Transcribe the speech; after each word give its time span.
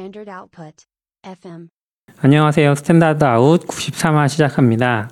Standard 0.00 0.30
Output. 0.30 0.86
FM. 1.24 1.68
안녕하세요. 2.22 2.74
Standard 2.74 3.22
Out 3.22 3.66
93화 3.66 4.30
시작합니다. 4.30 5.10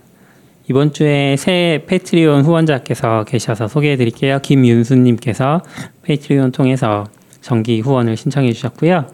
이번 0.71 0.95
주에 0.95 1.37
새 1.37 1.85
Patreon 1.87 2.41
후원자께서 2.43 3.25
계셔서 3.25 3.69
소개해 3.69 3.97
드릴게요. 3.99 4.39
김윤수님께서 4.41 5.61
Patreon 6.05 6.53
통해서 6.53 7.05
정기 7.43 7.81
후원을 7.83 8.17
신청해 8.17 8.51
주셨고요. 8.55 9.05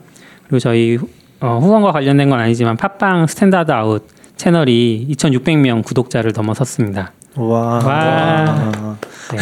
그리고 0.45 0.61
저희 0.61 0.95
후- 0.95 1.09
어, 1.41 1.59
후원과 1.59 1.91
관련된 1.91 2.31
건 2.31 2.39
아니지만 2.39 2.77
팟빵 2.77 3.27
Standard 3.27 3.73
Out 3.73 4.07
채널이 4.37 5.09
2,600명 5.11 5.83
구독자를 5.85 6.31
넘어섰습니다. 6.37 7.13
와. 7.35 7.81
와. 7.85 8.97
네. 9.33 9.39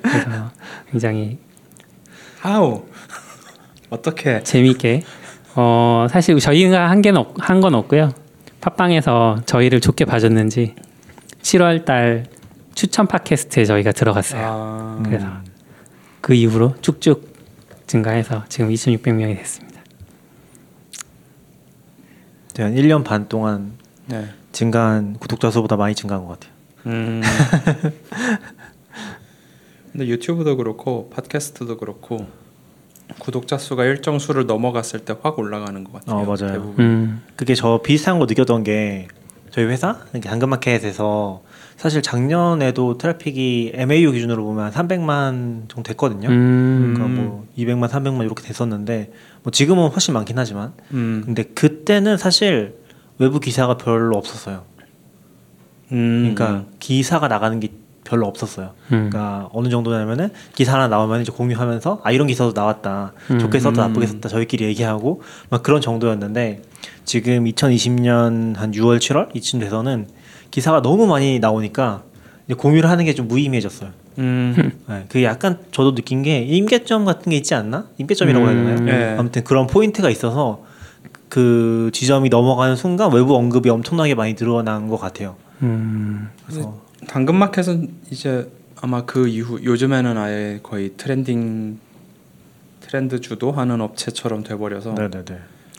그래서 0.00 0.50
굉장히 0.90 1.38
How? 2.42 2.86
어떻게? 3.90 4.42
재미있게 4.42 5.02
어 5.56 6.06
사실 6.10 6.38
저희가 6.38 6.90
한 6.90 7.02
개는 7.02 7.24
한 7.38 7.60
건 7.60 7.74
없고요. 7.74 8.12
팟빵에서 8.60 9.42
저희를 9.46 9.80
좋게 9.80 10.04
봐줬는지 10.04 10.74
7월 11.40 11.84
달 11.84 12.26
추천 12.74 13.06
팟캐스트에 13.06 13.64
저희가 13.64 13.92
들어갔어요. 13.92 14.42
아, 14.44 15.00
그래서 15.04 15.26
그 16.20 16.34
이후로 16.34 16.74
쭉쭉 16.82 17.34
증가해서 17.86 18.44
지금 18.48 18.68
2,600명이 18.70 19.36
됐습니다. 19.36 19.80
네, 22.54 22.62
한 22.64 22.74
1년 22.74 23.04
반 23.04 23.28
동안 23.28 23.72
네. 24.06 24.26
증가한 24.52 25.14
구독자 25.20 25.50
수보다 25.50 25.76
많이 25.76 25.94
증가한 25.94 26.26
것 26.26 26.40
같아요. 26.40 26.52
음. 26.86 27.22
근데 29.92 30.06
유튜브도 30.08 30.56
그렇고 30.56 31.08
팟캐스트도 31.10 31.76
그렇고 31.78 32.26
구독자 33.18 33.56
수가 33.58 33.84
일정 33.84 34.18
수를 34.18 34.46
넘어갔을 34.46 35.00
때 35.00 35.14
확 35.22 35.38
올라가는 35.38 35.82
것 35.84 35.92
같아요. 35.92 36.16
어, 36.16 36.24
맞아요. 36.24 36.52
대부분. 36.52 36.74
음, 36.84 37.22
그게 37.36 37.54
저 37.54 37.80
비슷한 37.82 38.18
거 38.18 38.26
느꼈던 38.26 38.64
게 38.64 39.08
저희 39.50 39.64
회사 39.66 39.98
당근마켓에서 40.22 41.42
사실 41.76 42.02
작년에도 42.02 42.98
트래픽이 42.98 43.72
MAU 43.74 44.12
기준으로 44.12 44.44
보면 44.44 44.64
한 44.64 44.72
300만 44.72 45.68
정도 45.68 45.82
됐거든요. 45.84 46.28
음, 46.28 46.94
그러니까 46.94 47.20
뭐 47.20 47.46
200만, 47.56 47.88
300만 47.88 48.24
이렇게 48.24 48.42
됐었는데 48.42 49.12
뭐 49.42 49.50
지금은 49.50 49.88
훨씬 49.88 50.14
많긴 50.14 50.38
하지만 50.38 50.72
음. 50.92 51.22
근데 51.24 51.42
그때는 51.42 52.16
사실 52.18 52.76
외부 53.18 53.40
기사가 53.40 53.76
별로 53.76 54.16
없었어요. 54.16 54.64
음. 55.92 56.34
그러니까 56.34 56.66
기사가 56.80 57.28
나가는 57.28 57.60
게 57.60 57.70
별로 58.06 58.26
없었어요. 58.26 58.70
음. 58.92 59.10
그러니까 59.10 59.48
어느 59.52 59.68
정도냐면은 59.68 60.30
기사 60.54 60.74
하나 60.74 60.88
나오면 60.88 61.22
이제 61.22 61.32
공유하면서 61.32 62.00
아 62.04 62.10
이런 62.12 62.26
기사도 62.26 62.52
나왔다 62.54 63.12
음. 63.30 63.38
좋게 63.38 63.58
썼다 63.60 63.84
음. 63.84 63.88
나쁘게 63.88 64.06
썼다 64.06 64.28
저희끼리 64.28 64.64
얘기하고 64.64 65.22
막 65.50 65.62
그런 65.62 65.80
정도였는데 65.80 66.62
지금 67.04 67.44
2020년 67.44 68.56
한 68.56 68.72
6월 68.72 68.98
7월 68.98 69.34
이쯤 69.34 69.60
돼서는 69.60 70.08
기사가 70.50 70.82
너무 70.82 71.06
많이 71.06 71.38
나오니까 71.38 72.02
이제 72.46 72.54
공유를 72.54 72.88
하는 72.88 73.04
게 73.04 73.12
좀 73.12 73.28
무의미해졌어요. 73.28 73.90
음. 74.18 74.72
네, 74.88 75.04
그게 75.08 75.24
약간 75.24 75.58
저도 75.72 75.94
느낀 75.94 76.22
게 76.22 76.40
임계점 76.40 77.04
같은 77.04 77.30
게 77.30 77.36
있지 77.36 77.54
않나? 77.54 77.86
임계점이라고 77.98 78.46
해야 78.46 78.54
되나요? 78.54 78.76
음. 78.76 78.84
네. 78.86 79.16
아무튼 79.18 79.44
그런 79.44 79.66
포인트가 79.66 80.08
있어서 80.10 80.64
그 81.28 81.90
지점이 81.92 82.28
넘어가는 82.28 82.76
순간 82.76 83.12
외부 83.12 83.34
언급이 83.36 83.68
엄청나게 83.68 84.14
많이 84.14 84.34
늘어난 84.34 84.88
것 84.88 84.96
같아요. 84.96 85.34
음, 85.62 86.28
그래서 86.46 86.78
당근마켓은 87.06 87.90
이제 88.10 88.48
아마 88.80 89.04
그 89.04 89.28
이후 89.28 89.60
요즘에는 89.62 90.16
아예 90.16 90.60
거의 90.62 90.92
트렌딩 90.96 91.78
트렌드 92.80 93.20
주도하는 93.20 93.80
업체처럼 93.80 94.42
돼버려서 94.42 94.92
네네네. 94.92 95.24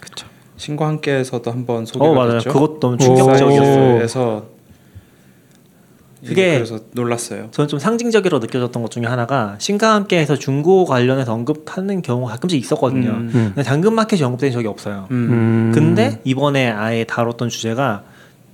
그렇죠. 0.01 0.27
신과 0.57 0.87
함께에서도 0.87 1.51
한번 1.51 1.85
소개가 1.85 2.05
어 2.11 2.13
맞아요. 2.13 2.31
됐죠. 2.39 2.51
그것 2.51 2.79
너무 2.79 2.95
오. 2.95 2.97
충격적이었어요. 2.97 3.93
그래서 3.95 4.45
그게- 6.25 6.55
그래서 6.55 6.79
놀랐어요. 6.93 7.49
저는 7.51 7.67
좀 7.67 7.79
상징적으로 7.79 8.39
느껴졌던 8.39 8.81
것 8.81 8.89
중에 8.91 9.03
하나가 9.05 9.55
신과 9.59 9.93
함께해서 9.93 10.35
중고 10.35 10.83
관련해서 10.85 11.31
언급하는 11.33 12.01
경우가 12.01 12.31
가끔씩 12.33 12.59
있었거든요. 12.59 13.09
음. 13.11 13.31
음, 13.33 13.51
근데 13.53 13.63
당근마켓이 13.63 14.23
언급된 14.23 14.51
적이 14.51 14.67
없어요. 14.67 15.07
음. 15.11 15.15
음, 15.15 15.71
근데 15.73 16.19
이번에 16.23 16.71
아예 16.71 17.03
다뤘던 17.03 17.49
주제가 17.49 18.03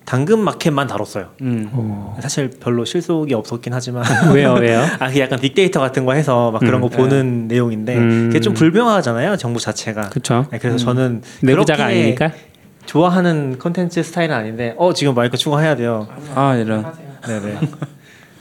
당근마켓만 0.05 0.87
다뤘어요. 0.87 1.29
음. 1.41 1.69
오. 1.73 2.21
사실 2.21 2.49
별로 2.59 2.85
실속이 2.85 3.33
없었긴 3.33 3.73
하지만 3.73 4.03
왜요, 4.33 4.53
왜요? 4.53 4.81
아, 4.99 5.15
약간 5.17 5.39
빅데이터 5.39 5.79
같은 5.79 6.05
거 6.05 6.13
해서 6.13 6.51
막 6.51 6.59
그런 6.59 6.75
음. 6.75 6.81
거 6.81 6.89
보는 6.89 7.47
내용인데 7.47 7.97
음. 7.97 8.27
그게 8.27 8.39
좀 8.39 8.53
불명하잖아요. 8.53 9.37
정부 9.37 9.59
자체가. 9.59 10.09
그렇죠. 10.09 10.45
네, 10.51 10.59
그래서 10.59 10.75
음. 10.75 10.77
저는 10.77 11.21
내부자가 11.41 11.85
아니니까. 11.85 12.31
좋아하는 12.85 13.57
컨텐츠 13.59 14.03
스타일은 14.03 14.35
아닌데 14.35 14.75
어 14.77 14.93
지금 14.93 15.15
마이크 15.15 15.37
추가해야 15.37 15.75
돼요. 15.77 16.07
아 16.35 16.55
이런 16.55 16.85
네네. 17.25 17.59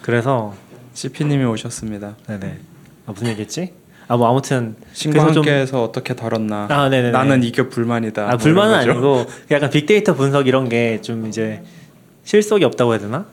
그래서 0.03 0.55
CP님이 0.95 1.45
오셨습니다. 1.45 2.17
네네. 2.27 2.59
아, 3.07 3.13
무슨 3.13 3.29
얘기했지? 3.29 3.73
아 4.13 4.17
뭐 4.19 4.29
아무튼 4.29 4.77
신과 4.93 5.21
그래서 5.21 5.33
좀- 5.33 5.43
함께해서 5.43 5.83
어떻게 5.83 6.15
다뤘나. 6.15 6.67
아 6.71 6.89
네네. 6.91 7.13
나는 7.13 7.43
이게 7.43 7.67
불만이다. 7.67 8.25
아뭐 8.29 8.37
불만은. 8.37 8.75
아니고 8.75 9.25
약간 9.51 9.71
빅데이터 9.71 10.15
분석 10.15 10.47
이런 10.47 10.69
게 10.69 10.99
좀 11.01 11.27
이제 11.27 11.63
실속이 12.25 12.63
없다고 12.65 12.93
해야 12.93 13.01
되나? 13.01 13.25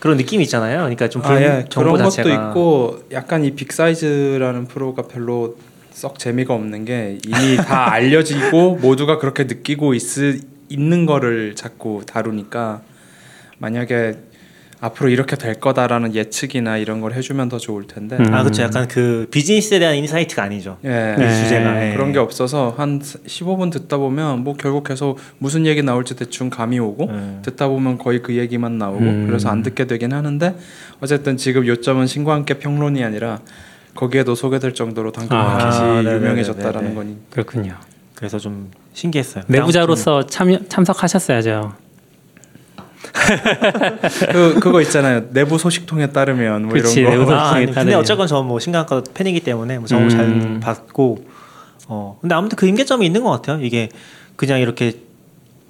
그런 0.00 0.18
느낌이 0.18 0.44
있잖아요. 0.44 0.80
그러니까 0.80 1.08
좀 1.08 1.22
불, 1.22 1.32
아, 1.32 1.40
예. 1.42 1.64
정보 1.70 1.92
그런 1.94 2.10
자체가 2.10 2.28
것도 2.28 2.48
있고 2.50 2.98
약간 3.12 3.42
이 3.46 3.52
빅사이즈라는 3.52 4.66
프로가 4.66 5.02
별로 5.02 5.56
썩 5.92 6.18
재미가 6.18 6.52
없는 6.52 6.84
게 6.84 7.18
이미 7.26 7.56
다 7.56 7.90
알려지고 7.90 8.76
모두가 8.76 9.18
그렇게 9.18 9.44
느끼고 9.44 9.94
있, 9.94 10.02
있는 10.68 11.06
거를 11.06 11.54
자꾸 11.56 12.02
다루니까 12.06 12.82
만약에 13.58 14.18
앞으로 14.80 15.08
이렇게 15.08 15.36
될 15.36 15.54
거다라는 15.54 16.14
예측이나 16.14 16.76
이런 16.76 17.00
걸 17.00 17.12
해주면 17.12 17.48
더 17.48 17.58
좋을 17.58 17.86
텐데 17.86 18.16
음. 18.16 18.32
아 18.32 18.42
그렇죠. 18.42 18.62
약간 18.62 18.86
그 18.86 19.26
비즈니스에 19.30 19.80
대한 19.80 19.96
insight가 19.96 20.42
아니죠. 20.42 20.78
예. 20.84 21.16
이 21.18 21.20
네. 21.20 21.42
주제가 21.42 21.88
예. 21.88 21.92
그런 21.94 22.12
게 22.12 22.18
없어서 22.18 22.74
한 22.76 23.00
15분 23.00 23.72
듣다 23.72 23.96
보면 23.96 24.44
뭐 24.44 24.54
결국 24.54 24.84
계속 24.84 25.18
무슨 25.38 25.66
얘기 25.66 25.82
나올지 25.82 26.14
대충 26.14 26.48
감이 26.48 26.78
오고 26.78 27.10
예. 27.10 27.42
듣다 27.42 27.66
보면 27.68 27.98
거의 27.98 28.22
그 28.22 28.36
얘기만 28.36 28.78
나오고 28.78 29.00
음. 29.00 29.26
그래서 29.26 29.48
안 29.48 29.62
듣게 29.62 29.86
되긴 29.86 30.12
하는데 30.12 30.54
어쨌든 31.00 31.36
지금 31.36 31.66
요점은 31.66 32.06
신과 32.06 32.32
함께 32.32 32.54
평론이 32.54 33.02
아니라 33.02 33.40
거기에도 33.96 34.36
소개될 34.36 34.74
정도로 34.74 35.10
당근마켓이 35.10 36.08
아. 36.08 36.14
유명해졌다는 36.14 36.94
거니 36.94 37.16
그렇군요. 37.30 37.74
그래서 38.14 38.38
좀 38.38 38.70
신기했어요. 38.92 39.44
내부자로서 39.48 40.26
참여, 40.26 40.60
참석하셨어야죠. 40.68 41.87
그 44.32 44.58
그거 44.60 44.80
있잖아요 44.82 45.30
내부 45.30 45.58
소식통에 45.58 46.08
따르면 46.10 46.62
뭐 46.64 46.72
그치, 46.72 47.00
이런 47.00 47.12
내부 47.12 47.24
거 47.26 47.32
소식- 47.32 47.40
아, 47.40 47.50
아니, 47.52 47.64
근데 47.66 47.74
따르면. 47.80 47.98
어쨌건 48.00 48.26
저뭐 48.26 48.58
신강과 48.58 49.02
팬이기 49.14 49.40
때문에 49.40 49.78
뭐 49.78 49.86
정보 49.86 50.04
음. 50.06 50.08
잘 50.10 50.60
받고 50.60 51.24
어 51.88 52.18
근데 52.20 52.34
아무튼 52.34 52.56
그 52.56 52.66
임계점이 52.66 53.04
있는 53.06 53.22
것 53.22 53.30
같아요. 53.30 53.60
이게 53.64 53.88
그냥 54.36 54.60
이렇게 54.60 54.92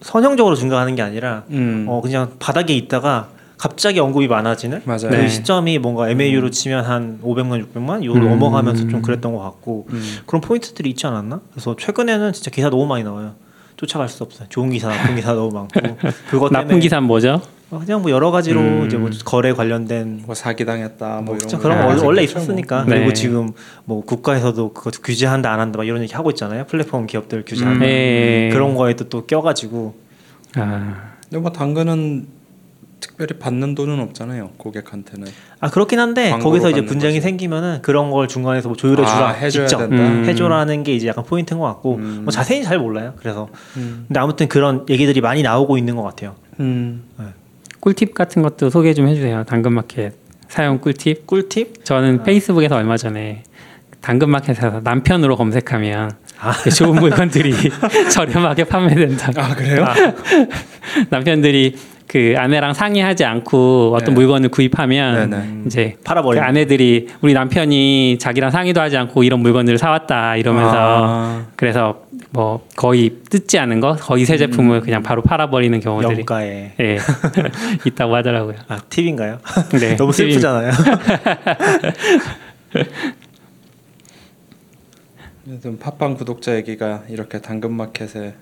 선형적으로 0.01 0.55
증가하는 0.57 0.95
게 0.95 1.03
아니라 1.03 1.45
음. 1.51 1.87
어 1.89 2.01
그냥 2.01 2.33
바닥에 2.39 2.75
있다가 2.75 3.29
갑자기 3.57 3.99
언급이 3.99 4.29
많아지는 4.29 4.83
맞아요 4.85 5.09
그 5.11 5.17
네. 5.17 5.29
시점이 5.29 5.79
뭔가 5.79 6.09
MAU로 6.11 6.51
치면 6.51 6.85
한 6.85 7.19
500만, 7.25 7.65
600만 7.75 8.05
요로 8.05 8.21
음. 8.21 8.29
넘어가면서 8.31 8.89
좀 8.89 9.03
그랬던 9.03 9.33
것 9.35 9.41
같고 9.41 9.87
음. 9.91 10.17
그런 10.27 10.41
포인트들이 10.41 10.91
있지 10.91 11.07
않았나? 11.09 11.41
그래서 11.53 11.75
최근에는 11.77 12.33
진짜 12.33 12.51
기사 12.53 12.71
너무 12.71 12.87
많이 12.87 13.03
나와요. 13.03 13.35
쫓아갈 13.79 14.09
수 14.09 14.25
없어요. 14.25 14.49
좋은 14.51 14.71
기사, 14.71 14.89
나쁜 14.89 15.15
기사 15.15 15.33
너무 15.35 15.55
많고 15.55 15.97
그것 16.29 16.53
나쁜 16.53 16.81
기사는 16.81 17.07
뭐죠? 17.07 17.41
어, 17.71 17.79
그냥 17.79 18.03
뭐 18.03 18.11
여러 18.11 18.31
가지로 18.33 18.61
음. 18.61 18.87
이제 18.87 18.97
뭐 18.97 19.09
거래 19.25 19.53
관련된 19.53 20.23
뭐 20.27 20.35
사기 20.35 20.65
당했다 20.65 21.21
뭐뭐 21.21 21.37
이런 21.37 21.49
거 21.49 21.59
그런 21.59 21.79
거 21.79 21.85
아, 21.85 21.87
원- 21.89 21.99
원래 22.01 22.23
있겠죠, 22.23 22.39
뭐. 22.39 22.43
있었으니까 22.45 22.85
네. 22.85 22.97
그리고 22.97 23.13
지금 23.13 23.53
뭐 23.85 24.03
국가에서도 24.05 24.73
그거 24.73 24.91
규제한다 24.91 25.53
안 25.53 25.61
한다 25.61 25.77
막 25.77 25.85
이런 25.85 26.03
얘기 26.03 26.13
하고 26.15 26.31
있잖아요. 26.31 26.65
플랫폼 26.65 27.07
기업들 27.07 27.45
규제한다 27.47 27.79
음. 27.79 27.81
네. 27.81 28.49
그런 28.53 28.75
거에도 28.75 29.09
또 29.09 29.27
껴가지고 29.27 29.95
아, 30.57 31.13
근데 31.25 31.39
뭐 31.41 31.53
당근은 31.53 32.27
특별히 33.01 33.39
받는 33.39 33.75
돈은 33.75 34.01
없잖아요 34.01 34.51
고객한테는 34.57 35.29
아 35.61 35.71
그렇긴 35.71 35.99
한데 36.01 36.31
거기서 36.41 36.71
이제 36.71 36.85
분쟁이 36.85 37.15
거지. 37.15 37.21
생기면은 37.23 37.81
그런 37.83 38.11
걸 38.11 38.29
중간에서 38.29 38.69
뭐 38.69 38.77
조율해 38.77 39.05
주라 39.05 39.29
아, 39.29 39.33
해줘야 39.33 39.67
직접 39.67 39.89
된다. 39.89 40.03
음. 40.03 40.25
해줘라는 40.25 40.83
게 40.83 40.95
이제 40.95 41.07
약간 41.09 41.25
포인트인 41.25 41.59
것 41.59 41.67
같고 41.67 41.97
음. 41.97 42.21
뭐 42.25 42.33
자세히 42.33 42.63
잘 42.63 42.79
몰라요. 42.79 43.15
그래서 43.19 43.49
음. 43.77 44.05
근데 44.09 44.21
아무튼 44.21 44.49
그런 44.49 44.85
얘기들이 44.89 45.21
많이 45.21 45.43
나오고 45.43 45.79
있는 45.79 45.97
것 45.97 46.03
같아요. 46.03 46.35
음. 46.61 47.05
꿀팁 47.81 48.15
같은 48.15 48.43
것도 48.43 48.71
소개 48.71 48.93
좀 48.95 49.07
해주세요. 49.09 49.45
당근마켓 49.45 50.15
사용 50.49 50.79
꿀팁. 50.79 51.27
꿀팁? 51.27 51.85
저는 51.85 52.23
페이스북에서 52.25 52.77
얼마 52.77 52.97
전에 52.97 53.45
당근마켓에서 54.01 54.81
남편으로 54.83 55.37
검색하면 55.37 56.11
아. 56.41 56.53
좋은 56.71 56.95
물건들이 56.97 57.53
저렴하게 58.13 58.65
판매된다. 58.65 59.31
아 59.37 59.55
그래요? 59.55 59.85
남편들이 61.11 61.77
그 62.09 62.35
아내랑 62.39 62.73
상의하지 62.73 63.25
않고 63.27 63.93
어떤 63.95 64.15
네. 64.15 64.21
물건을 64.21 64.49
구입하면 64.49 65.31
네 65.31 65.37
네. 65.37 65.63
이제 65.67 65.97
그 65.99 66.05
팔아버리는. 66.05 66.43
아내들이 66.47 67.09
우리 67.21 67.35
남편이 67.35 68.17
자기랑 68.19 68.51
상의도 68.51 68.81
하지 68.81 68.97
않고 68.97 69.25
이런 69.25 69.41
물건을 69.41 69.77
사왔다 69.77 70.37
이러면서 70.37 70.73
아, 70.75 71.47
그래서 71.55 72.01
뭐 72.31 72.67
거의 72.77 73.11
뜯지 73.29 73.59
않은 73.59 73.81
거 73.81 73.95
거의 73.95 74.25
새 74.25 74.39
제품을 74.39 74.81
그냥 74.81 75.03
바로 75.03 75.21
팔아버리는 75.21 75.79
경우들이 75.81 76.21
영가에 76.21 76.73
예 76.81 76.99
있다고 77.87 78.17
하더라고요. 78.17 78.57
아 78.69 78.81
팁인가요? 78.89 79.39
네, 79.79 79.97
너무 80.01 80.11
슬프잖아요. 80.13 80.73
아무튼 85.47 85.79
팟빵 85.79 86.15
구독자 86.15 86.57
얘기가 86.57 87.05
이렇게 87.09 87.41
당근마켓에 87.41 88.35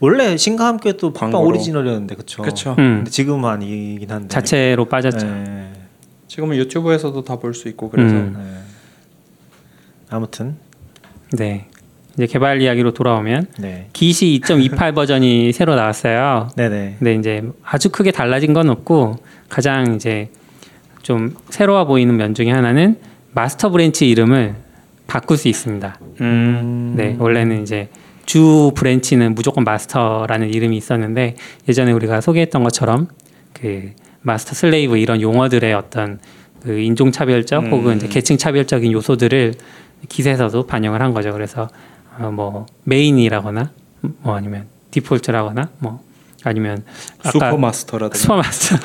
원래 0.00 0.36
신과 0.36 0.66
함께 0.66 0.92
또 0.96 1.12
팟빵 1.12 1.30
광고로. 1.32 1.48
오리지널이었는데 1.48 2.14
그쵸? 2.14 2.42
그렇죠. 2.42 2.70
음, 2.78 2.96
근데 2.98 3.10
지금은 3.10 3.48
아니긴 3.48 4.10
한데. 4.10 4.28
자체로 4.28 4.84
빠졌죠. 4.86 5.26
네. 5.26 5.72
지금은 6.28 6.56
유튜브에서도 6.56 7.22
다 7.24 7.36
볼 7.36 7.54
수 7.54 7.68
있고 7.68 7.90
그래서 7.90 8.14
음. 8.14 8.34
네. 8.38 8.60
아무튼 10.10 10.56
네. 11.32 11.66
이제 12.14 12.26
개발 12.26 12.60
이야기로 12.60 12.92
돌아오면 12.92 13.46
네. 13.58 13.88
기시 13.92 14.40
2.28 14.44 14.94
버전이 14.94 15.52
새로 15.54 15.74
나왔어요. 15.76 16.48
네네. 16.56 16.96
근데 16.98 17.14
이제 17.14 17.42
아주 17.62 17.88
크게 17.90 18.10
달라진 18.10 18.52
건 18.52 18.68
없고 18.68 19.16
가장 19.48 19.94
이제 19.94 20.28
좀 21.02 21.34
새로워 21.48 21.84
보이는 21.86 22.16
면 22.16 22.34
중에 22.34 22.50
하나는 22.50 22.98
master 23.32 23.70
branch 23.70 24.08
이름을 24.10 24.56
바꿀 25.06 25.36
수 25.36 25.48
있습니다. 25.48 25.98
음. 26.20 26.94
네, 26.96 27.16
원래는 27.18 27.62
이제 27.62 27.88
주 28.30 28.70
branch는 28.76 29.34
무조건 29.34 29.64
master라는 29.64 30.54
이름이 30.54 30.76
있었는데 30.76 31.34
예전에 31.68 31.90
우리가 31.90 32.20
소개했던 32.20 32.62
것처럼 32.62 33.08
그 33.52 33.90
master 34.20 34.54
slave 34.54 34.98
이런 34.98 35.20
용어들의 35.20 35.74
어떤 35.74 36.20
그 36.62 36.78
인종 36.78 37.10
차별적 37.10 37.64
음. 37.64 37.72
혹은 37.72 37.96
이제 37.96 38.06
계층 38.06 38.36
차별적인 38.36 38.92
요소들을 38.92 39.54
Git에서도 40.08 40.64
반영을 40.64 41.02
한 41.02 41.12
거죠. 41.12 41.32
그래서 41.32 41.68
어, 42.20 42.30
뭐 42.30 42.66
main이라거나 42.84 43.72
뭐 44.20 44.36
아니면 44.36 44.68
default라거나 44.92 45.70
뭐 45.80 46.00
아니면 46.44 46.84
super 47.32 47.54
master라든가 47.54 48.16
super 48.16 48.43
master 48.43 48.76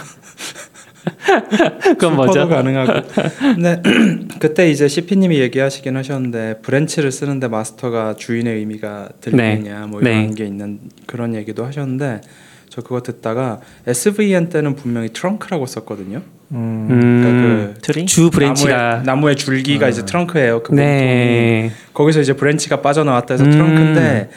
그건 1.97 2.15
뭐죠? 2.15 2.41
super도 2.41 2.49
가능하고. 2.49 3.07
근데 3.39 3.81
그때 4.39 4.69
이제 4.69 4.87
CP님이 4.87 5.39
얘기하시긴 5.39 5.95
하셨는데 5.95 6.59
branch를 6.61 7.11
쓰는데 7.11 7.47
master가 7.47 8.15
주인의 8.15 8.57
의미가 8.57 9.09
들리느냐 9.21 9.87
뭐 9.87 10.01
이런 10.01 10.27
네. 10.27 10.35
게 10.35 10.45
있는 10.45 10.79
그런 11.05 11.35
얘기도 11.35 11.65
하셨는데 11.65 12.21
저 12.69 12.81
그거 12.81 13.01
듣다가 13.01 13.61
SVN 13.87 14.49
때는 14.49 14.75
분명히 14.75 15.09
trunk라고 15.09 15.65
썼거든요. 15.65 16.21
음. 16.51 16.87
그러니까 16.87 17.29
음, 17.29 17.73
그 17.73 17.81
트리? 17.81 18.05
주 18.05 18.29
branch가 18.29 18.75
나무의, 18.75 19.05
나무의 19.05 19.35
줄기가 19.35 19.87
아. 19.87 19.89
이제 19.89 20.05
trunk예요. 20.05 20.63
그. 20.63 20.73
네. 20.73 21.71
거기서 21.93 22.21
이제 22.21 22.33
branch가 22.33 22.81
빠져나왔다 22.81 23.33
해서 23.33 23.45
음. 23.45 23.51
trunk인데 23.51 24.29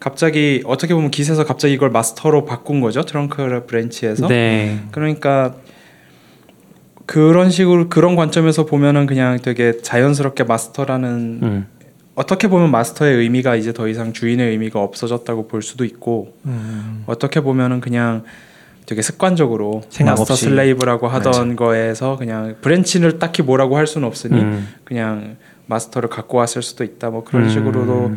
갑자기 0.00 0.62
어떻게 0.66 0.92
보면 0.92 1.10
Git에서 1.10 1.44
갑자기 1.44 1.72
이걸 1.72 1.90
master로 1.90 2.44
바꾼 2.44 2.80
거죠. 2.80 3.02
trunk 3.02 3.64
branch에서. 3.66 4.28
네. 4.28 4.80
그러니까 4.90 5.54
그런 7.06 7.50
식으로 7.50 7.88
그런 7.88 8.16
관점에서 8.16 8.64
보면은 8.66 9.06
그냥 9.06 9.38
되게 9.40 9.80
자연스럽게 9.80 10.44
master라는 10.44 11.10
음. 11.42 11.66
어떻게 12.14 12.48
보면 12.48 12.70
master의 12.70 13.16
의미가 13.18 13.56
이제 13.56 13.72
더 13.72 13.88
이상 13.88 14.12
주인의 14.12 14.50
의미가 14.50 14.80
없어졌다고 14.80 15.48
볼 15.48 15.62
수도 15.62 15.84
있고 15.84 16.34
음. 16.46 17.04
어떻게 17.06 17.40
보면은 17.40 17.80
그냥 17.80 18.24
되게 18.86 19.02
습관적으로 19.02 19.82
생각 19.88 20.12
마스터 20.12 20.34
없이. 20.34 20.44
slave라고 20.44 21.08
하던 21.08 21.56
거에서 21.56 22.16
그냥 22.16 22.56
branch를 22.60 23.18
딱히 23.18 23.42
뭐라고 23.42 23.76
할 23.76 23.86
수는 23.86 24.06
없으니 24.06 24.40
음. 24.40 24.68
그냥 24.84 25.36
master를 25.66 26.08
갖고 26.08 26.38
왔을 26.38 26.62
수도 26.62 26.84
있다 26.84 27.10
뭐 27.10 27.24
그런 27.24 27.44
음. 27.44 27.48
식으로도 27.48 28.12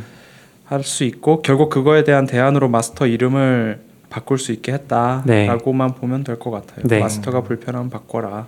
할 0.66 0.84
수 0.84 1.06
있고 1.06 1.42
결국 1.42 1.70
그거에 1.70 2.04
대한 2.04 2.28
대안으로 2.28 2.68
마스터 2.68 3.08
이름을 3.08 3.80
바꿀 4.10 4.38
수 4.38 4.52
있게 4.52 4.74
했다라고만 4.74 5.96
보면 5.96 6.24
될 6.24 6.40
것 6.40 6.52
같아요. 6.52 6.86
네. 6.88 7.00
master가 7.00 7.42
불편하면 7.42 7.90
바꿔라. 7.90 8.48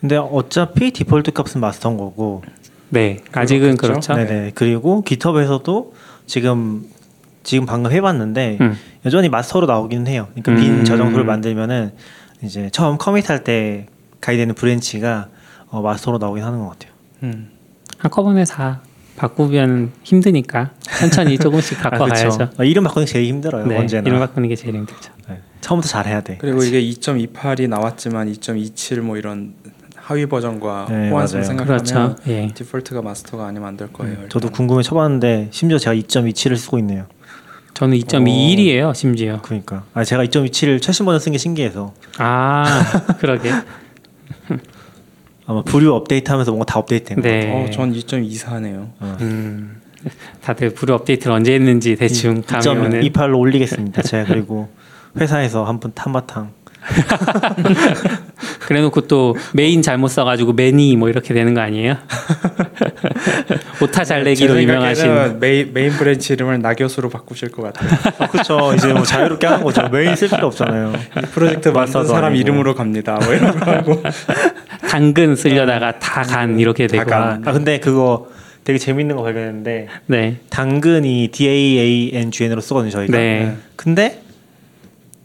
근데 0.00 0.16
어차피 0.16 0.90
디폴트 0.92 1.32
값은 1.32 1.60
master인 1.60 1.96
거고. 1.98 2.42
네. 2.88 3.18
아직은? 3.32 3.76
그렇죠. 3.76 4.14
네네. 4.14 4.52
그리고 4.54 5.02
GitHub에서도 5.02 5.94
지금 6.26 6.86
지금 7.42 7.66
방금 7.66 7.92
해봤는데 7.92 8.58
음. 8.60 8.76
여전히 9.04 9.28
master로 9.28 9.66
나오기는 9.66 10.06
해요. 10.06 10.28
그러니까 10.34 10.52
음. 10.52 10.56
빈 10.56 10.84
저장소를 10.84 11.24
만들면은 11.24 11.92
이제 12.42 12.70
처음 12.72 12.98
commit할 12.98 13.44
때 13.44 13.86
가이드되는 14.20 14.54
branch가 14.54 15.28
어, 15.68 15.82
master로 15.82 16.18
나오긴 16.18 16.42
하는 16.44 16.58
것 16.60 16.70
같아요. 16.70 16.92
음. 17.22 17.50
한꺼번에 17.98 18.44
다 18.44 18.80
바꾸면 19.24 19.92
힘드니까 20.02 20.70
천천히 20.98 21.36
조금씩 21.38 21.78
바꿔가야죠. 21.78 22.38
그쵸. 22.38 22.50
아, 22.56 22.64
이름 22.64 22.84
바꾸는 22.84 23.04
게 23.04 23.12
제일 23.12 23.26
힘들어요. 23.26 23.66
네, 23.66 23.76
언제나. 23.76 24.06
이름 24.06 24.18
바꾸는 24.18 24.48
게 24.48 24.56
제일 24.56 24.74
힘들죠. 24.76 25.12
네. 25.28 25.40
처음부터 25.60 25.88
잘해야 25.90 26.22
돼. 26.22 26.38
그리고 26.40 26.62
이게 26.64 26.80
2.28이 26.80 27.68
나왔지만 27.68 28.32
2.27 28.32 29.00
뭐 29.00 29.18
이런 29.18 29.52
하위 29.94 30.24
버전과 30.24 30.86
네, 30.88 31.10
호환성 31.10 31.40
맞아요. 31.40 31.46
생각하면 31.48 31.84
그렇죠. 31.84 32.16
예. 32.28 32.50
디폴트가 32.54 33.02
마스터가 33.02 33.46
아니면 33.46 33.68
안 33.68 33.76
될 33.76 33.92
거예요. 33.92 34.14
음, 34.20 34.26
저도. 34.30 34.48
궁금해 34.50 34.82
쳐봤는데 34.82 35.48
심지어 35.52 35.76
제가 35.76 35.94
2.27을 35.96 36.56
쓰고 36.56 36.78
있네요. 36.78 37.04
저는 37.74 37.98
2.21이에요, 37.98 38.94
심지어. 38.94 39.40
그러니까 39.42 39.84
아 39.94 40.02
제가 40.02 40.24
2.27 40.24 40.80
최신 40.80 41.04
버전 41.04 41.20
쓴 41.20 41.32
게 41.32 41.38
신기해서 41.38 41.92
아, 42.18 42.64
그러게. 43.18 43.50
아마 45.50 45.62
brew 45.62 45.92
업데이트하면서 45.94 46.52
뭔가 46.52 46.64
다 46.64 46.78
업데이트된 46.78 47.16
거 47.16 47.22
네. 47.22 47.50
어, 47.52 47.70
전 47.70 47.92
2.24네요. 47.92 48.88
음, 49.20 49.80
다들 50.42 50.70
brew 50.70 50.94
업데이트를 50.94 51.32
언제 51.32 51.54
했는지 51.54 51.96
대충 51.96 52.42
감이 52.46 52.68
오는. 52.68 53.00
2.28로 53.00 53.36
올리겠습니다. 53.36 54.02
제가 54.02 54.26
그리고 54.26 54.68
회사에서 55.18 55.64
한번 55.64 55.90
한바탕 55.96 56.52
그래놓고 58.60 59.02
또 59.02 59.36
메인 59.52 59.82
잘못 59.82 60.08
써가지고 60.08 60.52
매니 60.54 60.96
뭐 60.96 61.08
이렇게 61.08 61.34
되는 61.34 61.54
거 61.54 61.60
아니에요? 61.60 61.96
오타 63.82 64.04
잘 64.04 64.24
내기로 64.24 64.54
제 64.54 64.62
유명하신. 64.62 65.40
main, 65.40 65.72
main 65.72 65.90
branch 65.92 66.32
이름을 66.34 66.60
나교수로 66.60 67.08
바꾸실 67.10 67.50
것 67.50 67.62
같아요. 67.62 67.90
아, 68.18 68.26
그렇죠. 68.28 68.74
이제 68.74 68.92
뭐 68.92 69.02
자유롭게 69.02 69.46
하는 69.46 69.64
거죠. 69.64 69.88
메인 69.88 70.14
쓸 70.16 70.28
필요 70.28 70.46
없잖아요. 70.48 70.92
이 71.18 71.20
프로젝트 71.32 71.68
만든 71.70 72.06
사람 72.06 72.24
아니고. 72.26 72.40
이름으로 72.40 72.74
갑니다. 72.74 73.18
뭐 73.22 73.34
이런 73.34 73.58
거 73.58 73.70
하고. 73.70 74.02
당근 74.88 75.36
쓰려다가 75.36 75.98
다 75.98 76.22
간 76.22 76.58
이렇게 76.60 76.86
다 76.86 76.98
되고. 76.98 77.10
간. 77.10 77.42
아 77.46 77.52
근데 77.52 77.78
그거 77.80 78.28
되게 78.64 78.78
재밌는 78.78 79.16
거 79.16 79.22
발견했는데 79.22 79.88
네. 80.06 80.36
당근이 80.50 81.28
D 81.32 81.48
A 81.48 81.78
A 81.78 82.10
N 82.14 82.30
G 82.30 82.44
N으로 82.44 82.60
쓰거든요 82.60 82.90
저희가. 82.90 83.16
네. 83.16 83.56
근데 83.76 84.22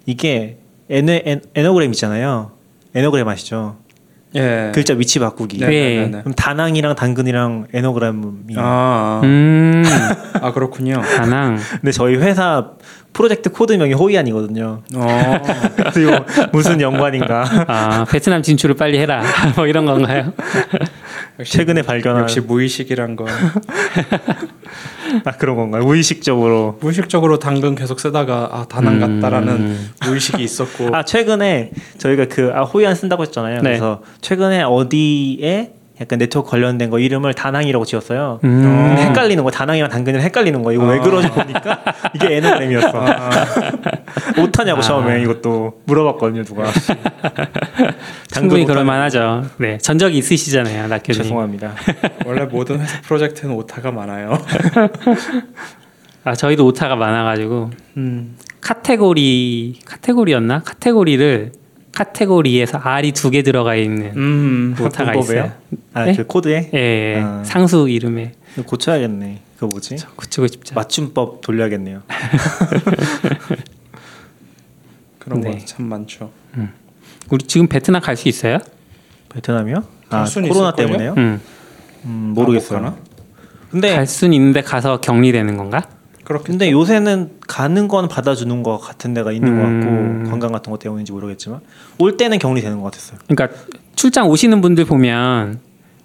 이게 0.06 0.58
엔, 0.90 1.10
엔, 1.10 1.42
에너그램 1.56 1.92
있잖아요. 1.92 2.52
에너그램 2.94 3.28
아시죠? 3.28 3.78
예. 4.36 4.72
글자 4.74 4.94
위치 4.94 5.20
바꾸기. 5.20 5.60
네, 5.60 5.68
네. 5.68 5.72
네, 5.72 5.96
네, 6.02 6.08
네. 6.08 6.20
그럼 6.20 6.34
다낭이랑 6.34 6.96
당근이랑 6.96 7.68
에너그램이. 7.74 8.56
아, 8.58 9.22
음, 9.24 9.84
아 10.42 10.52
그렇군요. 10.52 11.02
다낭. 11.02 11.58
근데 11.80 11.92
저희 11.92 12.16
회사 12.16 12.72
프로젝트 13.16 13.50
코드명이 13.50 13.94
호이안이거든요. 13.94 14.82
어, 14.94 15.42
그리고 15.94 16.12
무슨 16.52 16.82
연관인가? 16.82 17.46
아, 17.66 18.06
베트남 18.12 18.44
진출을 18.44 18.76
빨리 18.76 19.00
해라. 19.00 19.24
뭐 19.56 19.68
이런 19.68 19.86
건가요? 19.86 20.34
최근에 21.44 21.84
발견한 21.84 22.24
역시 22.24 22.42
무의식이란 22.42 23.16
거. 23.16 23.26
아 25.24 25.32
그런 25.32 25.56
건가요? 25.56 25.84
무의식적으로. 25.84 26.78
무의식적으로 26.82 27.40
당근 27.40 27.76
계속 27.76 28.02
쓰다가 28.02 28.50
아 28.52 28.66
다낭 28.68 29.02
음. 29.02 29.22
같다라는 29.22 29.78
무의식이 30.06 30.44
있었고. 30.44 30.94
아 30.94 31.06
최근에 31.06 31.72
저희가 31.98 32.26
그 32.26 32.52
아, 32.54 32.64
호이안 32.64 32.96
쓴다고 32.96 33.24
했잖아요. 33.24 33.62
네. 33.62 33.70
그래서 33.70 34.02
최근에 34.20 34.64
어디에 34.64 35.72
약간 36.02 36.20
네트워크 36.20 36.52
관련된 36.52 36.90
거 36.90 37.00
이름을 37.00 37.34
다낭이라고 37.34 37.86
지었어요. 37.86 38.40
음. 38.44 38.64
어. 38.66 38.96
헷갈리는 39.02 39.42
거 39.44 39.50
다낭이랑 39.50 39.90
당근이랑 39.90 40.26
헷갈리는 40.26 40.62
거 40.62 40.74
이거 40.74 40.86
왜 40.86 41.00
아. 41.00 41.02
그러지 41.02 41.30
보니까 41.30 41.84
이게 42.14 42.36
anagram이었어. 42.38 43.06
아, 43.06 43.30
오타냐고 44.36 44.80
아. 44.80 44.82
처음에 44.82 45.22
이것도 45.22 45.82
물어봤거든요 45.86 46.44
누가. 46.44 46.66
충분히 48.34 48.66
당근 48.66 48.66
그럴 48.66 48.84
오타냐고. 48.84 48.86
만하죠. 48.86 49.46
네. 49.58 49.78
전적이 49.78 50.18
있으시잖아요, 50.18 50.88
낙교님. 50.88 51.24
죄송합니다. 51.24 51.74
원래 52.26 52.44
모든 52.46 52.82
회사 52.82 53.02
프로젝트는 53.02 53.56
오타가 53.56 53.92
많아요. 53.92 54.38
아, 56.26 56.34
저희도 56.36 56.66
오타가 56.66 56.96
많아가지고 56.96 57.70
음. 57.98 58.36
카테고리 58.60 59.80
카테고리였나? 59.86 60.64
카테고리를 60.64 61.52
카테고리에서 61.96 62.78
R이 62.78 63.12
두 63.14 63.32
개 63.32 63.42
들어가 63.42 63.76
있는 63.76 64.12
음. 64.16 64.76
오타가 64.80 65.14
문법에요? 65.14 65.46
있어요. 65.46 65.52
아 65.94 66.06
네? 66.06 66.16
그 66.16 66.28
코드에 66.28 66.70
예, 66.74 66.78
예. 67.18 67.22
아. 67.24 67.42
상수 67.44 67.90
이름에 67.90 68.34
고쳐야겠네. 68.66 69.42
그거 69.56 69.68
뭐지? 69.68 69.96
고치고 70.16 70.48
싶죠. 70.48 70.76
맞춤법 70.76 71.42
돌려야겠네요. 71.42 72.02
그런 75.20 75.42
네. 75.42 75.58
거참 75.58 75.86
많죠. 75.88 76.32
우리 77.30 77.44
지금 77.46 77.68
베트남 77.68 78.02
갈 78.02 78.16
수 78.18 78.28
있어요? 78.30 78.60
베트남이요? 79.34 79.84
아 80.10 80.26
코로나? 80.48 80.76
때문에요? 80.76 81.16
음. 81.18 81.42
음, 82.06 82.34
모르겠어요. 82.36 82.86
아? 82.86 82.96
근데 83.72 83.96
갈 83.96 84.06
수는 84.06 84.34
있는데 84.34 84.62
가서 84.62 85.02
격리되는 85.02 85.58
건가? 85.58 85.82
그렇게 86.26 86.48
근데 86.48 86.72
요새는 86.72 87.32
가는 87.48 87.88
건 87.88 88.08
받아주는 88.10 88.62
것 88.64 88.78
같은 88.80 89.14
데가 89.14 89.32
있는 89.32 89.54
음. 89.54 89.56
것 89.58 90.24
같고 90.24 90.30
관광 90.32 90.52
같은 90.52 90.72
것 90.72 90.80
때문인지 90.80 91.12
모르겠지만 91.14 91.62
올 92.00 92.18
때는 92.18 92.40
격리되는 92.40 92.78
것 92.78 92.84
같았어요. 92.86 93.20
그러니까 93.28 93.58
출장 93.96 94.28
오시는 94.30 94.60
분들 94.62 94.86
보면 94.86 95.60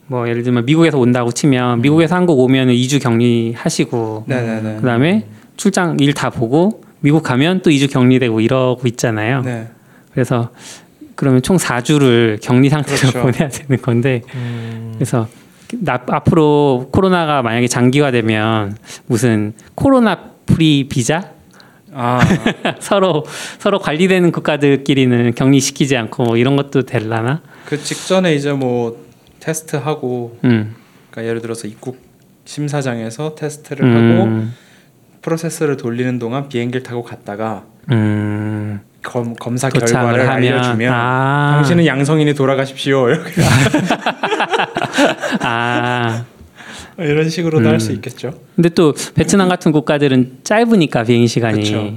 뭐 0.07 0.29
예를 0.29 0.43
들면 0.43 0.67
미국에서 0.67 0.99
온다고 0.99 1.33
치면 1.33 1.81
미국에서 1.83 2.15
한국 2.17 2.39
오면은 2.39 2.75
2주 2.75 3.00
격리하시고 3.03 4.25
네네네. 4.29 4.77
그다음에 4.77 5.27
출장 5.57 5.97
일 6.00 6.12
다 6.15 6.31
보고 6.31 6.83
미국 7.00 7.23
가면 7.23 7.62
또 7.62 7.71
2주 7.71 7.91
격리되고 7.91 8.41
이러고 8.41 8.87
있잖아요. 8.89 9.43
네. 9.43 9.69
그래서 10.12 10.50
그러면 11.15 11.43
총 11.43 11.57
4주를 11.57 12.41
격리 12.43 12.69
상태로 12.69 12.99
그렇죠. 12.99 13.23
보내야 13.23 13.49
되는 13.49 13.81
건데 13.83 14.23
그래서 14.95 15.29
나, 15.79 16.00
앞으로 16.07 16.89
코로나가 16.93 17.43
만약에 17.43 17.69
장기화되면 17.69 18.77
무슨 19.07 19.53
코로나 19.75 20.31
free 20.47 20.88
비자 20.89 21.33
아 21.93 22.21
서로 22.81 23.25
서로 23.59 23.79
관리되는 23.79 24.33
국가들끼리는 24.33 25.35
격리시키지 25.35 25.97
않고 25.97 26.25
뭐 26.25 26.37
이런 26.37 26.57
것도 26.57 26.83
될라나? 26.83 27.43
그 27.65 27.83
직전에 27.83 28.35
이제 28.35 28.53
뭐 28.53 29.05
테스트 29.41 29.77
하고 29.77 30.39
음. 30.45 30.75
그러니까 31.11 31.29
예를 31.29 31.41
들어서 31.41 31.67
입국 31.67 32.00
심사장에서 32.45 33.35
테스트를 33.35 33.85
하고 33.85 34.25
음. 34.25 34.55
프로세스를 35.23 35.77
돌리는 35.77 36.19
동안 36.19 36.49
비행기를 36.49 36.83
타고 36.83 37.03
갔다가 37.03 37.65
음. 37.91 38.81
검, 39.02 39.35
검사 39.35 39.69
결과를 39.69 40.28
하면 40.28 40.30
알려주면 40.54 40.92
아. 40.92 41.52
당신은 41.57 41.87
양성인이 41.87 42.35
돌아가십시오 42.35 43.09
이렇게 43.11 43.42
아. 45.40 46.25
이런 46.99 47.28
식으로도 47.28 47.69
할수 47.69 47.90
음. 47.90 47.95
있겠죠. 47.97 48.33
근데 48.57 48.69
또 48.71 48.92
베트남 49.14 49.49
같은 49.49 49.73
국가들은 49.73 50.40
짧으니까 50.45 51.04
비행 51.04 51.26
시간이 51.26 51.62
그쵸. 51.62 51.95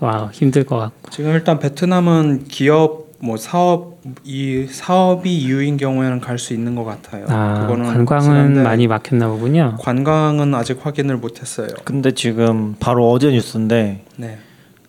와 0.00 0.30
힘들 0.32 0.64
것 0.64 0.78
같고. 0.78 1.10
지금 1.10 1.32
일단 1.32 1.58
베트남은 1.58 2.44
기업 2.48 3.04
뭐 3.18 3.36
사업 3.36 3.94
이 4.22 4.66
사업이 4.70 5.34
이유인 5.34 5.76
경우에는 5.76 6.20
갈 6.20 6.38
수 6.38 6.52
있는 6.52 6.74
것 6.74 6.84
같아요. 6.84 7.24
아, 7.28 7.60
그거는 7.62 7.84
관광은 8.04 8.62
많이 8.62 8.86
막혔나 8.86 9.28
보군요. 9.28 9.76
관광은 9.80 10.54
아직 10.54 10.78
확인을 10.84 11.16
못했어요. 11.16 11.68
근데 11.84 12.10
지금 12.12 12.74
바로 12.78 13.10
어제 13.10 13.30
뉴스인데 13.30 14.04
네. 14.16 14.38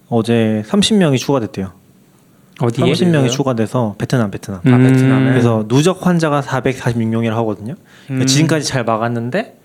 어제 0.10 0.64
30명이 0.68 1.18
추가됐대요. 1.18 1.72
어디에? 2.62 2.86
30명이 2.86 3.30
추가돼서 3.30 3.96
베트남 3.98 4.32
베트남. 4.32 4.60
아, 4.60 4.78
베트남에? 4.78 5.30
그래서 5.32 5.66
누적 5.68 6.06
환자가 6.06 6.42
446명이라 6.42 7.32
하거든요. 7.32 7.76
그러니까 8.06 8.24
음. 8.24 8.28
지금까지 8.28 8.66
잘 8.66 8.84
막았는데 8.86 9.58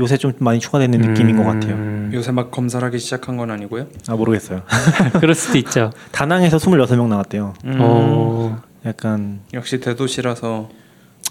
요새 0.00 0.16
좀 0.16 0.32
많이 0.38 0.58
추가되는 0.58 0.98
느낌인 0.98 1.36
것 1.36 1.44
같아요. 1.44 1.74
음. 1.74 2.10
요새 2.14 2.32
막 2.32 2.50
검사를 2.50 2.84
하기 2.84 2.98
시작한 2.98 3.36
건 3.36 3.50
아니고요. 3.50 3.86
아 4.08 4.14
모르겠어요. 4.16 4.62
그럴 5.20 5.34
수도 5.34 5.58
있죠. 5.58 5.90
다낭에서 6.12 6.56
26명 6.56 7.08
나왔대요. 7.08 7.54
음. 7.64 7.78
어. 7.80 8.62
약간 8.86 9.40
역시 9.52 9.80
대도시라서 9.80 10.68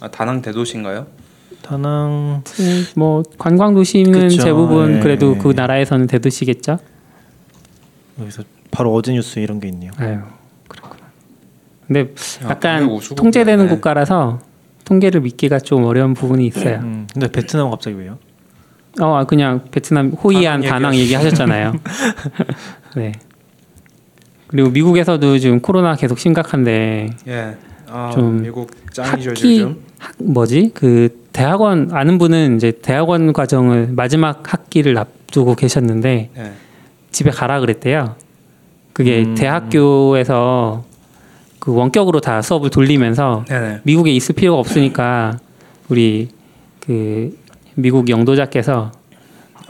아, 0.02 0.08
다낭 0.10 0.42
대도시인가요? 0.42 1.08
다낭 1.62 2.44
뭐 2.96 3.24
관광 3.38 3.74
도시는 3.74 4.28
그쵸, 4.28 4.44
대부분 4.44 4.98
예. 4.98 5.00
그래도 5.00 5.38
그 5.38 5.54
나라에서는 5.56 6.08
대도시겠죠. 6.08 6.78
여기서 8.20 8.44
바로 8.72 8.94
어제 8.94 9.12
뉴스 9.14 9.40
이런 9.40 9.60
게 9.60 9.68
있네요. 9.70 9.92
아유 9.98 10.20
그렇구나. 10.68 11.04
근데 11.88 12.14
아, 12.46 12.50
약간 12.50 12.84
우수국이네. 12.86 13.16
통제되는 13.16 13.68
국가라서 13.68 14.40
통계를 14.86 15.22
믿기가 15.22 15.60
좀 15.60 15.84
어려운 15.86 16.14
부분이 16.14 16.46
있어요. 16.48 16.80
음, 16.80 17.08
근데 17.14 17.32
베트남 17.32 17.66
은 17.68 17.72
갑자기 17.72 17.96
왜요? 17.98 18.18
어 19.02 19.24
그냥 19.26 19.62
베트남 19.72 20.10
호이안 20.12 20.62
다낭 20.62 20.74
다낭 20.82 20.96
얘기 20.96 21.14
하셨잖아요. 21.16 21.74
네. 22.96 23.12
그리고 24.48 24.70
미국에서도 24.70 25.40
지금 25.40 25.60
코로나 25.62 25.96
계속 25.96 26.20
심각한데 26.20 27.10
예. 27.28 27.58
아 27.90 28.12
좀 28.14 28.42
미국 28.42 28.72
짱이죠 28.94 29.32
학기 29.32 29.60
요즘. 29.62 29.82
학, 30.00 30.14
뭐지 30.20 30.72
그 30.74 31.24
대학원 31.32 31.90
아는 31.92 32.18
분은 32.18 32.58
이제 32.58 32.72
대학원 32.82 33.34
과정을 33.34 33.90
마지막 33.96 34.52
학기를 34.54 34.98
앞두고 34.98 35.56
계셨는데 35.56 36.30
예. 36.38 36.52
집에 37.14 37.32
가라 37.32 37.62
그랬대요. 37.62 38.16
그게 38.92 39.24
음. 39.24 39.36
대학교에서 39.36 40.84
그 41.60 41.74
원격으로 41.74 42.20
다 42.20 42.42
수업을 42.42 42.70
돌리면서 42.70 43.46
네네. 43.48 43.80
미국에 43.84 44.12
있을 44.12 44.36
필요가 44.36 44.60
없으니까 44.60 45.40
우리 45.88 46.30
그 46.82 47.38
미국 47.76 48.10
영도자께서 48.10 48.92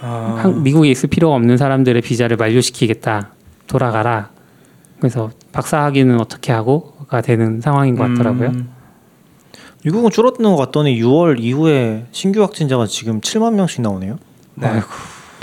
아, 0.01 0.39
한- 0.41 0.63
미국에 0.63 0.89
있을 0.89 1.07
필요가 1.09 1.35
없는 1.35 1.57
사람들의 1.57 2.01
비자를 2.01 2.35
만료시키겠다 2.37 3.29
돌아가라. 3.67 4.29
그래서 4.99 5.29
박사 5.51 5.83
학위는 5.83 6.19
어떻게 6.19 6.51
하고가 6.51 7.21
되는 7.21 7.61
상황인 7.61 7.95
것 7.95 8.07
같더라고요. 8.07 8.49
음, 8.49 8.69
미국은 9.85 10.09
줄어드는 10.11 10.49
것 10.51 10.57
같더니 10.57 10.99
6월 11.01 11.39
이후에 11.39 12.05
신규 12.11 12.41
확진자가 12.41 12.87
지금 12.87 13.21
7만 13.21 13.53
명씩 13.53 13.81
나오네요. 13.81 14.17
네. 14.55 14.81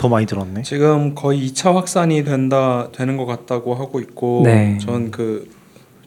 더 0.00 0.09
많이 0.09 0.25
들었네. 0.25 0.62
지금 0.62 1.14
거의 1.14 1.47
2차 1.47 1.75
확산이 1.75 2.25
된다 2.25 2.88
되는 2.90 3.19
것 3.19 3.26
같다고 3.26 3.75
하고 3.75 4.00
있고 4.00 4.40
네. 4.47 4.78
전그 4.80 5.50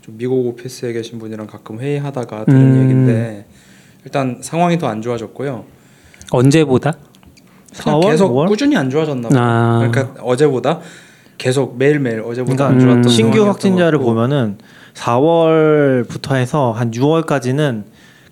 좀 0.01 0.17
미국 0.17 0.47
오피스에 0.47 0.93
계신 0.93 1.19
분이랑 1.19 1.45
가끔 1.45 1.79
회의하다가 1.79 2.45
들은 2.45 2.59
음. 2.59 2.81
얘기인데 2.83 3.45
일단 4.03 4.39
상황이 4.41 4.79
더 4.79 4.88
안 4.88 5.03
좋아졌고요. 5.03 5.65
언제보다? 6.31 6.93
그냥 7.83 8.00
4월, 8.00 8.09
계속 8.09 8.33
5월? 8.33 8.47
꾸준히 8.47 8.75
안 8.75 8.89
좋아졌나 8.89 9.29
봐요. 9.29 9.39
아. 9.39 9.88
그러니까 9.88 10.23
어제보다 10.23 10.79
계속 11.38 11.77
매일매일 11.77 12.21
어제보다 12.21 12.55
그러니까 12.55 12.67
안 12.69 12.79
좋았던 12.79 13.03
음. 13.05 13.09
신규 13.09 13.45
확진자를. 13.45 14.00
보면은 14.00 14.57
4월부터 14.95 16.35
해서 16.35 16.71
한 16.71 16.89
6월까지는 16.89 17.83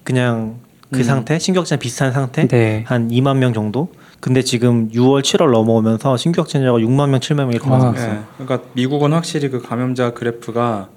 그냥 0.03 0.56
그 0.91 1.00
음. 1.01 1.03
상태, 1.03 1.38
신규 1.38 1.60
확진자 1.60 1.80
비슷한 1.80 2.12
상태, 2.12 2.48
네. 2.48 2.84
한 2.88 3.10
2만 3.10 3.38
명 3.38 3.53
정도. 3.53 3.89
근데 4.22 4.44
지금 4.44 4.88
6월, 4.90 5.22
7월 5.24 5.51
넘어오면서 5.51 6.16
신규 6.16 6.42
확진자가 6.42 6.78
6만 6.78 7.10
명, 7.10 7.20
7만 7.20 7.38
명 7.38 7.51
이렇게 7.51 7.70
와. 7.70 7.80
나왔어요. 7.80 8.12
예, 8.12 8.20
그러니까 8.38 8.70
미국은 8.74 9.13
확실히 9.13 9.50
그 9.50 9.62
감염자 9.62 10.13
그래프가 10.13 10.90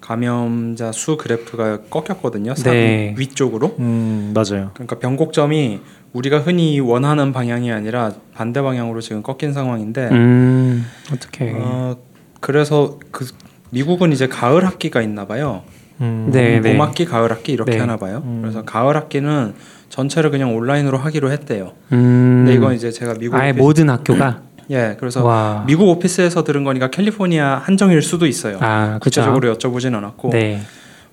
감염자 0.00 0.92
수 0.92 1.16
그래프가 1.16 1.80
꺾였거든요. 1.90 2.54
상 2.54 2.72
네. 2.72 3.14
위쪽으로. 3.18 3.74
음 3.80 4.32
맞아요. 4.32 4.70
그러니까 4.74 4.98
변곡점이 4.98 5.80
우리가 6.12 6.38
흔히 6.38 6.80
원하는 6.80 7.32
방향이 7.32 7.70
아니라 7.70 8.12
반대 8.34 8.62
방향으로 8.62 9.00
지금 9.00 9.22
꺾인 9.22 9.52
상황인데 9.52 10.08
음 10.12 10.86
어떻게? 11.12 11.52
어, 11.54 11.96
그래서 12.40 12.98
그 13.10 13.26
미국은 13.70 14.12
이제 14.12 14.26
가을 14.28 14.64
학기가 14.64 15.02
있나 15.02 15.26
봐요. 15.26 15.62
음, 16.00 16.30
네, 16.32 16.60
네. 16.60 16.72
봄 16.72 16.80
학기, 16.80 17.04
가을 17.04 17.30
학기 17.30 17.52
이렇게 17.52 17.72
네. 17.72 17.78
하나 17.78 17.96
봐요. 17.96 18.22
음. 18.24 18.38
그래서 18.40 18.62
가을 18.62 18.96
학기는 18.96 19.54
전체를 19.90 20.30
그냥 20.30 20.56
온라인으로 20.56 20.96
하기로 20.96 21.30
했대요. 21.30 21.72
음. 21.92 22.44
근데 22.44 22.54
이건 22.54 22.74
이제 22.74 22.90
제가 22.90 23.14
미국 23.14 23.36
아예 23.36 23.50
오피스, 23.50 23.62
모든 23.62 23.90
학교가 23.90 24.42
예, 24.70 24.96
그래서 24.98 25.24
와. 25.24 25.64
미국 25.66 25.88
오피스에서 25.88 26.44
들은 26.44 26.64
거니까 26.64 26.90
캘리포니아 26.90 27.56
한정일 27.56 28.00
수도 28.00 28.26
있어요. 28.26 28.56
아 28.60 28.98
그렇죠. 29.00 29.20
구체적으로 29.20 29.54
여쭤보진 29.54 29.94
않았고 29.94 30.30
네. 30.30 30.60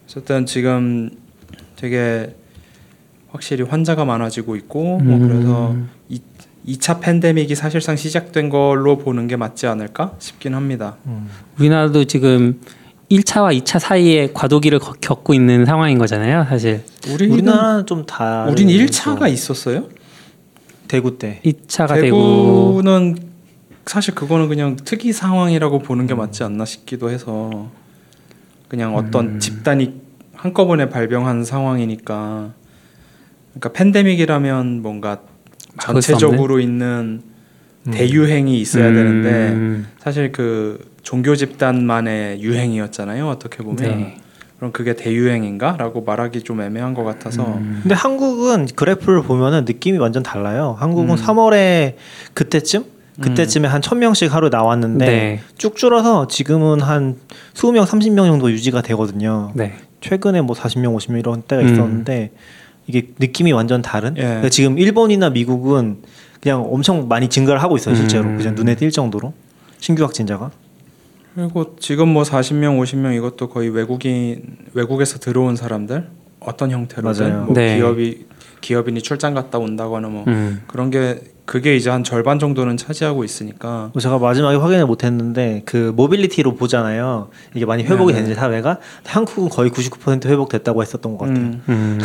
어쨌든 0.05 0.45
지금 0.45 1.09
되게 1.75 2.35
확실히 3.31 3.63
환자가 3.63 4.05
많아지고 4.05 4.55
있고 4.55 4.99
뭐 4.99 5.17
음. 5.17 5.27
그래서 5.27 5.75
이 6.07 6.21
2차 6.67 6.99
팬데믹이 6.99 7.55
사실상 7.55 7.95
시작된 7.95 8.49
걸로 8.49 8.97
보는 8.97 9.27
게 9.27 9.37
맞지 9.37 9.67
않을까 9.67 10.13
싶긴 10.19 10.53
합니다. 10.53 10.97
음. 11.07 11.27
우리나라도 11.57 12.05
지금 12.05 12.59
1차와 13.11 13.57
2차 13.61 13.79
사이에 13.79 14.29
과도기를 14.33 14.79
거- 14.79 14.93
겪고 14.99 15.33
있는 15.33 15.65
상황인 15.65 15.97
거잖아요, 15.97 16.45
사실. 16.49 16.83
우리는 17.09 17.33
우리나라는 17.33 17.85
좀 17.85 18.05
다. 18.05 18.45
우린 18.49 18.67
1차가 18.67 19.31
있었어요. 19.31 19.85
대구 20.87 21.17
때. 21.17 21.39
2차가 21.45 21.95
되고 22.01 22.01
대구 22.01 22.81
는 22.83 23.17
사실 23.85 24.13
그거는 24.13 24.49
그냥 24.49 24.75
특이 24.75 25.13
상황이라고 25.13 25.79
보는 25.79 26.07
게 26.07 26.13
맞지 26.13 26.43
않나 26.43 26.65
싶기도 26.65 27.09
해서 27.09 27.69
그냥 28.67 28.95
어떤 28.95 29.35
음. 29.35 29.39
집단이 29.39 29.93
한꺼번에 30.33 30.89
발병한 30.89 31.45
상황이니까 31.45 32.51
그러니까 33.53 33.69
팬데믹이라면 33.71 34.81
뭔가 34.81 35.21
전체적으로 35.81 36.59
있는 36.59 37.21
음. 37.23 37.36
대유행이 37.91 38.59
있어야 38.59 38.89
음. 38.89 38.93
되는데 38.93 39.87
사실 39.99 40.31
그 40.31 40.91
종교 41.03 41.35
집단만의 41.35 42.41
유행이었잖아요 42.41 43.27
어떻게 43.27 43.63
보면 43.63 43.75
네. 43.77 44.17
그럼 44.57 44.71
그게 44.71 44.95
대유행인가라고 44.95 46.03
말하기 46.03 46.41
좀 46.41 46.61
애매한 46.61 46.93
것 46.93 47.03
같아서 47.03 47.45
음. 47.45 47.79
근데 47.83 47.93
한국은 47.93 48.67
그래프를 48.75 49.21
보면은 49.21 49.65
느낌이 49.65 49.99
완전 49.99 50.23
달라요. 50.23 50.75
한국은 50.79 51.11
음. 51.11 51.15
3월에 51.15 51.93
그때쯤 52.33 52.85
그때쯤에 53.21 53.67
한 53.67 53.81
1000명씩 53.81 54.29
하루 54.29 54.49
나왔는데 54.49 55.05
네. 55.05 55.39
쭉 55.57 55.75
줄어서 55.75 56.27
지금은 56.27 56.81
한 56.81 57.15
20명, 57.53 57.85
30명 57.85 58.27
정도 58.27 58.51
유지가 58.51 58.81
되거든요. 58.81 59.51
네. 59.55 59.73
최근에 60.01 60.41
뭐 60.41 60.55
40명, 60.55 60.95
50명 60.95 61.19
이런 61.19 61.41
때가 61.41 61.61
음. 61.63 61.73
있었는데 61.73 62.31
이게 62.85 63.09
느낌이 63.19 63.51
완전 63.51 63.81
다른. 63.81 64.15
예. 64.17 64.21
그러니까 64.21 64.49
지금 64.49 64.77
일본이나 64.77 65.29
미국은 65.29 65.97
그냥 66.41 66.65
엄청 66.69 67.07
많이 67.07 67.29
증가를 67.29 67.61
하고 67.61 67.75
있어요, 67.77 67.95
실제로. 67.95 68.25
음. 68.25 68.37
그냥 68.37 68.55
눈에 68.55 68.75
띌 68.75 68.91
정도로 68.91 69.33
신규 69.79 70.03
확진자가. 70.03 70.51
그리고 71.35 71.75
지금 71.79 72.09
뭐 72.09 72.23
40명, 72.23 72.79
50명 72.79 73.15
이것도 73.15 73.49
거의 73.49 73.69
외국인 73.69 74.57
외국에서 74.73 75.19
들어온 75.19 75.55
사람들 75.55 76.09
어떤 76.39 76.71
형태로든. 76.71 77.45
뭐 77.45 77.53
네. 77.53 77.77
기업이 77.77 78.25
기업인이 78.61 79.01
출장 79.01 79.33
갔다 79.33 79.59
온다거나 79.59 80.07
뭐 80.07 80.23
음. 80.27 80.63
그런 80.67 80.89
게 80.89 81.21
그게 81.47 81.77
이제 81.77 81.89
한 81.89 82.03
절반 82.03 82.39
정도는 82.39 82.75
차지하고 82.75 83.23
있으니까 83.23 83.89
뭐 83.93 84.01
제가 84.01 84.19
마지막에 84.19 84.57
확인을 84.57 84.85
못했는데 84.85 85.61
그 85.63 85.93
모빌리티로 85.95 86.55
보잖아요. 86.55 87.29
이게 87.55 87.65
많이 87.65 87.83
회복이 87.83 88.11
네. 88.11 88.19
되는지 88.19 88.35
사회가 88.35 88.79
한국은 89.05 89.47
거의 89.47 89.71
99% 89.71 90.25
회복됐다고 90.25 90.81
했었던 90.81 91.17
것 91.17 91.25
같아요. 91.25 91.45
음. 91.45 91.63
음. 91.69 91.99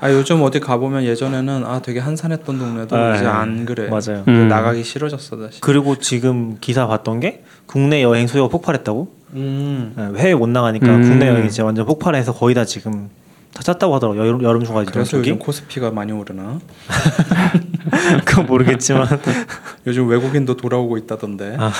아 0.00 0.10
요즘 0.10 0.42
어디 0.42 0.60
가 0.60 0.78
보면 0.78 1.04
예전에는 1.04 1.66
아 1.66 1.82
되게 1.82 2.00
한산했던 2.00 2.58
동네도 2.58 2.96
네. 2.96 3.16
이제 3.16 3.26
안 3.26 3.66
그래 3.66 3.90
맞아요. 3.90 4.24
음. 4.26 4.48
나가기 4.48 4.82
싫어졌어 4.82 5.36
다시 5.36 5.60
그리고 5.60 5.98
지금 5.98 6.56
기사 6.62 6.86
봤던 6.86 7.20
게 7.20 7.44
국내 7.66 8.02
여행 8.02 8.26
수요가 8.26 8.48
폭발했다고. 8.48 9.20
음. 9.34 9.92
네, 9.94 10.22
해외 10.22 10.34
못 10.34 10.48
나가니까 10.48 10.86
음. 10.86 11.02
국내 11.02 11.28
여행이 11.28 11.48
이제 11.48 11.62
완전 11.62 11.84
폭발해서 11.84 12.32
거의 12.32 12.54
다 12.54 12.64
지금 12.64 13.10
다 13.52 13.62
찼다고 13.62 13.94
하더라고요. 13.96 14.26
여름, 14.26 14.42
여름 14.42 14.62
휴가 14.62 14.82
이런 14.82 14.92
그래서. 14.92 15.18
요즘 15.18 15.38
코스피가 15.38 15.90
많이 15.90 16.12
오르나 16.12 16.60
그건 18.24 18.46
모르겠지만 18.46 19.06
요즘 19.86 20.08
외국인도 20.08 20.56
돌아오고 20.56 20.96
있다던데 20.98 21.56
아. 21.58 21.72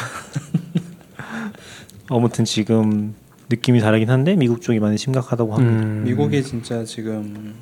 아무튼 2.08 2.44
지금 2.44 3.14
느낌이 3.48 3.80
다르긴 3.80 4.10
한데 4.10 4.34
미국 4.34 4.60
쪽이 4.62 4.80
많이 4.80 4.98
심각하다고 4.98 5.54
합니다. 5.54 5.82
음. 5.84 6.04
미국이 6.04 6.42
진짜 6.42 6.84
지금 6.84 7.54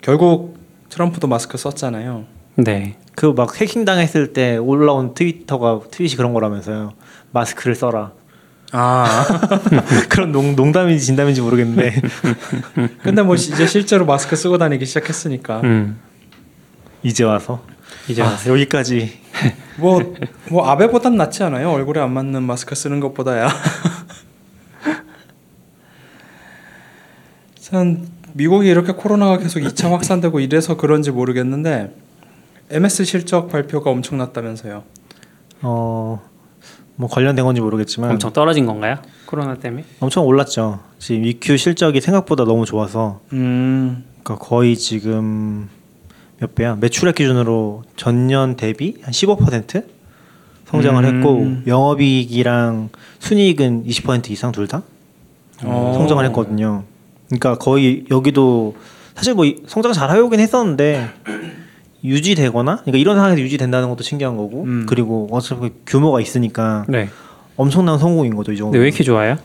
결국 0.00 0.58
트럼프도 0.88 1.26
마스크 1.28 1.56
썼잖아요 1.58 2.24
네. 2.56 2.96
그 3.14 3.32
막 3.32 3.60
해킹 3.60 3.84
당했을 3.84 4.32
때 4.32 4.56
올라온 4.58 5.14
트위터가 5.14 5.80
트윗이 5.90 6.16
그런 6.16 6.32
거라면서요. 6.34 6.92
마스크를 7.32 7.74
써라. 7.74 8.12
아 8.72 9.26
그런 10.10 10.30
농, 10.32 10.54
농담인지 10.54 11.04
진담인지 11.04 11.40
모르겠는데 11.40 12.02
근데 13.02 13.22
뭐 13.22 13.34
이제 13.34 13.66
실제로 13.66 14.04
마스크 14.04 14.36
쓰고 14.36 14.58
다니기 14.58 14.84
시작했으니까 14.84 15.60
음. 15.62 15.98
이제 17.02 17.24
와서 17.24 17.62
이제 18.08 18.22
아, 18.22 18.36
여기까지 18.46 19.20
뭐뭐 19.76 20.66
아베보단 20.66 21.16
낫지 21.16 21.42
않아요? 21.44 21.70
얼굴에 21.70 22.00
안 22.00 22.12
맞는 22.12 22.42
마스크 22.42 22.74
쓰는 22.74 23.00
것보다야. 23.00 23.48
참 27.58 28.08
미국이 28.32 28.68
이렇게 28.68 28.92
코로나가 28.92 29.36
계속 29.36 29.60
2차 29.60 29.90
확산되고 29.90 30.40
이래서 30.40 30.76
그런지 30.76 31.10
모르겠는데 31.10 31.94
MS 32.70 33.04
실적 33.04 33.48
발표가 33.48 33.90
엄청났다면서요. 33.90 34.84
어 35.62 36.22
뭐 37.00 37.08
관련된 37.08 37.44
건지 37.44 37.60
모르겠지만 37.60 38.10
엄청 38.10 38.32
떨어진 38.32 38.66
건가요? 38.66 38.96
코로나 39.24 39.54
때문에? 39.54 39.84
엄청 40.00 40.26
올랐죠. 40.26 40.80
지금 40.98 41.24
EQ 41.24 41.56
실적이 41.56 42.00
생각보다 42.00 42.44
너무 42.44 42.64
좋아서 42.66 43.20
음. 43.32 44.04
그러니까 44.24 44.44
거의 44.44 44.76
지금 44.76 45.68
몇 46.40 46.56
배야? 46.56 46.74
매출액 46.74 47.14
기준으로 47.14 47.84
전년 47.96 48.56
대비 48.56 48.96
한 49.02 49.12
15% 49.12 49.84
성장을 50.66 51.04
음. 51.04 51.16
했고 51.16 51.70
영업이익이랑 51.70 52.88
순이익은 53.20 53.84
20% 53.86 54.30
이상 54.30 54.50
둘다 54.50 54.82
어. 55.62 55.92
성장을 55.96 56.24
했거든요. 56.26 56.82
그러니까 57.28 57.58
거의 57.58 58.06
여기도 58.10 58.74
사실 59.14 59.34
뭐 59.34 59.44
이- 59.44 59.62
성장 59.68 59.92
잘 59.92 60.10
하려긴 60.10 60.40
했었는데 60.40 61.08
유지되거나 62.04 62.76
그러니까 62.82 62.98
이런 62.98 63.16
상황에서 63.16 63.40
유지된다는 63.40 63.88
것도 63.88 64.02
신기한 64.02 64.36
거고 64.36 64.64
음. 64.64 64.86
그리고 64.88 65.28
어차피 65.30 65.70
규모가 65.86 66.20
있으니까 66.20 66.84
네. 66.88 67.08
엄청난 67.56 67.98
성공인 67.98 68.36
거죠 68.36 68.52
이 68.52 68.56
정도. 68.56 68.72
근데 68.72 68.80
왜 68.80 68.88
이렇게 68.88 69.02
좋아요? 69.04 69.36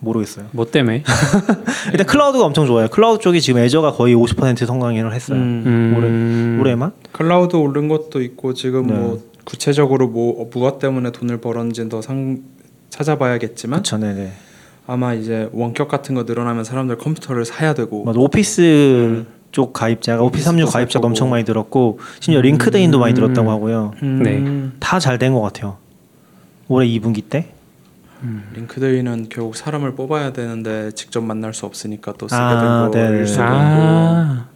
모르겠어요. 0.00 0.46
뭐 0.52 0.66
때문에? 0.66 1.02
일단 1.92 2.06
클라우드가 2.06 2.44
엄청 2.44 2.66
좋아요. 2.66 2.88
클라우드 2.88 3.22
쪽이 3.22 3.40
지금 3.40 3.60
Azure가 3.60 3.92
거의 3.92 4.14
50% 4.14 4.66
성장을 4.66 5.14
했어요. 5.14 5.38
음. 5.38 5.62
음. 5.66 6.58
올해만. 6.60 6.92
클라우드 7.12 7.56
오른 7.56 7.88
것도 7.88 8.20
있고 8.20 8.52
지금 8.52 8.86
네. 8.86 8.92
뭐 8.92 9.22
구체적으로 9.44 10.08
뭐 10.08 10.48
무엇 10.52 10.78
때문에 10.78 11.10
돈을 11.12 11.38
벌었는지 11.40 11.88
더상 11.88 12.42
찾아봐야겠지만 12.90 13.82
그렇죠, 13.82 13.98
네네. 13.98 14.32
아마 14.86 15.14
이제 15.14 15.48
원격 15.52 15.88
같은 15.88 16.14
거 16.14 16.24
늘어나면 16.24 16.64
사람들 16.64 16.98
컴퓨터를 16.98 17.44
사야 17.44 17.74
되고 17.74 18.04
맞아, 18.04 18.18
오피스 18.20 19.24
쪽 19.54 19.72
가입자가 19.72 20.18
36 20.18 20.26
오피스도 20.26 20.66
살 20.66 20.80
가입자가 20.80 21.00
거고. 21.02 21.06
엄청 21.06 21.30
많이 21.30 21.44
늘었고 21.44 22.00
심지어 22.18 22.40
링크드인도 22.40 22.98
많이 22.98 23.14
늘었다고 23.14 23.48
하고요. 23.52 23.94
음. 24.02 24.76
다잘 24.80 25.18
된 25.18 25.32
것 25.32 25.40
같아요. 25.42 25.76
올해 26.68 26.88
2분기 26.88 27.22
때. 27.28 27.52
링크드인은 28.54 29.28
결국 29.28 29.54
사람을 29.54 29.94
뽑아야 29.94 30.32
되는데 30.32 30.90
직접 30.92 31.20
만날 31.22 31.52
수 31.54 31.66
없으니까 31.66 32.14
또 32.18 32.26
쓰게 32.26 32.40
아, 32.40 32.90
된 32.90 33.00
네네. 33.02 33.14
거일 33.16 33.26
수도 33.28 33.42
아. 33.44 34.46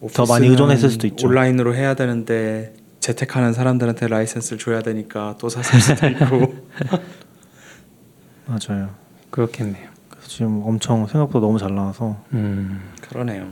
있고 0.00 0.08
더 0.14 0.24
많이 0.26 0.46
의존했을 0.46 0.88
수도 0.90 1.06
있죠. 1.08 1.26
온라인으로 1.26 1.74
해야 1.74 1.94
되는데 1.94 2.74
재택하는 3.00 3.52
사람들한테 3.52 4.06
라이센스를 4.08 4.58
줘야 4.58 4.80
되니까 4.80 5.34
또 5.38 5.48
샀을 5.50 5.80
수도 5.82 6.06
있고 6.08 6.54
맞아요. 8.46 8.90
그렇겠네요. 9.30 9.88
지금 10.26 10.62
엄청 10.64 11.06
생각보다 11.06 11.46
너무 11.46 11.58
잘 11.58 11.74
나와서. 11.74 12.16
음. 12.32 12.80
그러네요. 13.00 13.46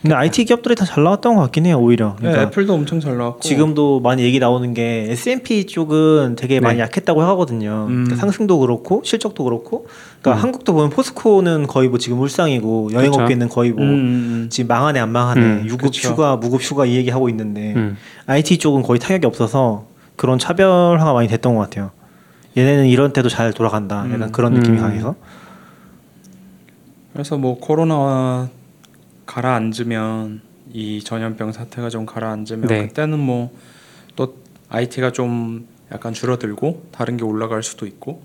근데 0.00 0.14
IT 0.14 0.44
기업들이 0.44 0.76
다 0.76 0.84
잘 0.84 1.02
나왔던 1.02 1.34
것 1.34 1.42
같긴 1.42 1.66
해요, 1.66 1.76
오히려. 1.80 2.10
네, 2.20 2.30
그러니까 2.30 2.42
애플도 2.44 2.72
엄청 2.72 3.00
잘 3.00 3.16
나왔고 3.16 3.40
지금도 3.40 3.98
많이 3.98 4.22
얘기 4.22 4.38
나오는 4.38 4.72
게 4.72 5.06
S&P 5.10 5.66
쪽은 5.66 6.36
되게 6.36 6.60
많이 6.60 6.76
네. 6.76 6.84
약했다고 6.84 7.20
하거든요. 7.22 7.86
음. 7.88 8.04
그러니까 8.04 8.14
상승도 8.16 8.60
그렇고 8.60 9.02
실적도 9.04 9.42
그렇고. 9.42 9.88
그러니까 10.22 10.40
음. 10.40 10.44
한국도 10.44 10.72
보면 10.72 10.90
포스코는 10.90 11.66
거의 11.66 11.88
뭐 11.88 11.98
지금 11.98 12.20
울상이고 12.20 12.90
여행업계는 12.92 13.48
거의 13.48 13.72
뭐 13.72 13.82
음, 13.82 13.88
음, 13.90 14.46
지금 14.50 14.68
망하네 14.68 15.00
안 15.00 15.10
망하네 15.10 15.40
음, 15.40 15.62
유급 15.66 15.86
그쵸. 15.90 16.10
휴가 16.10 16.36
무급 16.36 16.62
휴가 16.62 16.86
이 16.86 16.94
얘기 16.94 17.10
하고 17.10 17.28
있는데 17.28 17.72
음. 17.74 17.96
IT 18.26 18.58
쪽은 18.58 18.82
거의 18.82 19.00
타격이 19.00 19.26
없어서 19.26 19.86
그런 20.14 20.38
차별화가 20.38 21.12
많이 21.12 21.26
됐던 21.26 21.56
것 21.56 21.60
같아요. 21.62 21.90
얘네는 22.56 22.86
이런 22.86 23.12
때도 23.12 23.28
잘 23.28 23.52
돌아간다. 23.52 24.04
음. 24.04 24.14
약간 24.14 24.30
그런 24.32 24.54
느낌이 24.54 24.78
음. 24.78 24.82
강해서. 24.82 25.16
그래서 27.18 27.36
뭐 27.36 27.58
코로나 27.58 28.48
가라앉으면 29.26 30.40
이 30.72 31.02
전염병 31.02 31.50
사태가 31.50 31.90
좀 31.90 32.06
가라앉으면 32.06 32.68
네. 32.68 32.86
그때는 32.86 33.18
뭐 33.18 33.50
또 34.18 34.34
IT가 34.68 35.12
좀 35.12 35.68
약간 35.92 36.12
줄어들고 36.12 36.88
다른 36.90 37.16
게 37.16 37.24
올라갈 37.24 37.62
수도 37.62 37.86
있고 37.86 38.20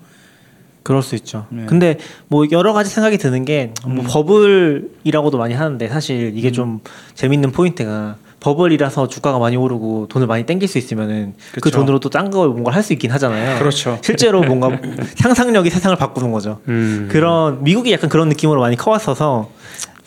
그럴 0.82 1.03
수 1.03 1.13
있죠. 1.15 1.45
네. 1.49 1.65
근데 1.67 1.99
뭐 2.27 2.45
여러 2.51 2.73
가지 2.73 2.89
생각이 2.89 3.19
드는 3.19 3.45
게뭐 3.45 3.73
음. 3.86 4.03
버블이라고도 4.08 5.38
많이 5.38 5.53
하는데 5.53 5.88
사실 5.88 6.36
이게 6.36 6.49
음. 6.49 6.53
좀 6.53 6.79
재밌는 7.13 7.51
포인트가 7.51 8.17
버블이라서 8.43 9.08
주가가 9.08 9.39
많이 9.39 9.56
오르고 9.56 10.08
돈을 10.10 10.27
많이 10.27 10.45
땡길 10.45 10.67
수 10.67 10.77
있으면은 10.77 11.34
그 11.53 11.62
그쵸. 11.62 11.79
돈으로 11.79 11.99
또딴거 11.99 12.47
뭔가 12.49 12.71
할 12.71 12.84
수 12.84 12.91
있긴 12.93 13.12
하잖아요. 13.12 13.58
그렇죠. 13.60 13.97
실제로 14.03 14.41
뭔가 14.43 14.69
상상력이 15.15 15.69
세상을 15.69 15.95
바꾸는 15.97 16.32
거죠. 16.34 16.60
음. 16.67 17.08
그런 17.10 17.63
미국이 17.63 17.91
약간 17.93 18.10
그런 18.10 18.27
느낌으로 18.29 18.60
많이 18.60 18.75
커왔어서 18.75 19.49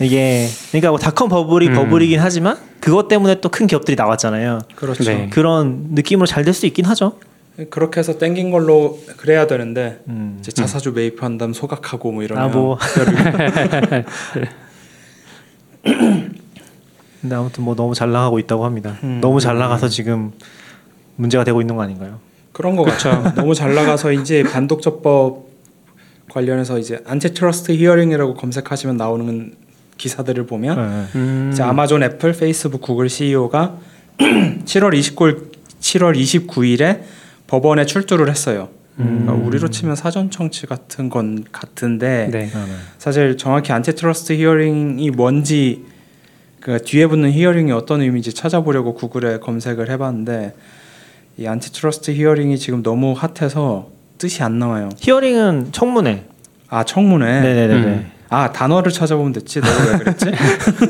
이게 0.00 0.46
그러니까 0.70 0.90
뭐 0.90 0.98
닷컴 0.98 1.30
버블이 1.30 1.68
음. 1.68 1.74
버블이긴 1.74 2.20
하지만 2.20 2.58
그것 2.80 3.08
때문에 3.08 3.40
또 3.40 3.48
큰 3.48 3.66
기업들이 3.66 3.96
나왔잖아요. 3.96 4.58
그렇죠. 4.76 5.04
네. 5.04 5.30
그런 5.32 5.86
느낌으로 5.94 6.26
잘 6.26 6.44
될 6.44 6.52
수 6.52 6.66
있긴 6.66 6.84
하죠. 6.84 7.14
그렇게 7.70 8.00
해서 8.00 8.18
땡긴 8.18 8.50
걸로 8.50 8.98
그래야 9.16 9.46
되는데 9.46 10.00
음. 10.08 10.36
이제 10.40 10.52
자사주 10.52 10.92
매입한 10.92 11.38
다음 11.38 11.54
소각하고 11.54 12.12
뭐 12.12 12.22
이러면 12.22 12.44
아 12.44 12.48
뭐. 12.48 12.76
근데 17.26 17.34
아무튼 17.34 17.64
뭐 17.64 17.74
너무 17.74 17.92
잘 17.92 18.12
나가고 18.12 18.38
있다고 18.38 18.64
합니다. 18.64 18.96
음. 19.02 19.18
너무 19.20 19.40
잘 19.40 19.58
나가서 19.58 19.88
지금 19.88 20.30
문제가 21.16 21.42
되고 21.42 21.60
있는 21.60 21.74
거 21.74 21.82
아닌가요? 21.82 22.20
그런 22.52 22.76
거 22.76 22.84
같죠. 22.84 23.32
너무 23.34 23.52
잘 23.52 23.74
나가서 23.74 24.12
이제 24.12 24.44
반독점법 24.44 25.44
관련해서 26.30 26.78
이제 26.78 27.02
antitrust 27.04 27.72
hearing이라고 27.72 28.34
검색하시면 28.34 28.96
나오는 28.96 29.54
기사들을 29.98 30.46
보면 30.46 30.76
네. 30.76 31.18
음. 31.18 31.50
이제 31.52 31.64
아마존, 31.64 32.04
애플, 32.04 32.32
페이스북, 32.32 32.80
구글 32.80 33.08
CEO가 33.08 33.78
7월 34.18 34.96
29일 34.96 35.50
7월 35.80 36.16
29일에 36.16 37.00
법원에 37.48 37.86
출두를 37.86 38.30
했어요. 38.30 38.68
음. 39.00 39.24
그러니까 39.24 39.46
우리로 39.46 39.68
치면 39.68 39.96
사전 39.96 40.30
청취 40.30 40.66
같은 40.66 41.10
것 41.10 41.44
같은데 41.50 42.28
네. 42.30 42.46
네. 42.46 42.46
네. 42.46 42.72
사실 42.98 43.36
정확히 43.36 43.72
antitrust 43.72 44.34
hearing이 44.34 45.10
뭔지 45.10 45.95
그 46.66 46.82
뒤에 46.82 47.06
붙는 47.06 47.30
hearing이 47.30 47.70
어떤 47.70 48.02
의미인지 48.02 48.34
찾아보려고 48.34 48.92
구글에 48.94 49.38
검색을 49.38 49.88
해봤는데 49.88 50.52
이 51.36 51.46
antitrust 51.46 52.10
hearing이 52.10 52.58
지금 52.58 52.82
너무 52.82 53.14
핫해서 53.16 53.86
뜻이 54.18 54.42
안 54.42 54.58
나와요. 54.58 54.88
hearing은 54.98 55.68
청문회. 55.70 56.24
아 56.68 56.82
청문회. 56.82 57.40
네네네. 57.40 57.74
음. 57.74 58.10
아 58.30 58.50
단어를 58.50 58.90
찾아보면 58.90 59.32
됐지. 59.32 59.60
내가 59.60 59.92
왜 59.92 59.98
그랬지? 59.98 60.26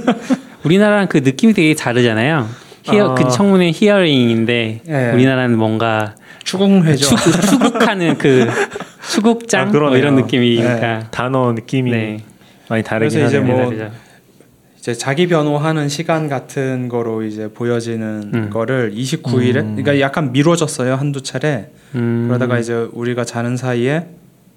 우리나라랑 0.64 1.08
그 1.08 1.18
느낌이 1.18 1.52
되게 1.52 1.74
다르잖아요. 1.74 2.48
히어 2.84 3.10
아. 3.10 3.14
그 3.14 3.28
청문회 3.28 3.72
hearing인데 3.74 4.80
예. 4.88 5.10
우리나라는 5.12 5.58
뭔가 5.58 6.14
추궁회죠. 6.44 7.16
추, 7.16 7.40
추국 7.48 7.86
하는 7.86 8.16
그 8.16 8.48
추국장 9.10 9.68
아, 9.68 9.72
뭐. 9.72 9.94
이런 9.94 10.14
느낌이니까. 10.14 11.08
단어 11.10 11.52
느낌이 11.52 11.90
네. 11.90 12.20
많이 12.68 12.82
다르긴 12.82 13.18
그래서 13.18 13.28
이제 13.28 13.38
하네요. 13.40 13.54
뭐 13.54 13.64
다르죠. 13.66 14.05
이제 14.86 14.94
자기 14.94 15.26
변호하는 15.26 15.88
시간 15.88 16.28
같은 16.28 16.88
거로 16.88 17.24
이제 17.24 17.48
보여지는 17.52 18.30
음. 18.32 18.50
거를 18.50 18.92
29일에 18.94 19.56
음. 19.56 19.74
그러니까 19.74 19.98
약간 19.98 20.30
미뤄졌어요 20.30 20.94
한두 20.94 21.24
차례 21.24 21.72
음. 21.96 22.26
그러다가 22.28 22.56
이제 22.60 22.72
우리가 22.92 23.24
자는 23.24 23.56
사이에 23.56 24.06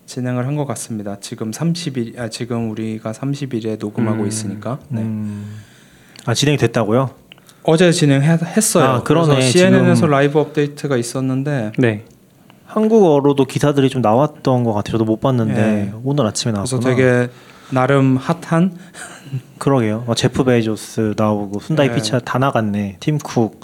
진행을 0.06 0.46
한 0.46 0.56
것 0.56 0.66
같습니다. 0.68 1.18
지금 1.20 1.50
30일 1.50 2.20
아 2.20 2.30
지금 2.30 2.70
우리가 2.70 3.12
30일에 3.12 3.80
녹음하고 3.80 4.22
음. 4.22 4.28
있으니까 4.28 4.78
네. 4.90 5.02
음. 5.02 5.56
아 6.28 6.36
진행이 6.36 6.60
됐다고요? 6.60 7.10
어제 7.64 7.92
진행했어요. 7.92 8.86
아, 8.86 9.02
그러네. 9.04 9.34
그래서 9.34 9.50
CNN에서 9.50 9.96
지금- 9.96 10.10
라이브 10.12 10.38
업데이트가 10.40 10.96
있었는데 10.98 11.72
네. 11.80 12.06
한국어로도 12.68 13.46
기사들이 13.46 13.90
좀 13.90 14.04
나왔던 14.04 14.64
것 14.64 14.74
같아요. 14.74 14.92
저도 14.92 15.06
못 15.06 15.22
봤는데 15.22 15.60
예. 15.92 15.94
오늘 16.04 16.28
아침에 16.28 16.52
그래서 16.54 16.78
나왔구나. 16.78 16.96
되게 16.96 17.32
나름 17.72 18.16
핫한 18.18 18.76
그러게요. 19.58 20.04
어, 20.08 20.16
제프 20.16 20.44
베이조스 20.44 21.14
나오고 21.18 21.60
순다이 21.60 21.90
네. 21.90 21.96
피차 21.96 22.20
다 22.20 22.40
나갔네. 22.40 22.98
팀쿡. 23.00 23.60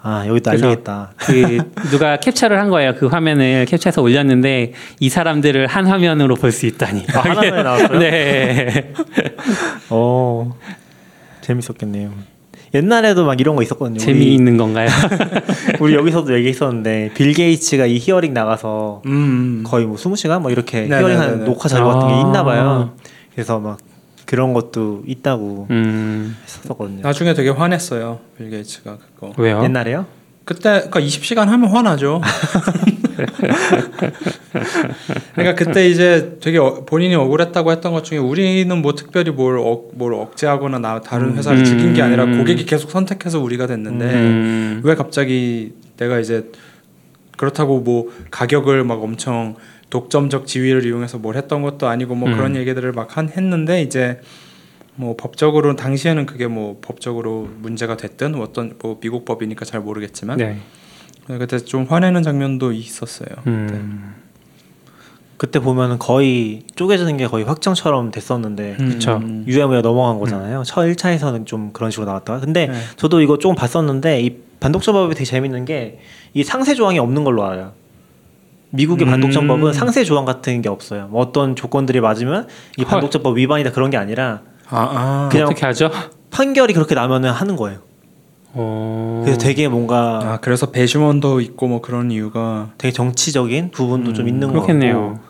아 0.00 0.24
여기 0.28 0.40
난리겠다. 0.44 1.12
그 1.18 1.58
누가 1.90 2.16
캡처를 2.18 2.58
한 2.60 2.70
거예요. 2.70 2.94
그 2.94 3.06
화면을 3.06 3.66
캡처해서 3.66 4.00
올렸는데 4.00 4.72
이 5.00 5.08
사람들을 5.08 5.66
한 5.66 5.86
화면으로 5.86 6.36
볼 6.36 6.52
수 6.52 6.66
있다니. 6.66 7.04
아, 7.14 7.18
하나만에 7.20 7.62
나왔어요? 7.64 7.98
네. 7.98 8.92
어 9.90 10.54
재밌었겠네요. 11.40 12.10
옛날에도 12.74 13.24
막 13.24 13.40
이런 13.40 13.56
거 13.56 13.62
있었거든요. 13.62 13.98
재미있는 13.98 14.56
건가요? 14.56 14.88
우리, 15.80 15.90
우리 15.92 15.94
여기서도 15.94 16.34
얘기했었는데 16.36 17.12
빌 17.14 17.32
게이츠가 17.32 17.86
이 17.86 17.96
hearing 17.98 18.34
나가서 18.34 19.02
음. 19.06 19.64
거의 19.66 19.86
뭐 19.86 19.96
20시간 19.96 20.42
뭐 20.42 20.50
이렇게 20.50 20.82
네네네네. 20.82 21.00
hearing하는 21.00 21.44
녹화 21.44 21.68
자료 21.68 21.88
같은 21.88 22.08
게 22.08 22.14
아. 22.14 22.20
있나 22.20 22.44
봐요. 22.44 22.94
그래서 23.32 23.58
막 23.58 23.78
그런 24.28 24.52
것도 24.52 25.04
있다고 25.06 25.68
음. 25.70 26.36
했었거든요. 26.44 27.00
나중에 27.00 27.32
되게 27.32 27.48
화냈어요. 27.48 28.20
빌 28.36 28.50
게이츠가 28.50 28.98
그거. 28.98 29.32
왜요? 29.38 29.64
옛날에요? 29.64 30.04
그때 30.44 30.86
그러니까 30.90 31.00
20시간 31.00 31.46
하면 31.46 31.70
화나죠. 31.70 32.20
그러니까 35.32 35.64
그때 35.64 35.88
이제 35.88 36.36
되게 36.42 36.58
어- 36.58 36.84
본인이 36.84 37.14
억울했다고 37.14 37.72
했던 37.72 37.94
것 37.94 38.04
중에 38.04 38.18
우리는 38.18 38.82
뭐 38.82 38.94
특별히 38.94 39.30
뭘, 39.30 39.56
억, 39.56 39.92
뭘 39.94 40.12
억제하거나 40.12 40.78
나 40.78 41.00
다른 41.00 41.34
회사를 41.34 41.60
음. 41.60 41.64
죽인 41.64 41.94
게 41.94 42.02
아니라 42.02 42.26
고객이 42.26 42.66
계속 42.66 42.90
선택해서 42.90 43.40
우리가 43.40 43.66
됐는데 43.66 44.04
음. 44.04 44.80
왜 44.84 44.94
갑자기 44.94 45.72
내가 45.96 46.18
이제 46.18 46.50
그렇다고 47.38 47.80
뭐 47.80 48.10
가격을 48.30 48.84
막 48.84 49.02
엄청 49.02 49.56
독점적 49.90 50.46
지위를 50.46 50.84
이용해서 50.84 51.18
뭘 51.18 51.36
했던 51.36 51.62
것도 51.62 51.88
아니고 51.88 52.14
뭐 52.14 52.28
음. 52.28 52.36
그런 52.36 52.56
얘기들을 52.56 52.92
막 52.92 53.16
한, 53.16 53.28
했는데 53.28 53.82
이제 53.82 54.20
뭐 54.94 55.16
법적으로 55.16 55.76
당시에는 55.76 56.26
그게 56.26 56.46
뭐 56.46 56.78
법적으로 56.82 57.48
문제가 57.58 57.96
됐든 57.96 58.34
어떤 58.36 58.74
뭐 58.82 58.98
미국 59.00 59.24
법이니까 59.24 59.64
잘 59.64 59.80
모르겠지만 59.80 60.38
네. 60.38 60.58
그때 61.26 61.58
좀 61.58 61.84
화내는 61.84 62.22
장면도 62.22 62.72
있었어요. 62.72 63.28
음. 63.46 64.14
그때 65.36 65.60
보면은 65.60 65.98
거의 66.00 66.64
쪼개지는 66.74 67.16
게 67.16 67.28
거의 67.28 67.44
확정처럼 67.44 68.10
됐었는데 68.10 68.76
그쵸. 68.76 69.20
음. 69.22 69.44
유야무야 69.46 69.82
넘어간 69.82 70.18
거잖아요. 70.18 70.64
첫 70.64 70.82
1차에서는 70.82 71.46
좀 71.46 71.72
그런 71.72 71.92
식으로 71.92 72.06
나왔다가 72.06 72.40
근데 72.40 72.66
네. 72.66 72.74
저도 72.96 73.20
이거 73.20 73.38
조금 73.38 73.54
봤었는데 73.54 74.20
이 74.22 74.36
반독점법이 74.58 75.14
되게 75.14 75.24
재밌는 75.24 75.64
게 75.64 76.00
이 76.34 76.44
상세 76.44 76.74
조항이 76.74 76.98
없는 76.98 77.24
걸로 77.24 77.44
알아요. 77.44 77.72
미국의 78.70 79.06
음. 79.06 79.10
반독점법은 79.10 79.72
상세 79.72 80.04
조항 80.04 80.24
같은 80.24 80.60
게 80.62 80.68
없어요. 80.68 81.08
뭐 81.10 81.22
어떤 81.22 81.56
조건들이 81.56 82.00
맞으면 82.00 82.46
이 82.76 82.82
헐. 82.82 82.90
반독점법 82.90 83.36
위반이다 83.36 83.72
그런 83.72 83.90
게 83.90 83.96
아니라 83.96 84.40
아, 84.68 84.78
아. 84.80 85.28
그냥 85.30 85.46
어떻게 85.46 85.64
하죠? 85.66 85.90
판결이 86.30 86.74
그렇게 86.74 86.94
나면은 86.94 87.30
하는 87.30 87.56
거예요. 87.56 87.80
어. 88.52 89.22
그래서 89.24 89.38
되게 89.38 89.68
뭔가 89.68 90.20
아 90.22 90.38
그래서 90.40 90.70
배심원도 90.70 91.40
있고 91.40 91.68
뭐 91.68 91.80
그런 91.80 92.10
이유가 92.10 92.70
되게 92.78 92.92
정치적인 92.92 93.70
부분도 93.70 94.12
좀 94.12 94.26
음, 94.26 94.28
있는 94.28 94.48
것 94.48 94.54
그렇겠네요. 94.54 95.00
같고 95.00 95.28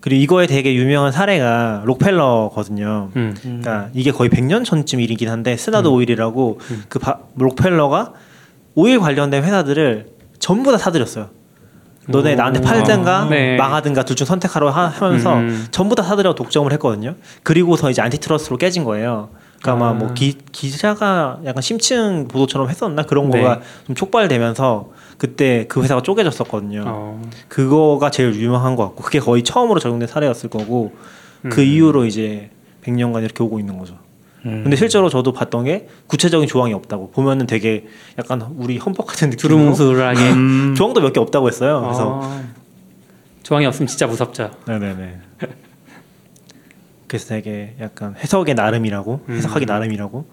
그리고 0.00 0.22
이거에 0.22 0.46
되게 0.46 0.74
유명한 0.74 1.10
사례가 1.10 1.82
록펠러거든요. 1.84 3.10
음. 3.16 3.34
그러니까 3.40 3.88
이게 3.92 4.12
거의 4.12 4.30
100년 4.30 4.64
전쯤 4.64 5.00
일이긴 5.00 5.28
한데 5.28 5.56
Standard 5.56 5.88
음. 5.88 5.94
Oil이라고 5.94 6.58
음. 6.70 6.84
그 6.88 6.98
바, 7.00 7.18
록펠러가 7.34 8.12
오일 8.74 9.00
관련된 9.00 9.42
회사들을 9.42 10.06
전부 10.38 10.70
다 10.70 10.78
사들였어요. 10.78 11.30
너네 12.08 12.34
오. 12.34 12.36
나한테 12.36 12.60
팔든가 12.60 13.26
네. 13.30 13.56
망하든가 13.56 14.04
둘 14.04 14.16
중 14.16 14.26
선택하라고 14.26 14.72
하, 14.72 14.86
하면서 14.86 15.34
음. 15.34 15.66
전부 15.70 15.94
다 15.94 16.02
사들여 16.02 16.34
독점을 16.34 16.72
했거든요. 16.72 17.14
그리고서 17.42 17.90
이제 17.90 18.00
안티트러스로 18.02 18.56
깨진 18.56 18.84
거예요. 18.84 19.28
그러니까 19.60 19.84
아. 19.84 19.88
아마 19.90 19.98
뭐 19.98 20.14
기, 20.14 20.38
기자가 20.52 21.40
약간 21.44 21.60
심층 21.62 22.28
보도처럼 22.28 22.68
했었나 22.70 23.02
그런 23.02 23.30
네. 23.30 23.42
거가 23.42 23.60
좀 23.86 23.94
촉발되면서 23.94 24.90
그때 25.18 25.66
그 25.68 25.82
회사가 25.82 26.02
쪼개졌었거든요. 26.02 26.84
어. 26.86 27.22
그거가 27.48 28.10
제일 28.10 28.34
유명한 28.34 28.76
것 28.76 28.84
같고 28.84 29.02
그게 29.02 29.18
거의 29.18 29.42
처음으로 29.42 29.80
적용된 29.80 30.08
사례였을 30.08 30.48
거고 30.50 30.92
그 31.50 31.60
음. 31.60 31.66
이후로 31.66 32.04
이제 32.06 32.50
100년간 32.84 33.22
이렇게 33.24 33.42
오고 33.42 33.58
있는 33.58 33.78
거죠. 33.78 33.96
음. 34.46 34.62
근데 34.62 34.76
실제로 34.76 35.08
저도 35.08 35.32
봤던 35.32 35.64
게 35.64 35.88
구체적인 36.06 36.48
조항이 36.48 36.72
없다고 36.72 37.10
보면은 37.10 37.46
되게 37.46 37.86
약간 38.18 38.40
우리 38.56 38.78
헌법 38.78 39.06
같은 39.06 39.30
느낌으로 39.30 39.56
두루뭉술하게. 39.58 40.20
음. 40.32 40.74
조항도 40.78 41.00
몇 41.00 41.12
개 41.12 41.20
없다고 41.20 41.48
했어요. 41.48 41.80
그래서 41.82 42.20
어. 42.22 42.44
조항이 43.42 43.66
없으면 43.66 43.86
진짜 43.86 44.06
무섭죠. 44.06 44.50
네네네. 44.66 45.18
그래서 47.08 47.28
되게 47.28 47.74
약간 47.80 48.14
해석의 48.18 48.54
나름이라고 48.54 49.26
해석하기 49.28 49.64
음. 49.64 49.66
나름이라고 49.66 50.26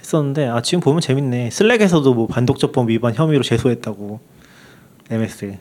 했었는데 0.00 0.48
아 0.48 0.60
지금 0.62 0.80
보면 0.80 1.00
재밌네. 1.00 1.50
슬랙에서도 1.50 2.12
뭐 2.14 2.26
반독점법 2.26 2.88
위반 2.90 3.14
혐의로 3.14 3.42
제소했다고 3.42 4.20
MS. 5.10 5.56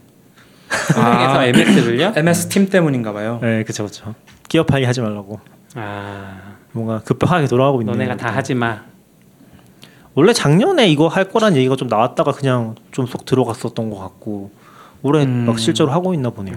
아. 0.95 1.45
MS를요? 1.45 2.13
MS 2.15 2.49
팀 2.49 2.69
때문인가 2.69 3.13
봐요. 3.13 3.39
네, 3.41 3.63
그렇죠, 3.63 3.83
그렇죠. 3.83 4.15
기업 4.49 4.67
관리 4.67 4.85
하지 4.85 4.99
말라고 5.01 5.39
아, 5.75 6.56
뭔가 6.77 6.99
급하게 7.03 7.47
돌아가고 7.47 7.81
있는. 7.81 7.93
너네가 7.93 8.15
다 8.17 8.29
하지 8.29 8.53
마. 8.53 8.81
원래 10.15 10.33
작년에 10.33 10.87
이거 10.89 11.07
할 11.07 11.29
거란 11.29 11.55
얘기가 11.55 11.75
좀 11.75 11.87
나왔다가 11.89 12.31
그냥 12.31 12.75
좀 12.91 13.05
쏙 13.05 13.25
들어갔었던 13.25 13.89
것 13.89 13.99
같고 13.99 14.51
올해 15.03 15.23
음. 15.25 15.45
막 15.45 15.59
실제로 15.59 15.91
하고 15.91 16.13
있나 16.13 16.29
보네요. 16.31 16.55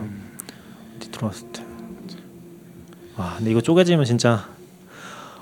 어디 0.97 1.11
들어왔을 1.11 1.49
때. 1.53 1.63
와, 3.17 3.35
근데 3.37 3.51
이거 3.51 3.61
쪼개지면 3.61 4.05
진짜 4.07 4.47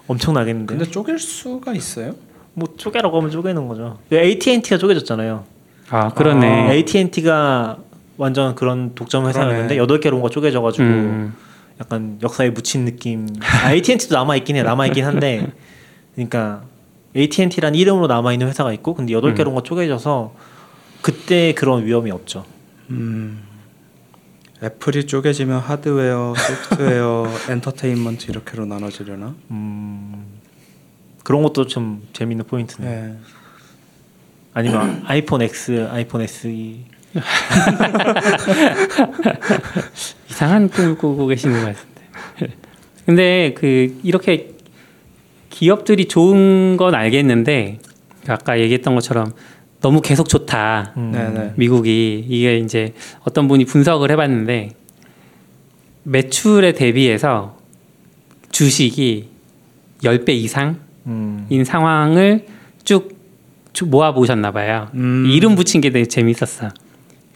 엄청 0.08 0.34
나겠는데. 0.34 0.74
근데 0.76 0.90
쪼갤 0.90 1.18
수가 1.18 1.74
있어요? 1.74 2.14
뭐 2.54 2.68
쪼개라고 2.76 3.16
하면 3.18 3.30
쪼개는 3.30 3.68
거죠. 3.68 3.98
AT&T가 4.12 4.78
쪼개졌잖아요. 4.78 5.44
아, 5.90 6.08
그러네. 6.12 6.72
AT&T가 6.72 7.78
완전 8.16 8.56
그런 8.56 8.94
독점 8.96 9.28
회사였는데. 9.28 9.76
여덟 9.76 10.00
개로 10.00 10.16
뭔가 10.16 10.28
쪼개져 10.32 10.60
가지고 10.60 10.84
음. 10.84 11.34
약간 11.80 12.18
역사에 12.22 12.50
묻힌 12.50 12.84
느낌. 12.84 13.26
아, 13.40 13.72
AT&T도 13.72 14.14
남아 14.14 14.36
있긴 14.36 14.56
해, 14.56 14.62
남아 14.62 14.86
있긴 14.88 15.04
한데, 15.04 15.46
그러니까 16.14 16.64
AT&T란 17.16 17.74
이름으로 17.74 18.06
남아 18.06 18.32
있는 18.32 18.48
회사가 18.48 18.72
있고, 18.74 18.94
근데 18.94 19.12
여덟 19.12 19.34
개로 19.34 19.50
뭔가 19.50 19.66
쪼개져서 19.66 20.34
그때 21.02 21.54
그런 21.54 21.84
위험이 21.84 22.10
없죠. 22.10 22.44
음. 22.90 23.44
애플이 24.62 25.06
쪼개지면 25.06 25.60
하드웨어, 25.60 26.34
소프트웨어, 26.36 27.28
엔터테인먼트 27.48 28.30
이렇게로 28.30 28.66
나눠지려나? 28.66 29.36
음, 29.52 30.26
그런 31.22 31.42
것도 31.44 31.68
좀 31.68 32.02
재밌는 32.12 32.44
포인트네. 32.46 32.88
네. 32.88 33.16
아니면 34.54 35.02
아이폰 35.06 35.42
X, 35.42 35.88
아이폰 35.88 36.22
SE. 36.22 36.86
이상한 40.30 40.68
꿈을 40.68 40.96
꾸고 40.96 41.26
계시는 41.26 41.64
것 41.64 41.66
같은데. 41.66 42.54
근데 43.06 43.54
그 43.56 43.98
이렇게 44.02 44.50
기업들이 45.50 46.06
좋은 46.06 46.76
건 46.76 46.94
알겠는데 46.94 47.78
아까 48.28 48.60
얘기했던 48.60 48.94
것처럼 48.94 49.32
너무 49.80 50.00
계속 50.00 50.28
좋다. 50.28 50.94
음, 50.96 51.12
네네. 51.12 51.52
미국이 51.56 52.24
이게 52.28 52.58
이제 52.58 52.94
어떤 53.24 53.48
분이 53.48 53.64
분석을 53.64 54.10
해봤는데 54.10 54.70
매출에 56.02 56.72
대비해서 56.72 57.56
주식이 58.50 59.28
10배 60.02 60.30
이상 60.30 60.80
음. 61.06 61.46
상황을 61.64 62.46
쭉, 62.84 63.16
쭉 63.72 63.88
모아 63.88 64.12
보셨나 64.12 64.52
봐요. 64.52 64.88
음. 64.94 65.26
이름 65.28 65.54
붙인 65.54 65.80
게 65.80 65.90
되게 65.90 66.06
재밌었어. 66.06 66.70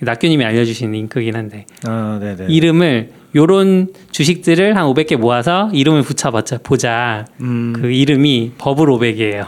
낙규님이 0.05 0.45
알려주신 0.45 0.93
링크긴 0.93 1.37
한데 1.37 1.67
아, 1.87 2.19
네네. 2.21 2.47
이름을 2.49 3.11
요런 3.35 3.89
주식들을 4.11 4.77
한 4.77 4.85
500개 4.87 5.17
모아서 5.17 5.71
이름을 5.73 6.03
붙여보자 6.03 6.59
보자. 6.63 7.25
음. 7.41 7.73
그 7.75 7.91
이름이 7.91 8.53
버블 8.59 8.87
500이에요. 8.89 9.47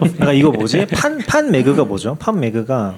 그러니까 0.00 0.32
이거 0.32 0.50
뭐지? 0.50 0.86
판, 0.86 1.18
FANMAG가 1.18 1.84
뭐죠? 1.84 2.16
FANMAG가 2.18 2.96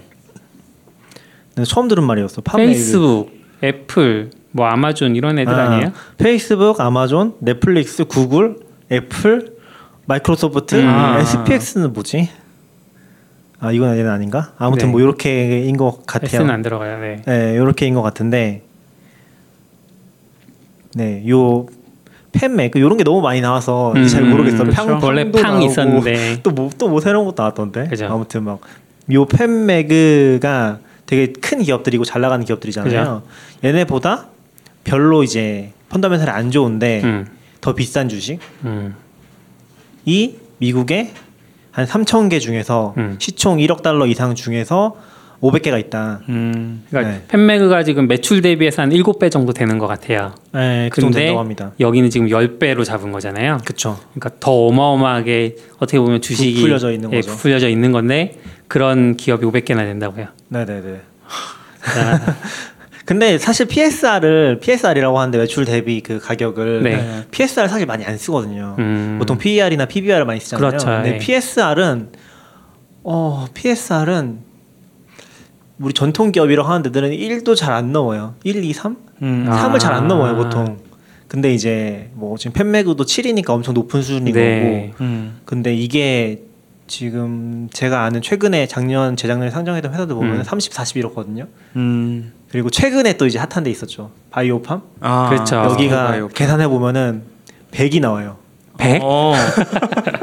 내가 1.57 1.65
처음 1.67 1.89
들은 1.89 2.05
말이었어. 2.05 2.41
FANMAG. 2.43 2.73
페이스북, 2.73 3.31
애플, 3.63 4.31
뭐 4.53 4.67
아마존 4.67 5.17
이런 5.17 5.39
애들 5.39 5.53
아, 5.53 5.71
아, 5.71 5.77
니에요 5.77 5.93
페이스북, 6.17 6.81
아마존, 6.81 7.35
넷플릭스, 7.41 8.05
구글, 8.05 8.57
애플, 8.91 9.57
마이크로소프트, 10.07 10.77
음. 10.77 11.17
SPX는 11.19 11.93
뭐지? 11.93 12.31
아 13.61 13.73
이건 13.73 13.97
얘는 13.97 14.11
아닌가? 14.11 14.53
아무튼 14.59 14.89
네. 14.89 14.93
뭐 14.93 15.01
이렇게인 15.01 15.77
것 15.77 16.07
같아요. 16.07 16.41
S는 16.41 16.51
안 16.51 16.63
들어가요. 16.63 16.99
네. 16.99 17.23
네, 17.27 17.53
이렇게인 17.55 17.95
것 17.95 18.03
같은데, 18.03 18.63
네, 20.95 21.25
요 21.29 21.67
팬매그 22.33 22.79
이런 22.79 22.97
게 22.97 23.05
너무 23.05 23.23
많이 23.23 23.41
나와서 23.41 23.93
음, 23.97 24.07
잘 24.07 24.25
모르겠어. 24.25 24.65
음, 24.65 24.71
팡, 24.71 25.01
원래 25.03 25.25
팡도 25.25 25.39
팡 25.41 25.53
나오고 25.55 25.67
있었는데 25.67 26.43
또뭐 26.43 26.71
또뭐 26.77 27.01
새로운 27.01 27.25
것도 27.27 27.43
나왔던데. 27.43 27.89
그죠. 27.89 28.07
아무튼 28.07 28.45
막 28.45 28.61
요 29.13 29.27
팬매그가 29.27 30.81
되게 31.07 31.33
큰 31.33 31.63
기업들이고 31.63 32.05
잘 32.05 32.21
나가는 32.21 32.45
기업들이잖아요. 32.45 33.23
얘네보다 33.65 34.27
별로 34.85 35.23
이제 35.23 35.73
펀더멘탈이 35.89 36.31
안 36.31 36.51
좋은데 36.51 37.03
음, 37.05 37.27
더 37.61 37.75
비싼 37.75 38.09
주식이 38.09 38.41
음, 38.65 38.95
미국에 40.59 41.13
한 41.77 41.85
3천 41.85 42.31
개 42.31 42.39
중에서 42.39 42.95
음. 42.97 43.17
시총 43.19 43.59
1억 43.59 43.83
달러 43.83 44.07
이상 44.07 44.35
중에서 44.35 44.97
500개가 45.43 45.79
있다. 45.79 46.21
음. 46.31 46.85
그러니까 46.89 47.13
네. 47.13 47.25
팬매그가 47.29 47.83
지금 47.85 48.09
매출 48.09 48.41
대비해서 48.41 48.81
한 48.81 48.89
7배 48.89 49.31
정도 49.31 49.53
되는 49.53 49.77
것 49.79 49.87
같아요. 49.87 50.35
네, 50.53 50.89
그 50.91 51.03
정도 51.03 51.19
된다고 51.19 51.39
합니다. 51.39 51.73
여기는 51.79 52.09
지금 52.09 52.29
10배로 52.29 52.83
잡은 52.83 53.13
거잖아요. 53.13 53.59
그렇죠. 53.67 53.99
그러니까 54.15 54.31
더 54.41 54.53
어마어마하게 54.53 55.57
어떻게 55.77 55.99
보면 55.99 56.23
주식이 56.23 56.55
부풀려져 56.55 56.93
있는 56.93 57.13
예, 57.13 57.17
거죠. 57.17 57.33
부풀려져 57.33 57.69
있는 57.69 57.93
건데 57.93 58.39
그런 58.69 59.19
기업이 59.19 59.45
500개나 59.45 59.81
된다고요. 59.81 60.29
네 60.49 60.65
네 60.65 60.81
네. 60.81 61.01
근데 63.07 63.39
사실 63.39 63.67
PSR을 63.67 64.59
PSR이라고 64.61 65.19
하는데 65.19 65.39
매출 65.39 65.65
대비 65.65 66.01
그 66.01 66.19
가격을 66.19 66.83
네. 66.83 67.25
PSR 67.31 67.69
사실 67.69 67.87
많이 67.87 68.05
안 68.05 68.19
쓰거든요. 68.19 68.75
음. 68.81 69.17
보통 69.19 69.39
PER이나 69.39 69.87
PBR을 69.87 70.25
많이 70.25 70.41
쓰잖아요. 70.41 70.69
그렇죠. 70.69 70.87
근데 70.87 71.15
예. 71.15 71.19
PSR은 71.19 72.09
어 73.05 73.47
PSR은 73.55 74.41
우리 75.79 75.93
전통 75.95 76.33
기업이라고 76.33 76.69
하는 76.69 76.83
데들은 76.83 77.11
1도 77.13 77.55
잘 77.55 77.73
안 77.73 77.93
넘어요. 77.93 78.35
1, 78.43 78.65
2, 78.65 78.73
3? 78.73 78.97
음. 79.23 79.47
아. 79.49 79.69
3을 79.73 79.79
잘안 79.79 80.09
넘어요 80.09 80.35
보통. 80.35 80.79
근데 81.29 81.55
이제 81.55 82.11
뭐 82.15 82.37
지금 82.37 82.53
팬매그도 82.55 83.05
7이니까 83.05 83.51
엄청 83.51 83.75
높은 83.75 84.03
수준인 84.03 84.35
네. 84.35 84.91
거고. 84.91 85.05
음. 85.05 85.39
근데 85.45 85.75
이게 85.75 86.43
지금 86.89 87.69
제가 87.73 88.03
아는 88.03 88.21
최근에 88.21 88.67
작년 88.67 89.17
재작년에 89.17 89.51
상장했던 89.53 89.93
회사들 89.93 90.15
보면 90.17 90.39
음. 90.39 90.43
30, 90.43 90.73
40 90.73 90.97
이렇거든요. 90.97 91.47
음. 91.77 92.33
그리고 92.57 92.71
최근에 92.71 93.19
또 93.19 93.27
이제 93.27 93.39
핫한 93.39 93.65
데 93.65 93.71
있었죠. 93.71 94.13
바이오팜. 94.31 94.81
아, 95.01 95.29
그렇죠. 95.29 95.57
여기가 95.57 96.07
바이오. 96.07 96.29
계산해 96.29 96.69
보면은 96.69 97.25
100이 97.71 98.01
나와요. 98.01 98.39
100? 98.79 99.03
어. 99.03 99.35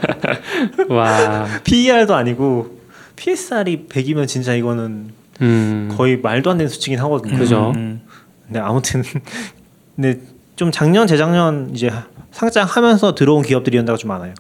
와. 0.90 1.46
PER도 1.64 2.16
아니고 2.16 2.80
PSR이 3.18 3.86
100이면 3.88 4.28
진짜 4.28 4.56
이거는 4.56 5.12
음. 5.42 5.94
거의 5.96 6.18
말도 6.22 6.50
안 6.50 6.58
되는 6.58 6.70
수치긴 6.70 6.98
하거든요. 7.02 7.38
그죠. 7.38 7.72
음. 7.76 8.02
근데 8.48 8.60
아무튼 8.60 9.04
근데 9.96 10.20
좀 10.56 10.72
작년 10.72 11.06
재작년 11.06 11.70
이제 11.76 11.92
상장하면서 12.32 13.14
들어온 13.14 13.44
기업들이 13.44 13.78
연다가 13.78 13.96
좀 13.96 14.08
많아요. 14.08 14.34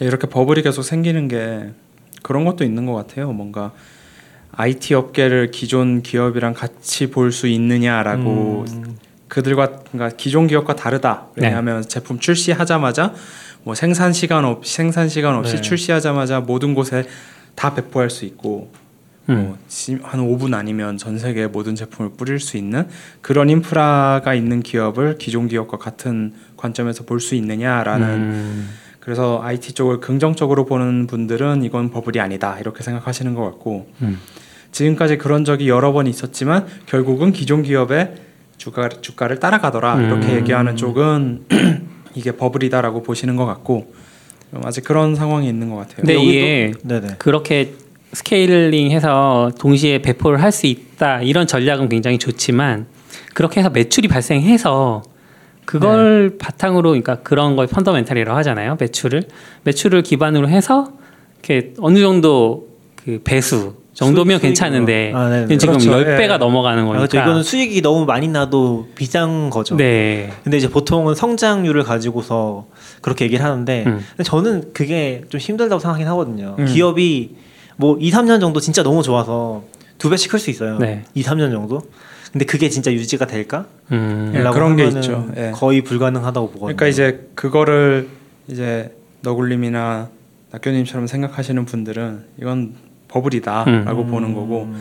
이렇게 0.00 0.26
버블이 0.26 0.62
계속 0.62 0.82
생기는 0.82 1.28
게 1.28 1.70
그런 2.24 2.44
것도 2.44 2.64
있는 2.64 2.84
것 2.84 2.94
같아요. 2.94 3.30
뭔가 3.30 3.70
IT 4.52 4.94
업계를 4.94 5.50
기존 5.50 6.02
기업이랑 6.02 6.54
같이 6.54 7.10
볼 7.10 7.30
수 7.32 7.46
있느냐라고 7.46 8.64
음, 8.68 8.96
그들과 9.28 9.80
그러니까 9.92 10.16
기존 10.16 10.46
기업과 10.46 10.74
다르다. 10.74 11.26
네. 11.36 11.46
왜냐하면 11.46 11.86
제품 11.86 12.18
출시하자마자 12.18 13.14
뭐 13.62 13.74
생산 13.74 14.12
시간 14.12 14.44
없 14.44 14.66
생산 14.66 15.08
시간 15.08 15.34
없이 15.34 15.56
네. 15.56 15.60
출시하자마자 15.60 16.40
모든 16.40 16.74
곳에 16.74 17.04
다 17.54 17.74
배포할 17.74 18.08
수 18.10 18.24
있고 18.24 18.72
음. 19.28 19.44
뭐 19.48 19.58
지- 19.68 19.98
한 20.02 20.20
5분 20.20 20.54
아니면 20.54 20.96
전 20.96 21.18
세계 21.18 21.46
모든 21.46 21.74
제품을 21.74 22.12
뿌릴 22.16 22.40
수 22.40 22.56
있는 22.56 22.88
그런 23.20 23.50
인프라가 23.50 24.32
있는 24.34 24.62
기업을 24.62 25.18
기존 25.18 25.46
기업과 25.48 25.76
같은 25.76 26.32
관점에서 26.56 27.04
볼 27.04 27.20
수 27.20 27.34
있느냐라는 27.34 28.06
음. 28.08 28.68
그래서 29.08 29.40
IT 29.42 29.72
쪽을 29.72 30.00
긍정적으로 30.00 30.66
보는 30.66 31.06
분들은 31.06 31.62
이건 31.62 31.88
버블이 31.90 32.20
아니다 32.20 32.58
이렇게 32.60 32.82
생각하시는 32.82 33.34
것 33.34 33.42
같고 33.42 33.86
음. 34.02 34.20
지금까지 34.70 35.16
그런 35.16 35.46
적이 35.46 35.70
여러 35.70 35.92
번 35.94 36.06
있었지만 36.06 36.66
결국은 36.84 37.32
기존 37.32 37.62
기업의 37.62 38.16
주가 38.58 38.90
주가를 38.90 39.40
따라가더라 39.40 39.94
음. 39.94 40.04
이렇게 40.04 40.34
얘기하는 40.36 40.76
쪽은 40.76 41.46
이게 42.14 42.32
버블이다라고 42.32 43.02
보시는 43.02 43.36
것 43.36 43.46
같고 43.46 43.94
좀 44.50 44.60
아직 44.66 44.84
그런 44.84 45.14
상황이 45.14 45.48
있는 45.48 45.70
것 45.70 45.76
같아요. 45.76 45.96
근데 46.00 46.14
여기도- 46.14 46.22
이게 46.28 46.72
네네. 46.82 47.08
그렇게 47.18 47.72
스케일링해서 48.12 49.52
동시에 49.58 50.02
배포를 50.02 50.42
할 50.42 50.52
수 50.52 50.66
있다 50.66 51.22
이런 51.22 51.46
전략은 51.46 51.88
굉장히 51.88 52.18
좋지만 52.18 52.84
그렇게 53.32 53.60
해서 53.60 53.70
매출이 53.70 54.08
발생해서 54.08 55.00
그걸 55.68 56.30
네. 56.30 56.38
바탕으로 56.38 56.90
그러니까 56.90 57.16
그런 57.16 57.54
걸 57.54 57.66
펀더멘탈이라고 57.66 58.34
하잖아요 58.38 58.78
매출을 58.80 59.24
매출을 59.64 60.02
기반으로 60.02 60.48
해서 60.48 60.92
이렇게 61.34 61.74
어느 61.78 61.98
정도 62.00 62.68
그 62.96 63.20
배수 63.22 63.74
정도면 63.92 64.38
수- 64.38 64.42
괜찮은데. 64.42 65.12
아, 65.14 65.28
네네. 65.28 65.58
지금 65.58 65.76
그렇죠. 65.76 65.90
10배가 65.90 66.32
예. 66.34 66.36
넘어가는 66.38 66.82
아, 66.84 66.86
거니까 66.86 67.06
그렇죠. 67.06 67.18
이거는 67.18 67.42
수익이 67.42 67.82
너무 67.82 68.06
많이 68.06 68.28
나도 68.28 68.86
비싼 68.94 69.50
거죠. 69.50 69.76
네 69.76 70.30
근데 70.42 70.56
이제 70.56 70.70
보통은 70.70 71.14
성장률을 71.14 71.82
가지고서 71.82 72.66
그렇게 73.02 73.26
얘기를 73.26 73.44
하는데 73.44 73.84
음. 73.86 74.04
저는 74.24 74.70
그게 74.72 75.24
좀 75.28 75.38
힘들다고 75.38 75.80
생각하긴 75.80 76.06
하거든요. 76.08 76.56
음. 76.60 76.64
기업이 76.64 77.34
뭐 77.76 77.98
2, 78.00 78.10
3년 78.10 78.40
정도 78.40 78.58
진짜 78.60 78.82
너무 78.82 79.02
좋아서 79.02 79.64
두 79.98 80.08
배씩 80.08 80.30
클 80.30 80.38
수 80.38 80.48
있어요. 80.50 80.78
네. 80.78 81.04
2, 81.14 81.22
3년 81.22 81.50
정도. 81.50 81.82
근데 82.32 82.44
그게 82.44 82.68
진짜 82.68 82.92
유지가 82.92 83.26
될까? 83.26 83.66
음. 83.92 84.32
그런 84.52 84.76
게 84.76 84.86
있죠. 84.86 85.30
예. 85.36 85.52
거의 85.54 85.82
불가능하다고 85.82 86.46
보거든요. 86.48 86.76
그러니까 86.76 86.86
이제 86.86 87.28
그거를 87.34 88.08
이제 88.48 88.94
너굴님이나 89.22 90.10
낙교님처럼 90.50 91.06
생각하시는 91.06 91.64
분들은 91.64 92.24
이건 92.40 92.74
버블이다라고 93.08 94.02
음. 94.02 94.10
보는 94.10 94.34
거고 94.34 94.72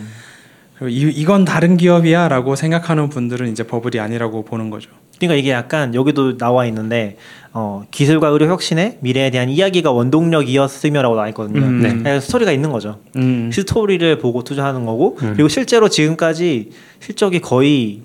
그리고 0.77 0.89
이, 0.89 1.11
이건 1.11 1.45
다른 1.45 1.77
기업이야라고 1.77 2.55
생각하는 2.55 3.09
분들은 3.09 3.49
이제 3.49 3.63
버블이 3.63 3.99
아니라고 3.99 4.43
보는 4.45 4.69
거죠. 4.69 4.91
그러니까 5.19 5.35
이게 5.35 5.51
약간 5.51 5.93
여기도 5.95 6.37
나와 6.37 6.65
있는데 6.65 7.17
어, 7.53 7.83
기술과 7.91 8.27
의료 8.27 8.47
혁신의 8.47 8.99
미래에 9.01 9.29
대한 9.31 9.49
이야기가 9.49 9.91
원동력이었으며라고 9.91 11.15
나와 11.15 11.27
있거든요. 11.29 11.61
음. 11.61 11.81
네. 11.81 11.95
그래서 11.97 12.25
스토리가 12.25 12.51
있는 12.51 12.71
거죠. 12.71 12.99
음. 13.15 13.49
스토리를 13.51 14.17
보고 14.19 14.43
투자하는 14.43 14.85
거고 14.85 15.17
음. 15.21 15.33
그리고 15.33 15.49
실제로 15.49 15.89
지금까지 15.89 16.71
실적이 16.99 17.39
거의 17.39 18.01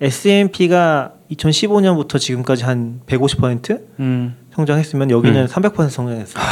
S&P가 0.00 1.12
2015년부터 1.32 2.18
지금까지 2.18 2.64
한 2.64 3.00
150% 3.06 3.80
음. 4.00 4.36
성장했으면 4.54 5.10
여기는 5.10 5.42
음. 5.42 5.46
300% 5.46 5.90
성장했어요. 5.90 6.42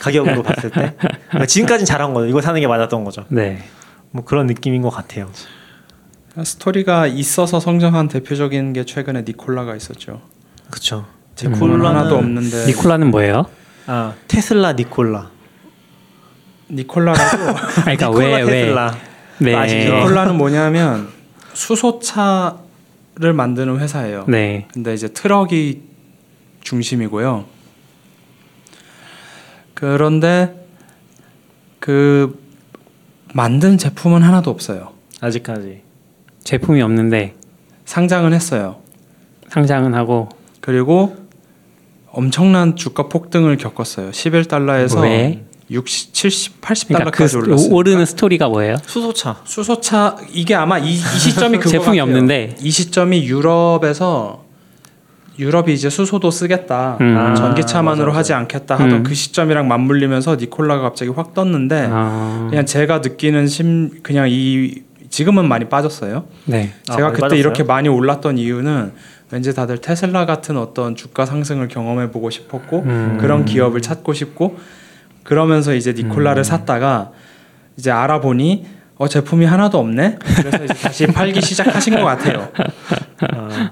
가격으로 0.00 0.42
봤을 0.42 0.70
때 0.70 0.94
그러니까 1.28 1.46
지금까지는 1.46 1.84
잘한 1.86 2.14
거죠. 2.14 2.26
이거 2.26 2.40
사는 2.40 2.58
게 2.60 2.66
맞았던 2.66 3.04
거죠. 3.04 3.24
네 3.28 3.58
뭐 4.12 4.24
그런 4.24 4.46
느낌인 4.46 4.82
것 4.82 4.90
같아요. 4.90 5.30
스토리가 6.44 7.06
있어서 7.08 7.58
성장한 7.60 8.08
대표적인 8.08 8.72
게 8.72 8.84
최근에 8.84 9.22
니콜라가 9.22 9.74
있었죠. 9.76 10.22
그렇죠. 10.70 11.06
음. 11.44 11.52
니콜라 11.52 11.90
하나도 11.90 12.16
없는데 12.16 12.66
니콜라는 12.66 13.10
뭐예요? 13.10 13.46
아 13.86 14.14
테슬라 14.28 14.74
니콜라. 14.74 15.30
니콜라라고 16.70 17.48
아, 17.50 17.82
그러니까 17.82 18.06
니콜라 18.08 18.26
왜 18.28 18.42
왜? 18.42 18.46
테슬라. 18.46 18.96
네. 19.38 19.54
아시죠? 19.54 19.94
니콜라는 19.96 20.36
뭐냐면 20.36 21.08
수소차를 21.54 23.32
만드는 23.34 23.80
회사예요. 23.80 24.24
네. 24.28 24.68
근데 24.72 24.94
이제 24.94 25.08
트럭이 25.08 25.80
중심이고요. 26.62 27.44
그런데 29.74 30.54
그 31.80 32.38
만든 33.32 33.78
제품은 33.78 34.22
하나도 34.22 34.50
없어요. 34.50 34.92
아직까지. 35.20 35.89
제품이 36.50 36.82
없는데 36.82 37.34
상장은 37.84 38.32
했어요. 38.32 38.78
상장은 39.50 39.94
하고 39.94 40.28
그리고 40.60 41.16
엄청난 42.10 42.74
주가 42.74 43.06
폭등을 43.06 43.56
겪었어요. 43.56 44.10
11달러에서 44.10 45.02
왜? 45.02 45.44
60, 45.70 46.12
70, 46.12 46.60
80달러까지 46.60 46.88
그러니까 46.88 47.10
그 47.12 47.36
올랐어요. 47.36 47.72
오르는 47.72 48.04
스토리가 48.04 48.48
뭐예요? 48.48 48.78
수소차. 48.84 49.42
수소차 49.44 50.16
이게 50.32 50.56
아마 50.56 50.80
이, 50.80 50.94
이 50.94 50.96
시점이 50.96 51.58
그거 51.58 51.70
제품이 51.70 51.98
같아요. 51.98 52.02
없는데. 52.02 52.56
이 52.60 52.70
시점이 52.72 53.28
유럽에서 53.28 54.42
유럽이 55.38 55.72
이제 55.72 55.88
수소도 55.88 56.32
쓰겠다 56.32 56.98
음. 57.00 57.16
아, 57.16 57.32
전기차만으로 57.34 58.08
맞아, 58.08 58.18
하지 58.18 58.32
맞아. 58.32 58.40
않겠다 58.40 58.74
하던 58.74 58.90
음. 58.90 59.02
그 59.04 59.14
시점이랑 59.14 59.68
맞물리면서 59.68 60.34
니콜라가 60.34 60.82
갑자기 60.82 61.12
확 61.12 61.32
떴는데 61.32 61.88
아, 61.92 62.48
그냥 62.50 62.66
제가 62.66 62.98
느끼는 62.98 63.46
심 63.46 64.02
그냥 64.02 64.26
이 64.28 64.82
지금은 65.10 65.46
많이 65.48 65.68
빠졌어요. 65.68 66.24
네. 66.46 66.72
아, 66.88 66.92
제가 66.94 67.02
많이 67.08 67.12
그때 67.14 67.20
빠졌어요? 67.22 67.40
이렇게 67.40 67.62
많이 67.64 67.88
올랐던 67.88 68.38
이유는 68.38 68.92
왠지 69.32 69.54
다들 69.54 69.78
테슬라 69.78 70.24
같은 70.26 70.56
어떤 70.56 70.96
주가 70.96 71.26
상승을 71.26 71.68
경험해 71.68 72.10
보고 72.10 72.30
싶었고 72.30 72.82
음. 72.82 73.18
그런 73.20 73.44
기업을 73.44 73.80
찾고 73.82 74.12
싶고 74.12 74.56
그러면서 75.24 75.74
이제 75.74 75.92
니콜라를 75.92 76.40
음. 76.40 76.44
샀다가 76.44 77.12
이제 77.76 77.90
알아보니 77.90 78.66
어 78.96 79.08
제품이 79.08 79.44
하나도 79.46 79.78
없네. 79.78 80.18
그래서 80.20 80.64
이제 80.64 80.74
다시 80.74 81.06
팔기 81.12 81.40
시작하신 81.40 81.94
것 81.96 82.04
같아요. 82.04 82.48
아, 83.32 83.70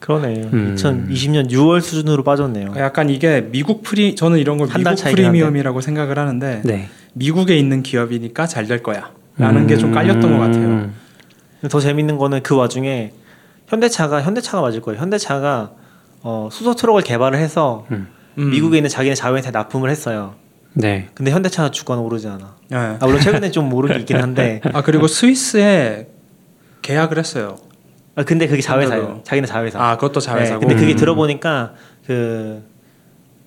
그러네. 0.00 0.48
음. 0.52 0.74
2020년 0.76 1.50
6월 1.50 1.80
수준으로 1.80 2.22
빠졌네요. 2.22 2.74
약간 2.76 3.08
이게 3.10 3.48
미국 3.50 3.82
프리 3.82 4.14
저는 4.14 4.38
이런 4.38 4.58
걸 4.58 4.68
미국. 4.68 4.94
프리미엄이라고 5.14 5.80
생각을 5.80 6.18
하는데 6.18 6.62
네. 6.64 6.88
미국에 7.14 7.56
있는 7.56 7.82
기업이니까 7.82 8.46
잘 8.46 8.66
될 8.66 8.82
거야 8.82 9.10
라는 9.38 9.66
게좀 9.66 9.92
깔렸던 9.92 10.32
것 10.32 10.38
같아요. 10.38 10.66
음. 10.66 10.94
더 11.70 11.80
재밌는 11.80 12.16
거는 12.16 12.42
그 12.42 12.56
와중에 12.56 13.12
현대차가 13.66 14.22
현대차가 14.22 14.60
맞을 14.62 14.80
거예요. 14.80 15.00
현대차가 15.00 15.72
어, 16.22 16.48
수소 16.50 16.74
트럭을 16.74 17.02
개발을 17.02 17.38
해서 17.38 17.86
음. 17.90 18.08
음. 18.38 18.50
미국에 18.50 18.78
있는 18.78 18.88
자기네 18.88 19.14
자회사에 19.14 19.50
납품을 19.50 19.90
했어요. 19.90 20.34
네. 20.74 21.08
근데 21.14 21.30
현대차 21.30 21.70
주가는 21.70 22.02
오르지 22.02 22.28
않아. 22.28 22.56
네. 22.68 22.76
아, 22.76 22.98
물론 23.02 23.20
최근에 23.20 23.50
좀 23.50 23.72
오른 23.72 23.94
게 23.94 24.00
있긴 24.00 24.18
한데. 24.18 24.60
아 24.72 24.82
그리고 24.82 25.06
스위스에 25.06 26.08
계약을 26.82 27.18
했어요. 27.18 27.56
아, 28.14 28.24
근데 28.24 28.46
그게 28.46 28.62
자회사예요. 28.62 29.20
자기네 29.24 29.46
자회사. 29.46 29.82
아 29.82 29.96
그것도 29.96 30.20
자회사고. 30.20 30.60
네, 30.60 30.66
근데 30.66 30.80
그게 30.80 30.94
음. 30.94 30.96
들어보니까 30.96 31.74
그 32.06 32.62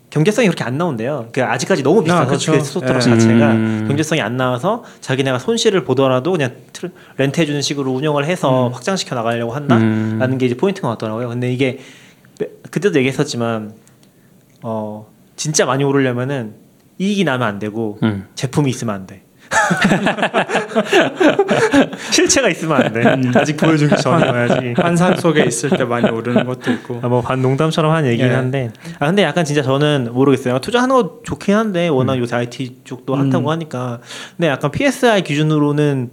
경제성이 0.09 0.47
그렇게 0.47 0.63
안 0.63 0.77
나온대요. 0.77 1.27
그 1.31 1.43
아직까지 1.43 1.83
너무 1.83 2.03
비싸서 2.03 2.31
그쵸. 2.31 2.51
그 2.53 2.59
수소 2.61 2.79
트럭 2.81 2.95
예. 2.97 2.99
자체가 3.01 3.51
음. 3.51 3.85
경제성이 3.87 4.21
안 4.21 4.37
나와서 4.37 4.83
자기네가 5.01 5.37
손실을 5.39 5.83
보더라도 5.83 6.31
그냥 6.31 6.53
트르- 6.73 6.89
렌트해 7.17 7.45
주는 7.45 7.61
식으로 7.61 7.91
운영을 7.91 8.25
해서 8.25 8.67
음. 8.69 8.73
확장시켜 8.73 9.15
나가려고 9.15 9.51
한다라는 9.53 10.21
음. 10.21 10.37
게 10.39 10.47
이제 10.47 10.55
포인트가 10.57 10.87
같더라고요. 10.89 11.29
근데 11.29 11.51
이게 11.53 11.79
그때도 12.71 12.97
얘기했었지만 12.97 13.73
어 14.63 15.07
진짜 15.35 15.65
많이 15.65 15.83
오르려면은 15.83 16.55
이익이 16.97 17.23
나면 17.23 17.47
안 17.47 17.59
되고 17.59 17.99
음. 18.03 18.27
제품이 18.35 18.69
있으면 18.71 18.95
안 18.95 19.07
돼. 19.07 19.21
실체가 22.11 22.49
있으면 22.49 22.81
안 22.81 22.93
돼. 22.93 23.39
아직 23.39 23.57
보여주기 23.57 23.95
전이어야지. 23.95 24.73
환상 24.77 25.15
속에 25.15 25.43
있을 25.45 25.69
때 25.71 25.83
많이 25.85 26.09
오르는 26.09 26.45
것도 26.45 26.71
있고. 26.71 26.99
아, 27.01 27.07
뭐 27.07 27.21
반 27.29 27.41
농담처럼 27.41 27.93
한 27.93 28.05
얘기긴 28.07 28.27
예. 28.27 28.31
한데 28.31 28.71
아 28.97 29.07
근데 29.07 29.23
약간 29.23 29.45
진짜 29.45 29.61
저는 29.61 30.09
모르겠어요 30.13 30.59
투자하는 30.59 30.95
거 30.95 31.19
좋긴 31.23 31.55
한데 31.55 31.87
워낙 31.87 32.17
요새 32.17 32.35
IT 32.37 32.81
쪽도 32.85 33.15
핫하고 33.15 33.39
음. 33.39 33.47
하니까 33.49 33.99
근데 34.35 34.47
약간 34.47 34.71
PSR 34.71 35.23
기준으로는 35.23 36.11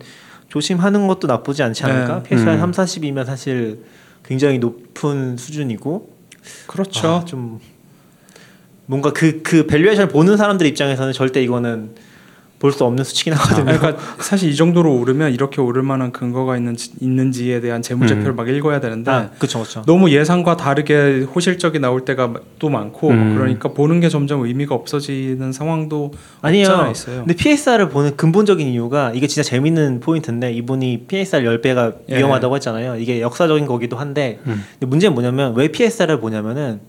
조심하는 0.49 1.07
것도 1.07 1.27
나쁘지 1.27 1.63
않지 1.63 1.85
않을까 1.85 2.23
네. 2.23 2.29
PSR 2.29 2.55
음. 2.57 2.61
3, 2.61 2.71
40이면 2.73 3.25
사실 3.25 3.81
굉장히 4.25 4.59
높은 4.59 5.37
수준이고 5.37 6.11
그렇죠. 6.67 7.09
아, 7.09 7.25
좀 7.25 7.61
뭔가 8.85 9.13
그그 9.13 9.67
valuation을 9.67 10.09
보는 10.09 10.37
사람들 10.37 10.67
입장에서는 10.67 11.13
절대 11.13 11.43
이거는 11.43 11.91
볼 12.59 12.73
수 12.73 12.85
없는 12.85 13.05
수치긴 13.05 13.33
하거든요 13.35 13.79
그러니까 13.79 13.97
사실 14.19 14.51
이 14.51 14.57
정도로 14.57 14.99
오르면 14.99 15.33
이렇게 15.33 15.61
오를 15.61 15.83
만한 15.83 16.13
근거가 16.13 16.57
있는지, 16.57 16.91
있는지에 17.01 17.61
대한 17.61 17.83
재무제표를 17.83 18.33
음. 18.33 18.37
막 18.37 18.49
읽어야 18.49 18.81
되는데 18.81 19.11
아, 19.11 19.31
그쵸 19.39 19.63
그쵸 19.63 19.83
너무 19.87 20.11
예상과 20.11 20.57
다르게 20.57 21.21
호실적이 21.35 21.79
나올 21.81 22.05
때가 22.05 22.35
또 22.59 22.69
많고 22.69 23.11
음. 23.11 23.35
그러니까 23.37 23.69
보는 23.71 24.01
게 24.01 24.09
점점 24.09 24.43
의미가 24.43 24.75
없어지는 24.75 25.53
상황도 25.53 26.13
아니에요. 26.41 26.89
있어요. 26.91 27.19
근데 27.19 27.35
PSR을 27.35 27.89
보는 27.89 28.17
근본적인 28.17 28.67
이유가 28.67 29.13
이게 29.15 29.27
진짜 29.27 29.49
재밌는 29.49 30.01
포인트인데 30.01 30.53
이분이 30.53 31.05
PSR 31.09 31.45
10배가 31.45 31.97
예. 32.11 32.19
위험하다고 32.19 32.55
했잖아요. 32.57 32.97
이게 32.97 33.21
역사적인 33.21 33.67
거기도 33.67 33.97
한데 33.97 34.41
음. 34.47 34.65
근데 34.73 34.87
문제는 34.87 35.15
뭐냐면 35.15 35.55
왜 35.57 35.69
PSR을 35.69 36.21
보냐면은 36.21 36.81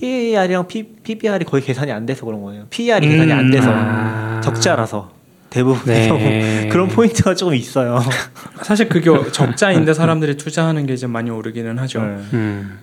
PAR이랑 0.00 0.66
P, 0.66 0.82
PBR이 1.02 1.44
거의 1.44 1.62
계산이 1.62 1.90
안 1.90 2.04
돼서 2.06 2.26
그런 2.26 2.42
거예요. 2.42 2.66
PER이 2.70 3.08
계산이 3.08 3.32
안 3.32 3.50
돼서 3.50 3.68
아. 3.72 4.40
적자라서 4.42 5.10
대부분 5.48 5.80
네. 5.86 6.68
그런 6.70 6.88
포인트가 6.88 7.34
조금 7.34 7.54
있어요. 7.54 8.00
사실 8.62 8.88
그게 8.88 9.10
적자인데 9.32 9.94
사람들이 9.94 10.36
투자하는 10.36 10.86
게 10.86 10.94
이제 10.94 11.06
많이 11.06 11.30
오르기는 11.30 11.78
하죠. 11.78 12.02
네. 12.02 12.16
음. 12.34 12.78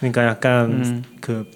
그러니까 0.00 0.26
약간 0.26 0.64
음. 0.70 1.02
그 1.20 1.46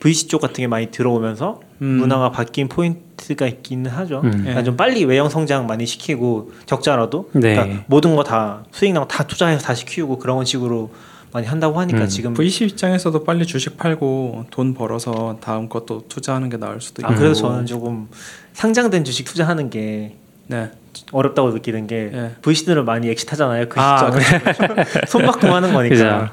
VC 0.00 0.28
쪽 0.28 0.40
같은 0.40 0.56
게 0.56 0.66
많이 0.66 0.90
들어오면서 0.90 1.60
음. 1.82 1.86
문화가 1.98 2.30
바뀐 2.30 2.68
포인트가 2.68 3.46
있기는 3.46 3.90
하죠. 3.90 4.20
음. 4.24 4.30
그러니까 4.30 4.60
예. 4.60 4.64
좀 4.64 4.76
빨리 4.76 5.04
외형 5.04 5.28
성장 5.30 5.66
많이 5.66 5.86
시키고 5.86 6.52
적자라도 6.66 7.30
네. 7.32 7.54
그러니까 7.54 7.84
모든 7.86 8.14
거 8.16 8.22
다 8.22 8.64
수익 8.72 8.92
나고 8.92 9.08
다 9.08 9.24
투자해서 9.24 9.62
다시 9.64 9.86
키우고 9.86 10.18
그런 10.18 10.44
식으로 10.44 10.90
많이 11.32 11.46
한다고 11.46 11.78
하니까 11.80 12.02
음. 12.02 12.08
지금 12.08 12.34
VC 12.34 12.64
입장에서도 12.64 13.22
빨리 13.24 13.46
주식 13.46 13.76
팔고 13.76 14.46
돈 14.50 14.74
벌어서 14.74 15.38
다음 15.40 15.68
것도 15.68 16.04
투자하는 16.08 16.48
게 16.48 16.56
나을 16.56 16.80
수도 16.80 17.02
있고. 17.02 17.12
아 17.12 17.14
그래서 17.14 17.48
저는 17.48 17.66
조금 17.66 18.08
상장된 18.52 19.04
주식 19.04 19.24
투자하는 19.24 19.70
게 19.70 20.16
네. 20.48 20.70
어렵다고 21.12 21.50
느끼는 21.50 21.86
게 21.86 22.10
예. 22.12 22.30
VC들은 22.42 22.84
많이 22.84 23.08
exit하잖아요. 23.08 23.68
그 23.68 23.80
아, 23.80 24.10
시점에 24.10 24.84
손바꿈 25.06 25.52
하는 25.52 25.72
거니까. 25.72 26.32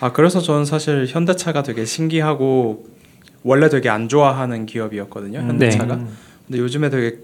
아 0.00 0.12
그래서 0.12 0.40
저는 0.40 0.64
사실 0.64 1.06
현대차가 1.06 1.62
되게 1.62 1.84
신기하고 1.84 2.84
원래 3.42 3.68
되게 3.68 3.90
안 3.90 4.08
좋아하는 4.08 4.64
기업이었거든요. 4.64 5.40
음. 5.40 5.48
현대차가. 5.50 5.94
음. 5.94 6.25
근데 6.46 6.60
요즘에 6.60 6.90
되게 6.90 7.16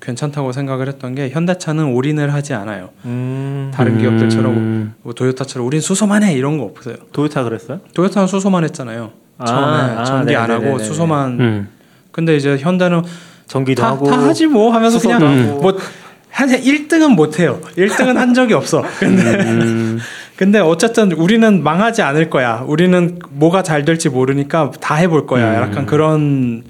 괜찮다고 0.00 0.52
생각을 0.52 0.86
했던 0.86 1.14
게 1.14 1.30
현대차는 1.30 1.86
올인을 1.86 2.32
하지 2.32 2.54
않아요. 2.54 2.90
음. 3.04 3.72
다른 3.74 3.98
기업들처럼 3.98 4.56
음. 4.56 4.94
뭐 5.02 5.12
도요타처럼 5.14 5.66
우린 5.66 5.80
수소만 5.80 6.22
해 6.22 6.32
이런 6.32 6.58
거 6.58 6.64
없어요. 6.64 6.94
도요타 7.12 7.42
그랬어요? 7.42 7.80
도요타는 7.94 8.28
수소만 8.28 8.62
했잖아요. 8.64 9.10
아, 9.38 9.44
처음에 9.44 10.00
아, 10.00 10.04
전기 10.04 10.36
안 10.36 10.50
하고. 10.50 10.78
수소만. 10.78 11.40
음. 11.40 11.68
근데 12.12 12.36
이제 12.36 12.56
현대는 12.56 13.02
전기도 13.48 13.82
다, 13.82 13.88
하고 13.90 14.06
다 14.06 14.18
하지 14.18 14.46
뭐 14.46 14.72
하면서 14.72 14.98
그냥 15.00 15.22
하고. 15.22 15.60
뭐한 15.60 16.48
1등은 16.48 17.14
못 17.14 17.40
해요. 17.40 17.60
1등은 17.76 18.14
한 18.14 18.32
적이 18.32 18.54
없어. 18.54 18.84
근데 19.00 19.22
음. 19.22 19.98
근데 20.36 20.60
어쨌든 20.60 21.10
우리는 21.10 21.64
망하지 21.64 22.02
않을 22.02 22.30
거야. 22.30 22.64
우리는 22.64 23.18
뭐가 23.30 23.64
잘 23.64 23.84
될지 23.84 24.08
모르니까 24.08 24.70
다 24.80 24.94
해볼 24.94 25.26
거야. 25.26 25.50
음. 25.50 25.62
약간 25.62 25.84
그런 25.86 26.62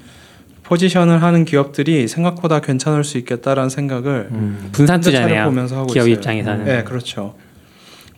포지션을 0.68 1.22
하는 1.22 1.46
기업들이 1.46 2.06
생각보다 2.08 2.60
괜찮을 2.60 3.02
수 3.02 3.16
있겠다라는 3.16 3.70
생각을 3.70 4.28
음. 4.30 4.68
분산 4.70 5.00
투자네요. 5.00 5.46
보면서 5.46 5.76
하고 5.76 5.86
기업 5.86 6.02
있어요. 6.02 6.14
입장에서는. 6.16 6.64
네, 6.66 6.84
그렇죠. 6.84 7.34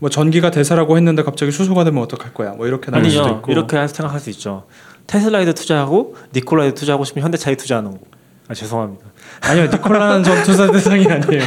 뭐 0.01 0.11
전기가 0.11 0.51
대세라고 0.51 0.97
했는데 0.97 1.23
갑자기 1.23 1.53
수소가 1.53 1.85
되면 1.85 2.03
어떡할 2.03 2.35
거야? 2.35 2.51
뭐 2.53 2.67
이렇게 2.67 2.91
나올 2.91 3.09
수도. 3.09 3.29
있고. 3.29 3.53
이렇게 3.53 3.87
생각할 3.87 4.19
수 4.19 4.31
있죠. 4.31 4.65
테슬라에도 5.07 5.53
투자하고 5.53 6.17
니콜라에도 6.35 6.75
투자하고 6.75 7.05
싶으면 7.05 7.25
현대차에 7.27 7.55
투자하는 7.55 7.93
거. 7.93 7.99
아 8.49 8.55
죄송합니다. 8.55 9.05
아니요, 9.43 9.67
니콜라는 9.67 10.25
전 10.25 10.43
투자 10.43 10.67
대상이 10.73 11.07
아니에요. 11.07 11.45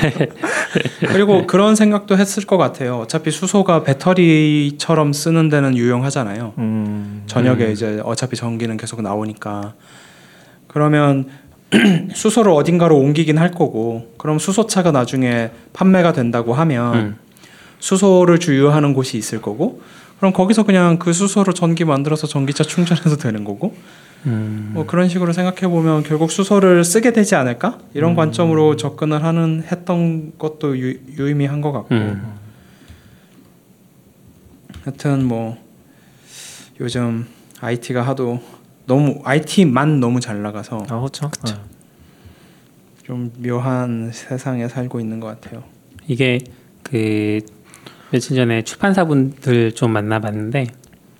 그리고 1.10 1.46
그런 1.48 1.76
생각도 1.76 2.16
했을 2.18 2.46
것 2.46 2.56
같아요. 2.58 3.00
어차피 3.00 3.30
수소가 3.30 3.84
배터리처럼 3.84 5.12
쓰는 5.12 5.50
데는 5.50 5.76
유용하잖아요. 5.76 6.54
음. 6.60 7.24
저녁에 7.26 7.74
이제 7.74 8.00
어차피 8.06 8.38
전기는 8.38 8.78
계속 8.78 9.02
나오니까 9.02 9.74
그러면 10.74 11.28
수소를 12.14 12.52
어딘가로 12.52 12.98
옮기긴 12.98 13.38
할 13.38 13.52
거고 13.52 14.14
그럼 14.18 14.40
수소차가 14.40 14.92
나중에 14.92 15.52
판매가 15.74 16.14
된다고 16.14 16.54
하면 16.54 16.96
음. 16.96 17.16
수소를 17.80 18.40
주유하는 18.40 18.94
곳이 18.94 19.18
있을 19.18 19.42
거고 19.42 19.82
그럼 20.18 20.34
거기서 20.34 20.64
그냥 20.64 21.00
그 21.00 21.14
수소로 21.14 21.54
전기 21.54 21.84
만들어서 21.86 22.28
전기차 22.28 22.64
충전해도 22.64 23.18
되는 23.18 23.44
거고 23.44 23.76
음. 24.26 24.72
뭐 24.74 24.86
그런 24.86 25.10
식으로 25.10 25.34
생각해 25.34 25.68
보면 25.68 26.04
결국 26.04 26.32
수소를 26.32 26.84
쓰게 26.84 27.12
되지 27.12 27.36
않을까 27.36 27.80
이런 27.94 28.12
음. 28.12 28.16
관점으로 28.16 28.78
접근을 28.78 29.24
하는 29.24 29.64
했던 29.70 30.32
것도 30.38 30.78
유, 30.80 30.98
유의미한 31.18 31.62
것 31.62 31.72
같고 31.72 31.96
음. 31.96 32.34
하여튼 34.84 35.26
뭐 35.26 35.58
요즘 36.80 37.28
IT가 37.60 38.02
하도 38.02 38.42
너무 38.86 39.22
IT만 39.24 40.00
너무 40.00 40.20
잘 40.20 40.42
나가서 40.42 40.86
아 40.90 41.00
그렇죠. 41.00 41.32
좀 43.04 43.32
묘한 43.38 44.12
세상에 44.14 44.68
살고 44.68 45.00
있는 45.00 45.20
것 45.20 45.28
같아요. 45.28 45.64
이게 46.08 46.40
그 46.84 47.40
며칠 48.12 48.36
전에 48.36 48.64
출판사분들 48.64 49.74
좀 49.74 49.92
만나봤는데 49.92 50.68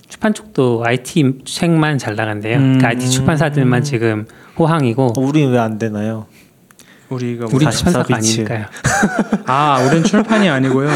출판 0.08 0.34
쪽도 0.34 0.84
IT 0.86 1.40
책만 1.46 1.98
잘 1.98 2.16
나간대요. 2.16 2.58
음. 2.58 2.62
그러니까 2.78 2.90
IT 2.90 3.10
출판사들만 3.10 3.84
지금 3.84 4.28
호황이고 4.58 5.14
어, 5.18 5.22
우리는 5.22 5.52
왜안 5.52 5.78
되나요? 5.80 6.28
우리가 7.10 7.48
우리 7.52 7.66
44 7.66 7.72
출판사가 7.72 8.18
비치. 8.20 8.42
아니니까요. 8.42 8.66
아, 9.46 9.80
우린 9.88 10.04
출판이 10.04 10.50
아니고요. 10.50 10.90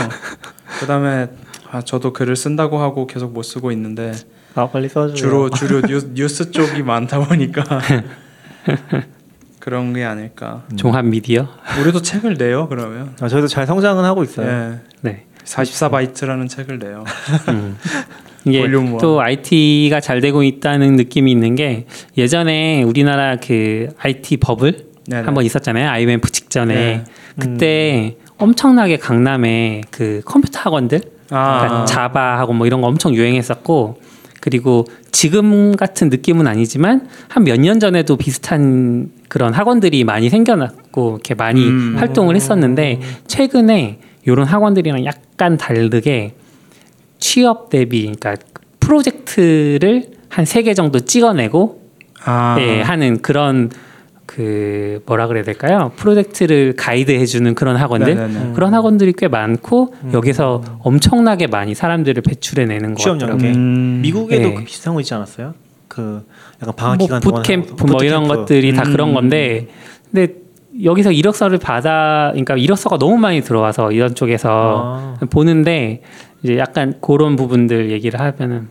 그다음에 0.80 1.28
아, 1.72 1.82
저도 1.82 2.14
글을 2.14 2.36
쓴다고 2.36 2.78
하고 2.80 3.08
계속 3.08 3.34
못 3.34 3.44
쓰고 3.44 3.72
있는데 3.72 4.14
아 4.58 4.68
빨리 4.68 4.90
써줘요. 4.90 5.14
주로 5.14 5.50
주로 5.52 5.82
뉴스, 5.82 6.10
뉴스 6.16 6.50
쪽이 6.50 6.82
많다 6.82 7.20
보니까 7.20 7.64
그런 9.60 9.94
게 9.94 10.04
아닐까. 10.04 10.64
종합 10.76 11.06
미디어. 11.06 11.48
우리도 11.80 12.02
책을 12.02 12.38
내요 12.38 12.68
그러면. 12.68 13.14
아, 13.22 13.28
저희도 13.28 13.48
잘 13.48 13.68
성장은 13.68 14.04
하고 14.04 14.24
있어요. 14.24 14.48
예. 14.48 14.80
네. 15.02 15.26
44바이트라는 15.46 16.50
책을 16.50 16.80
내요. 16.80 17.04
음. 17.50 17.78
이게 18.46 18.62
volume 18.62 18.94
one. 18.94 18.98
또 19.00 19.22
IT가 19.22 20.00
잘 20.00 20.22
되고 20.22 20.42
있다는 20.42 20.96
느낌이 20.96 21.32
있는 21.32 21.56
게 21.56 21.86
예전에 22.18 22.82
우리나라 22.82 23.36
그 23.36 23.90
IT 24.00 24.38
버블 24.38 24.88
네네. 25.06 25.24
한번 25.24 25.46
있었잖아요. 25.46 25.90
IMF 25.90 26.32
직전에 26.32 26.74
네. 26.74 27.04
그때 27.38 28.18
엄청나게 28.38 28.98
강남에 28.98 29.82
그 29.92 30.22
컴퓨터 30.26 30.62
학원들 30.62 31.02
그러니까 31.28 31.82
아, 31.82 31.86
자바하고 31.86 32.54
뭐 32.54 32.66
이런 32.66 32.82
거 32.82 32.88
엄청 32.88 33.14
유행했었고 33.14 34.00
그리고 34.42 34.86
지금 35.12 35.76
같은 35.76 36.10
느낌은 36.10 36.48
아니지만 36.48 37.08
한 37.28 37.44
몇 37.44 37.60
년 37.60 37.80
전에도 37.80 38.18
비슷한 38.18 39.12
그런 39.30 39.54
학원들이 39.54 40.04
많이 40.04 40.30
생겨났고 40.30 41.12
이렇게 41.16 41.34
많이 41.34 41.68
음. 41.68 41.96
활동을 41.98 42.36
했었는데 42.36 43.00
최근에 43.28 44.00
이런 44.26 44.46
학원들이랑 44.46 45.06
약간 45.06 45.58
다르게 45.58 46.36
취업 47.20 47.70
대비 47.70 48.02
그러니까 48.02 48.36
프로젝트를 48.80 50.12
한 50.30 50.46
세 50.46 50.62
개 50.64 50.74
정도 50.74 51.00
찍어내고 51.00 51.82
아, 52.26 52.58
예, 52.60 52.82
하는 52.82 53.22
그런 53.22 53.70
그 54.38 55.02
뭐라 55.08 55.26
그래야 55.26 55.44
될까요? 55.44 55.92
프로젝트를 55.96 56.76
가이드해 56.76 57.26
주는 57.26 57.56
그런 57.56 57.76
학원들 57.76 58.16
네네네. 58.16 58.54
그런 58.54 58.72
학원들이 58.76 59.14
꽤 59.18 59.28
많고 59.28 59.96
여기서 60.14 60.62
엄청나게 60.82 61.48
많이 61.48 61.74
사람들을 61.74 62.22
배출해 62.22 62.66
내는 62.66 62.94
것 62.94 63.02
취업 63.02 63.14
같더라고요. 63.18 63.50
음, 63.50 64.00
미국에도 64.04 64.50
네. 64.50 64.54
그 64.54 64.64
비슷한 64.64 64.94
거 64.94 65.00
있지 65.00 65.12
않았어요? 65.16 65.56
그 65.88 66.24
약간 66.62 66.76
방학 66.76 66.98
뭐 66.98 67.08
기간 67.08 67.20
동안 67.20 67.44
하는 67.44 67.76
거. 67.76 67.88
뭐 67.88 68.04
이런. 68.04 68.28
것들이 68.28 68.76
다 68.76 68.84
음. 68.84 68.92
그런 68.92 69.14
건데 69.16 69.70
근데 70.12 70.36
여기서 70.84 71.12
이력서를 71.12 71.58
받아 71.58 72.30
그러니까 72.34 72.58
이력서가 72.58 73.00
너무 73.00 73.18
많이 73.18 73.42
들어와서 73.42 73.92
이런 73.92 74.14
쪽에서 74.14 75.18
아. 75.20 75.26
보는데 75.32 76.04
이제 76.44 76.60
약간 76.60 76.94
그런 77.02 77.36
부분들 77.36 77.90
얘기를 77.90 78.20
하면은 78.20 78.68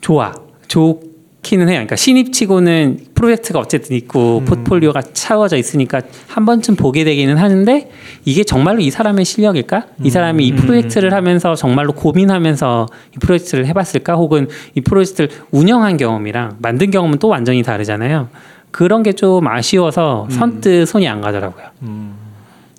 좋아 0.00 0.32
좋 0.68 1.00
기는 1.46 1.68
해요. 1.68 1.76
그러니까 1.76 1.94
신입치고는 1.94 2.98
프로젝트가 3.14 3.60
어쨌든 3.60 3.94
있고 3.96 4.38
음. 4.38 4.44
포트폴리오가 4.46 5.00
차워져 5.12 5.56
있으니까 5.56 6.00
한 6.26 6.44
번쯤 6.44 6.74
보게 6.74 7.04
되기는 7.04 7.36
하는데 7.36 7.88
이게 8.24 8.42
정말로 8.42 8.80
이 8.80 8.90
사람의 8.90 9.24
실력일까? 9.24 9.86
이 10.02 10.10
사람이 10.10 10.44
이 10.44 10.50
음. 10.50 10.56
프로젝트를 10.56 11.14
하면서 11.14 11.54
정말로 11.54 11.92
고민하면서 11.92 12.86
이 13.14 13.18
프로젝트를 13.20 13.66
해봤을까? 13.66 14.14
혹은 14.16 14.48
이 14.74 14.80
프로젝트를 14.80 15.30
운영한 15.52 15.98
경험이랑 15.98 16.56
만든 16.58 16.90
경험은 16.90 17.18
또 17.18 17.28
완전히 17.28 17.62
다르잖아요. 17.62 18.28
그런 18.72 19.04
게 19.04 19.12
좀 19.12 19.46
아쉬워서 19.46 20.26
선뜻 20.30 20.88
손이 20.88 21.06
안 21.08 21.20
가더라고요. 21.20 21.66
음. 21.82 22.14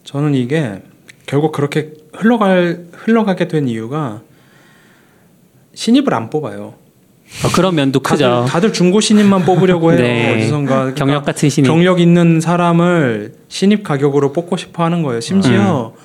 저는 0.03 0.35
이게 0.35 0.81
결국 1.25 1.53
그렇게 1.53 1.93
흘러갈 2.13 2.85
흘러가게 2.91 3.47
된 3.47 3.69
이유가 3.69 4.21
신입을 5.73 6.13
안 6.13 6.29
뽑아요. 6.29 6.73
어, 7.43 7.49
그런 7.53 7.75
면도 7.75 7.99
크죠. 7.99 8.23
다들, 8.23 8.49
다들 8.49 8.73
중고 8.73 8.99
신입만 8.99 9.45
뽑으려고 9.45 9.91
해요. 9.91 9.99
네. 10.01 10.35
어디선가 10.35 10.75
그러니까 10.75 10.95
경력 10.95 11.25
같은 11.25 11.49
신입. 11.49 11.67
경력 11.69 11.99
있는 11.99 12.39
사람을 12.41 13.33
신입 13.47 13.83
가격으로 13.83 14.33
뽑고 14.33 14.57
싶어 14.57 14.83
하는 14.83 15.03
거예요. 15.03 15.19
심지어 15.21 15.93
음. 15.95 16.01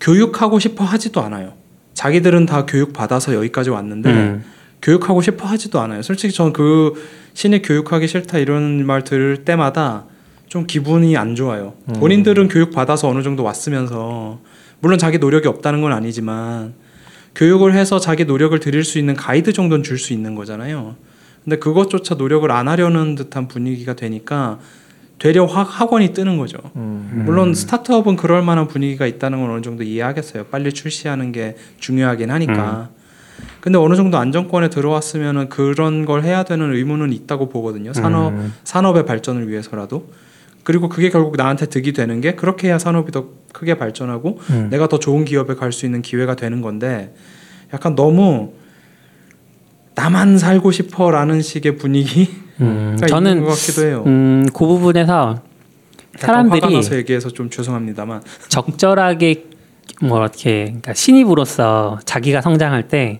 교육하고 0.00 0.58
싶어 0.58 0.84
하지도 0.84 1.20
않아요. 1.22 1.52
자기들은 1.94 2.46
다 2.46 2.66
교육 2.66 2.92
받아서 2.92 3.34
여기까지 3.34 3.70
왔는데 3.70 4.10
음. 4.10 4.44
교육하고 4.82 5.22
싶어 5.22 5.46
하지도 5.46 5.80
않아요. 5.80 6.02
솔직히 6.02 6.32
저는 6.34 6.52
그 6.52 6.94
신입 7.34 7.62
교육하기 7.66 8.06
싫다 8.08 8.38
이런 8.38 8.84
말 8.86 9.04
들을 9.04 9.44
때마다 9.44 10.04
좀 10.48 10.66
기분이 10.66 11.16
안 11.16 11.34
좋아요. 11.34 11.74
음. 11.88 11.94
본인들은 11.94 12.48
교육 12.48 12.72
받아서 12.72 13.08
어느 13.08 13.22
정도 13.22 13.42
왔으면서 13.42 14.40
물론 14.80 14.98
자기 14.98 15.18
노력이 15.18 15.48
없다는 15.48 15.80
건 15.80 15.92
아니지만 15.92 16.74
교육을 17.36 17.74
해서 17.74 18.00
자기 18.00 18.24
노력을 18.24 18.58
드릴 18.58 18.82
수 18.82 18.98
있는 18.98 19.14
가이드 19.14 19.52
정도는 19.52 19.82
줄 19.84 19.98
수 19.98 20.12
있는 20.12 20.34
거잖아요. 20.34 20.96
근데 21.44 21.58
그것조차 21.58 22.16
노력을 22.16 22.50
안 22.50 22.66
하려는 22.66 23.14
듯한 23.14 23.46
분위기가 23.46 23.92
되니까 23.94 24.58
되려 25.18 25.44
학- 25.44 25.68
학원이 25.80 26.12
뜨는 26.12 26.38
거죠. 26.38 26.58
음. 26.76 27.22
물론 27.24 27.54
스타트업은 27.54 28.16
그럴 28.16 28.42
만한 28.42 28.66
분위기가 28.68 29.06
있다는 29.06 29.40
건 29.40 29.50
어느 29.50 29.60
정도 29.62 29.82
이해하겠어요. 29.82 30.44
빨리 30.46 30.72
출시하는 30.72 31.30
게 31.32 31.56
중요하긴 31.78 32.30
하니까. 32.30 32.90
근데 33.60 33.78
어느 33.78 33.94
정도 33.96 34.16
안정권에 34.18 34.70
들어왔으면은 34.70 35.48
그런 35.48 36.04
걸 36.06 36.22
해야 36.24 36.42
되는 36.42 36.74
의무는 36.74 37.12
있다고 37.12 37.48
보거든요. 37.50 37.92
산업 37.92 38.32
음. 38.32 38.52
산업의 38.64 39.04
발전을 39.06 39.48
위해서라도. 39.48 40.08
그리고 40.66 40.88
그게 40.88 41.10
결국 41.10 41.36
나한테 41.36 41.66
득이 41.66 41.92
되는 41.92 42.20
게 42.20 42.34
그렇게 42.34 42.66
해야 42.66 42.76
산업이 42.76 43.12
더 43.12 43.26
크게 43.52 43.76
발전하고 43.76 44.40
음. 44.50 44.66
내가 44.68 44.88
더 44.88 44.98
좋은 44.98 45.24
기업에 45.24 45.54
갈 45.54 45.70
수 45.70 45.86
있는 45.86 46.02
기회가 46.02 46.34
되는 46.34 46.60
건데 46.60 47.14
약간 47.72 47.94
너무 47.94 48.52
나만 49.94 50.38
살고 50.38 50.72
싶어라는 50.72 51.40
식의 51.40 51.76
분위기가 51.76 52.32
음. 52.62 52.96
있는 52.98 53.06
저는 53.06 53.44
것 53.44 53.50
같기도 53.50 53.86
해요. 53.86 54.02
음, 54.08 54.44
그 54.52 54.66
부분에서 54.66 55.12
약간 56.20 56.34
화가 56.34 56.48
사람들이 56.48 56.74
나서 56.74 56.96
얘기해서 56.96 57.30
좀 57.30 57.48
죄송합니다만 57.48 58.22
적절하게 58.48 59.44
뭐 60.02 60.18
이렇게 60.18 60.64
그러니까 60.64 60.94
신입으로서 60.94 62.00
자기가 62.04 62.40
성장할 62.40 62.88
때 62.88 63.18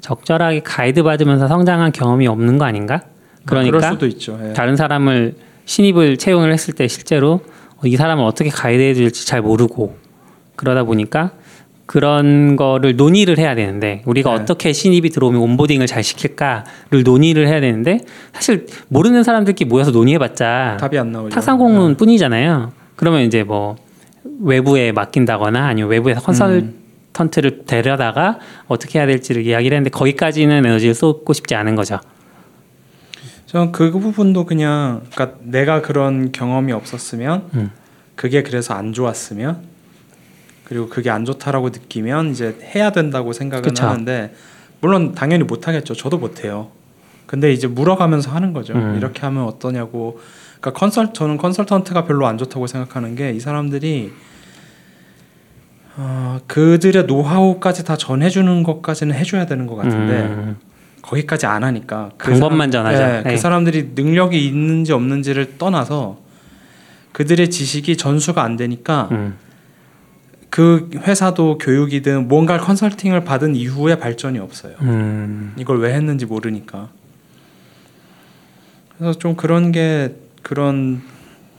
적절하게 0.00 0.60
가이드 0.60 1.02
받으면서 1.02 1.48
성장한 1.48 1.90
경험이 1.90 2.28
없는 2.28 2.56
거 2.56 2.66
아닌가? 2.66 3.02
그럴 3.46 3.64
그러니까 3.64 3.90
수도 3.90 4.06
있죠. 4.06 4.38
예. 4.44 4.52
다른 4.52 4.76
사람을 4.76 5.34
신입을 5.64 6.16
채용을 6.16 6.52
했을 6.52 6.74
때 6.74 6.88
실제로 6.88 7.40
어, 7.76 7.82
이 7.86 7.96
사람을 7.96 8.24
어떻게 8.24 8.50
가이드해 8.50 8.94
줄지 8.94 9.26
잘 9.26 9.42
모르고 9.42 9.96
그러다 10.56 10.84
보니까 10.84 11.32
그런 11.86 12.56
거를 12.56 12.96
논의를 12.96 13.38
해야 13.38 13.54
되는데 13.54 14.02
우리가 14.06 14.30
네. 14.34 14.42
어떻게 14.42 14.72
신입이 14.72 15.10
들어오면 15.10 15.40
온보딩을 15.40 15.86
잘 15.86 16.02
시킬까를 16.02 17.02
논의를 17.04 17.46
해야 17.46 17.60
되는데 17.60 17.98
사실 18.32 18.66
모르는 18.88 19.22
사람들끼리 19.22 19.68
모여서 19.68 19.90
논의해봤자 19.90 20.78
답이 20.80 20.98
안 20.98 21.12
나오죠. 21.12 21.34
탁상 21.34 21.58
공문 21.58 21.96
뿐이잖아요. 21.96 22.72
그러면 22.96 23.22
이제 23.22 23.42
뭐 23.42 23.76
외부에 24.40 24.92
맡긴다거나 24.92 25.66
아니면 25.66 25.90
외부에서 25.90 26.20
컨설턴트를 26.22 27.64
데려다가 27.66 28.38
어떻게 28.66 28.98
해야 28.98 29.06
될지를 29.06 29.44
이야기를 29.44 29.76
했는데 29.76 29.90
거기까지는 29.90 30.64
에너지를 30.64 30.94
쏟고 30.94 31.34
싶지 31.34 31.54
않은 31.54 31.74
거죠. 31.74 31.98
저는 33.54 33.70
그 33.70 33.92
부분도 33.92 34.46
그냥 34.46 35.02
그러니까 35.14 35.38
내가 35.44 35.80
그런 35.80 36.32
경험이 36.32 36.72
없었으면 36.72 37.50
음. 37.54 37.70
그게 38.16 38.42
그래서 38.42 38.74
안 38.74 38.92
좋았으면 38.92 39.62
그리고 40.64 40.88
그게 40.88 41.08
안 41.08 41.24
좋다라고 41.24 41.68
느끼면 41.68 42.32
이제 42.32 42.58
해야 42.74 42.90
된다고 42.90 43.32
생각은 43.32 43.62
그쵸. 43.62 43.86
하는데 43.86 44.34
물론 44.80 45.14
당연히 45.14 45.44
못 45.44 45.68
하겠죠. 45.68 45.94
저도 45.94 46.18
못 46.18 46.42
해요. 46.42 46.72
근데 47.26 47.52
이제 47.52 47.68
물어가면서 47.68 48.32
하는 48.32 48.52
거죠. 48.52 48.72
음. 48.74 48.96
이렇게 48.96 49.20
하면 49.20 49.44
어떠냐고. 49.44 50.18
그러니까 50.60 50.72
컨설 50.72 51.12
저는 51.12 51.36
컨설턴트가 51.36 52.06
별로 52.06 52.26
안 52.26 52.38
좋다고 52.38 52.66
생각하는 52.66 53.14
게 53.14 53.30
이 53.36 53.38
사람들이 53.38 54.10
어, 55.96 56.40
그들의 56.48 57.04
노하우까지 57.04 57.84
다 57.84 57.96
전해주는 57.96 58.64
것까지는 58.64 59.14
해줘야 59.14 59.46
되는 59.46 59.68
것 59.68 59.76
같은데 59.76 60.22
음. 60.22 60.56
거기까지 61.04 61.44
안 61.46 61.62
하니까 61.64 62.10
그 62.16 62.30
방법만 62.30 62.70
전하죠. 62.70 63.02
예, 63.02 63.22
그 63.22 63.28
네. 63.28 63.36
사람들이 63.36 63.90
능력이 63.94 64.46
있는지 64.46 64.92
없는지를 64.92 65.58
떠나서 65.58 66.18
그들의 67.12 67.50
지식이 67.50 67.96
전수가 67.98 68.42
안 68.42 68.56
되니까 68.56 69.08
음. 69.12 69.34
그 70.48 70.88
회사도 70.94 71.58
교육이든 71.58 72.28
뭔가 72.28 72.56
컨설팅을 72.58 73.24
받은 73.24 73.54
이후에 73.54 73.96
발전이 73.98 74.38
없어요. 74.38 74.74
음. 74.80 75.52
이걸 75.58 75.78
왜 75.80 75.92
했는지 75.92 76.24
모르니까. 76.26 76.88
그래서 78.96 79.18
좀 79.18 79.36
그런 79.36 79.72
게 79.72 80.14
그런 80.42 81.02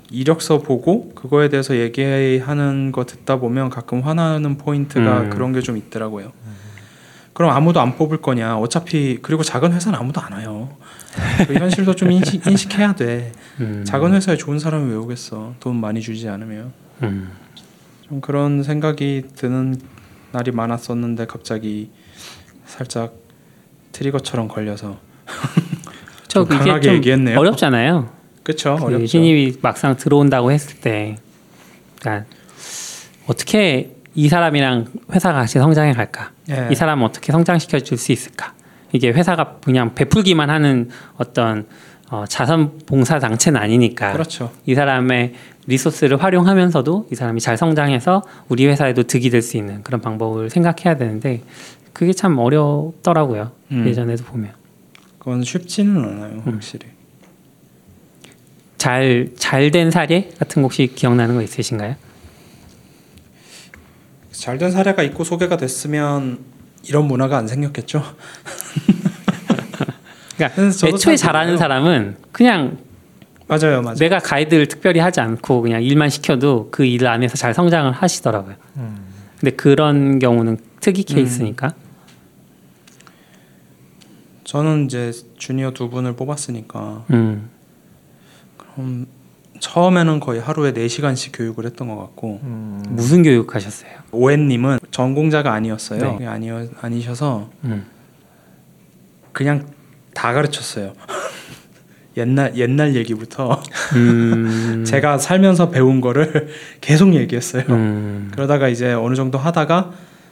이력서 0.10 0.60
보고 0.60 1.14
그거에 1.14 1.50
대해서 1.50 1.76
얘기하는 1.78 2.92
거 2.92 3.06
듣다 3.06 3.38
보면 3.38 3.70
가끔 3.70 4.02
화나는 4.02 4.58
포인트가 4.58 5.22
음. 5.22 5.30
그런 5.30 5.54
게 5.54 5.62
좀 5.62 5.78
있더라고요. 5.78 6.32
그럼 7.36 7.52
아무도 7.52 7.82
안 7.82 7.98
뽑을 7.98 8.22
거냐? 8.22 8.58
어차피 8.58 9.20
그리고 9.22 9.44
작은 9.44 9.74
회사는 9.74 10.00
아무도 10.00 10.22
안 10.22 10.32
와요. 10.32 10.70
그 11.46 11.54
현실도 11.54 11.94
좀 11.94 12.10
인식, 12.10 12.48
인식해야 12.48 12.96
돼. 12.96 13.34
음. 13.60 13.84
작은 13.86 14.14
회사에 14.14 14.38
좋은 14.38 14.58
사람이 14.58 14.90
왜 14.90 14.96
오겠어? 14.96 15.54
돈 15.60 15.76
많이 15.76 16.00
주지 16.00 16.30
않으면. 16.30 16.72
음. 17.04 17.30
좀 18.08 18.22
그런 18.22 18.64
생각이 18.64 19.24
드는 19.36 19.82
날이 20.32 20.52
많았었는데 20.52 21.26
갑자기 21.26 21.92
살짝 22.66 23.14
트리거처럼 23.92 24.48
걸려서 24.48 24.98
저 26.30 26.46
강하게 26.46 26.80
좀 26.88 26.94
얘기했네요. 26.96 27.38
어렵잖아요. 27.38 28.12
그쵸 28.44 28.78
그 28.80 28.86
어렵죠. 28.86 29.08
신입이 29.08 29.58
막상 29.62 29.98
들어온다고 29.98 30.54
했을 30.54 30.80
때, 30.80 31.18
그러니까 32.00 32.28
어떻게 33.28 33.94
이 34.14 34.30
사람이랑 34.30 34.86
회사가 35.12 35.40
같이 35.40 35.60
성장해 35.60 35.92
갈까? 35.92 36.32
예. 36.50 36.70
이 36.72 36.76
사람을 36.76 37.06
어떻게 37.06 37.32
성장시켜 37.32 37.80
줄 37.80 37.98
수 37.98 38.12
있을까? 38.12 38.54
이게 38.92 39.10
회사가 39.12 39.58
그냥 39.64 39.94
베풀기만 39.96 40.50
하는 40.50 40.90
어떤 41.18 41.66
어, 42.12 42.24
자선 42.28 42.78
봉사 42.86 43.18
단체는 43.20 43.60
아니니까 43.60 44.12
그렇죠. 44.14 44.52
이 44.66 44.76
사람의 44.76 45.34
리소스를 45.68 46.22
활용하면서도 46.22 47.08
이 47.12 47.16
사람이 47.16 47.42
잘 47.42 47.58
성장해서 47.58 48.22
우리 48.48 48.68
회사에도 48.68 49.04
득이 49.04 49.32
될 49.32 49.42
수 49.42 49.58
있는 49.58 49.82
그런 49.84 50.02
방법을 50.02 50.50
생각해야 50.52 50.98
되는데 50.98 51.42
그게 51.94 52.14
참 52.14 52.38
어렵더라고요. 52.38 53.52
음. 53.72 53.88
예전에도 53.88 54.24
보면 54.26 54.52
그건 55.18 55.44
쉽지는 55.44 55.98
않아요 56.04 56.44
음. 56.46 56.54
확실히. 56.54 56.86
잘잘 58.78 59.72
된 59.72 59.90
사례 59.90 60.30
같은 60.38 60.62
거 60.62 60.68
혹시 60.68 60.88
기억나는 60.94 61.34
거 61.36 61.42
있으신가요? 61.42 61.96
잘 64.38 64.58
된 64.58 64.72
사례가 64.72 65.04
있고 65.04 65.24
소개가 65.24 65.58
됐으면 65.58 66.40
이런 66.88 67.06
문화가 67.06 67.38
안 67.38 67.48
생겼겠죠. 67.48 68.04
그러니까 70.38 70.62
애초에 70.62 70.92
잘 70.98 71.18
잘하는. 71.18 71.58
사람은 71.58 72.18
그냥 72.32 72.78
맞아요, 73.48 73.82
맞아요. 73.82 73.96
내가 73.96 74.20
가이드를 74.20 74.68
특별히 74.68 75.00
하지 75.00 75.22
않고 75.22 75.62
그냥 75.62 75.82
일만 75.84 76.10
시켜도 76.10 76.70
그 76.72 76.84
일 76.86 77.08
안에서 77.08 77.36
잘 77.38 77.54
성장을 77.54 77.92
하시더라고요. 77.92 78.56
음. 78.78 78.98
근데 79.40 79.56
그런 79.56 80.20
경우는 80.20 80.58
특이 80.82 81.04
케이스니까. 81.04 81.74
저는 84.44 84.86
이제 84.86 85.12
주니어 85.38 85.72
두 85.72 85.90
분을 85.90 86.16
뽑았으니까 86.16 87.06
음. 87.12 87.50
그럼 88.58 89.08
처음에는 89.60 90.20
거의 90.20 90.42
하루에 90.42 90.74
4시간씩 90.74 91.32
교육을 91.34 91.66
했던 91.66 91.88
것 91.88 91.98
같고 91.98 92.40
음. 92.44 92.84
무슨 92.90 93.24
교육 93.24 93.56
하셨어요? 93.56 93.92
오엔님은 94.12 94.80
전공자가 94.92 95.54
아니었어요. 95.54 96.18
네. 96.20 96.28
아니어 96.28 96.68
아니셔서 96.82 97.50
음. 97.64 97.86
그냥 99.32 99.68
다 100.14 100.34
가르쳤어요. 100.34 100.94
옛날 102.18 102.56
옛날 102.56 102.96
얘기부터 102.96 103.62
음. 103.96 104.84
제가 104.88 105.18
살면서 105.18 105.70
배운 105.70 106.00
거를 106.02 106.48
계속 106.82 107.14
얘기했어요. 107.14 107.64
음. 107.70 108.32
그러다가 108.34 108.70
이제 108.70 108.94
어느 108.94 109.16
정도 109.16 109.38
하다가 109.38 109.92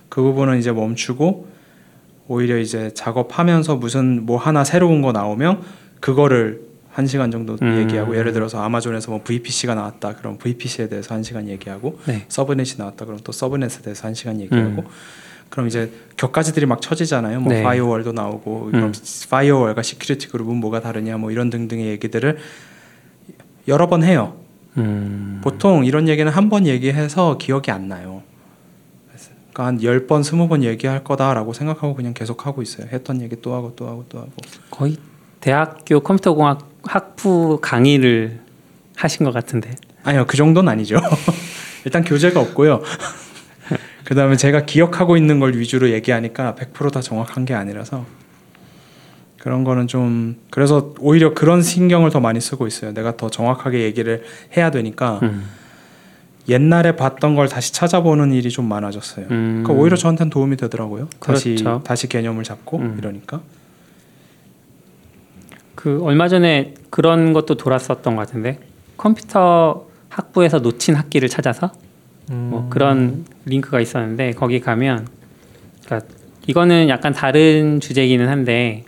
그 0.09 0.21
부분은 0.21 0.59
이제 0.59 0.71
멈추고 0.71 1.47
오히려 2.27 2.57
이제 2.57 2.91
작업하면서 2.93 3.75
무슨 3.75 4.25
뭐 4.25 4.37
하나 4.37 4.63
새로운 4.63 5.01
거 5.01 5.11
나오면 5.11 5.61
그거를 5.99 6.61
한 6.93 7.07
시간 7.07 7.31
정도 7.31 7.57
음. 7.61 7.79
얘기하고 7.81 8.15
예를 8.15 8.33
들어서 8.33 8.61
아마존에서 8.61 9.09
뭐 9.11 9.21
VPC가 9.23 9.73
나왔다 9.73 10.15
그럼 10.15 10.37
VPC에 10.37 10.87
대해서 10.89 11.15
한 11.15 11.23
시간 11.23 11.47
얘기하고 11.49 11.99
네. 12.05 12.25
subnet이 12.29 12.77
나왔다 12.77 13.05
그럼 13.05 13.19
또 13.23 13.31
subnet에 13.31 13.81
대해서 13.81 14.07
한 14.07 14.13
시간 14.13 14.39
얘기하고 14.39 14.81
음. 14.83 14.87
그럼 15.49 15.67
이제 15.67 15.91
곁가지들이 16.17 16.65
막 16.65 16.81
쳐지잖아요. 16.81 17.39
뭐 17.41 17.53
네. 17.53 17.61
firewall도 17.63 18.11
나오고 18.13 18.65
그럼 18.71 18.85
음. 18.85 18.93
firewall과 19.29 19.81
security 19.81 20.29
group은 20.29 20.55
뭐가 20.57 20.81
다르냐 20.81 21.17
뭐 21.17 21.31
이런 21.31 21.49
등등의 21.49 21.87
얘기들을 21.87 22.37
여러 23.67 23.87
번 23.87 24.03
해요. 24.03 24.35
음. 24.77 25.41
보통 25.43 25.85
이런 25.85 26.07
얘기는 26.07 26.31
한 26.31 26.49
번 26.49 26.65
얘기해서 26.67 27.37
기억이 27.37 27.71
안 27.71 27.87
나요. 27.87 28.21
그러니까 29.53 29.65
한 29.65 29.77
10번, 29.79 30.21
20번 30.21 30.63
얘기할 30.63 31.03
거다라고 31.03 31.53
생각하고 31.53 31.93
그냥 31.93 32.15
계속 32.15 32.47
하고 32.47 32.63
있어요. 32.63 32.87
했던 32.91 33.21
얘기 33.21 33.39
또 33.39 33.53
하고 33.53 33.73
또 33.75 33.87
하고 33.87 34.03
또 34.09 34.17
하고. 34.19 34.31
거의 34.71 34.97
대학교 35.39 35.99
컴퓨터공학 35.99 36.72
학부 36.83 37.59
강의를 37.61 38.39
하신 38.95 39.25
것 39.25 39.33
같은데. 39.33 39.71
아니요. 40.03 40.25
그 40.27 40.37
정도는 40.37 40.71
아니죠. 40.71 40.99
일단 41.85 42.03
교재가 42.03 42.39
없고요. 42.39 42.81
그 44.03 44.15
다음에 44.15 44.35
제가 44.35 44.65
기억하고 44.65 45.17
있는 45.17 45.39
걸 45.39 45.55
위주로 45.57 45.89
얘기하니까 45.91 46.55
100%다 46.55 47.01
정확한 47.01 47.45
게 47.45 47.53
아니라서 47.53 48.05
그런 49.39 49.63
거는 49.63 49.87
좀 49.87 50.37
그래서 50.49 50.93
오히려 50.99 51.33
그런 51.33 51.61
신경을 51.61 52.11
더 52.11 52.19
많이 52.19 52.39
쓰고 52.39 52.67
있어요. 52.67 52.93
내가 52.93 53.17
더 53.17 53.29
정확하게 53.29 53.81
얘기를 53.83 54.23
해야 54.55 54.71
되니까 54.71 55.19
음. 55.23 55.45
옛날에 56.49 56.95
봤던 56.95 57.35
걸 57.35 57.47
다시 57.47 57.73
찾아보는 57.73 58.33
일이 58.33 58.49
좀 58.49 58.67
많아졌어요. 58.67 59.25
음. 59.31 59.61
그러니까 59.63 59.73
오히려 59.73 59.95
저한테는 59.95 60.29
도움이 60.29 60.57
되더라고요. 60.57 61.09
다시 61.19 61.55
그렇죠. 61.55 61.81
다시 61.83 62.07
개념을 62.07 62.43
잡고 62.43 62.77
음. 62.79 62.95
이러니까. 62.97 63.41
그 65.83 66.01
얼마 66.01 66.29
전에 66.29 66.75
그런 66.89 67.33
것도 67.33 67.55
돌았었던 67.55 68.15
것 68.15 68.25
같은데 68.25 68.57
컴퓨터 68.95 69.85
학부에서 70.07 70.59
놓친 70.59 70.95
학기를 70.95 71.27
찾아서 71.27 71.73
음. 72.31 72.47
뭐 72.51 72.67
그런 72.69 73.25
링크가 73.43 73.81
있었는데 73.81 74.31
거기 74.31 74.61
가면 74.61 75.05
그러니까 75.83 76.09
이거는 76.47 76.87
약간 76.87 77.11
다른 77.11 77.81
주제이기는 77.81 78.29
한데 78.29 78.85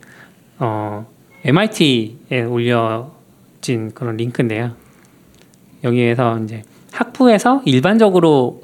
어 0.57 1.05
MIT에 1.43 2.43
올려진 2.47 3.91
그런 3.93 4.15
링크인데요. 4.15 4.71
여기에서 5.83 6.39
이제 6.39 6.63
학부에서 6.93 7.61
일반적으로 7.65 8.63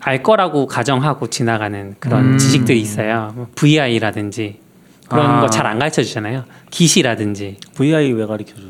알 0.00 0.24
거라고 0.24 0.66
가정하고 0.66 1.30
지나가는 1.30 1.94
그런 2.00 2.32
음. 2.32 2.38
지식들이 2.38 2.80
있어요. 2.80 3.30
뭐 3.36 3.46
VI라든지 3.54 4.61
그런 5.08 5.26
아. 5.26 5.40
거잘 5.40 5.66
안 5.66 5.78
가르쳐 5.78 6.02
주잖아요. 6.02 6.44
기시라든지 6.70 7.56
VI 7.74 8.12
왜 8.12 8.26
가르쳐 8.26 8.54
줘요? 8.56 8.66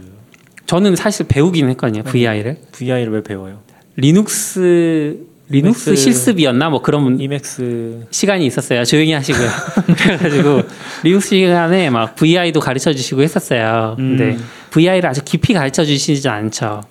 저는 0.66 0.96
사실 0.96 1.26
배우긴 1.28 1.68
했거든요. 1.70 2.02
VI를 2.02 2.58
VI를 2.72 3.12
왜 3.12 3.22
배워요? 3.22 3.60
리눅스 3.96 5.18
리눅스 5.48 5.90
리눅스- 5.90 5.96
실습이었나 5.96 6.70
뭐 6.70 6.80
그런 6.80 7.20
Emacs 7.20 8.06
시간이 8.10 8.46
있었어요. 8.46 8.84
조용히 8.84 9.12
하시고요. 9.12 9.48
그래가지고 9.98 10.62
리눅스 11.02 11.28
시간에 11.28 11.90
막 11.90 12.14
VI도 12.16 12.60
가르쳐 12.60 12.92
주시고 12.94 13.22
했었어요. 13.22 13.94
근데 13.96 14.30
음. 14.36 14.44
VI를 14.70 15.06
아주 15.06 15.22
깊이 15.24 15.52
가르쳐 15.52 15.84
주시지 15.84 16.26
않죠. 16.28 16.82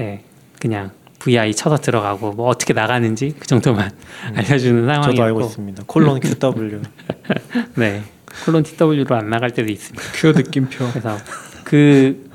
예, 0.00 0.20
그냥 0.60 0.90
VI 1.18 1.54
쳐서 1.54 1.78
들어가고 1.78 2.32
뭐 2.32 2.48
어떻게 2.48 2.74
나가는지 2.74 3.34
그 3.38 3.46
정도만 3.46 3.90
알려주는 4.34 4.80
상황이었고. 4.86 5.10
저도 5.12 5.22
알고 5.22 5.40
있습니다. 5.42 5.82
콜론 5.86 6.20
QW. 6.20 6.82
네, 7.76 8.02
콜론 8.44 8.62
QW로 8.62 9.14
안 9.14 9.28
나갈 9.30 9.50
때도 9.50 9.70
있습니다. 9.70 10.02
Q 10.14 10.32
느낌표. 10.32 10.88
그래서 10.92 11.16
그, 11.64 12.28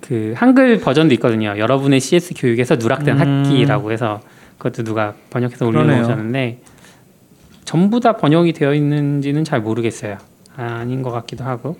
그 0.00 0.32
한글 0.36 0.80
버전도 0.80 1.14
있거든요. 1.14 1.54
여러분의 1.58 2.00
CS 2.00 2.34
교육에서 2.36 2.76
누락된 2.76 3.20
음. 3.20 3.44
학기라고 3.44 3.92
해서 3.92 4.20
그것도 4.58 4.84
누가 4.84 5.14
번역해서. 5.30 5.66
올려놓으셨는데 5.66 6.60
전부 7.64 8.00
다 8.00 8.16
번역이 8.16 8.52
되어 8.54 8.74
있는지는 8.74 9.44
잘 9.44 9.60
모르겠어요. 9.60 10.18
아닌 10.56 11.02
것 11.02 11.10
같기도 11.10 11.44
하고 11.44 11.76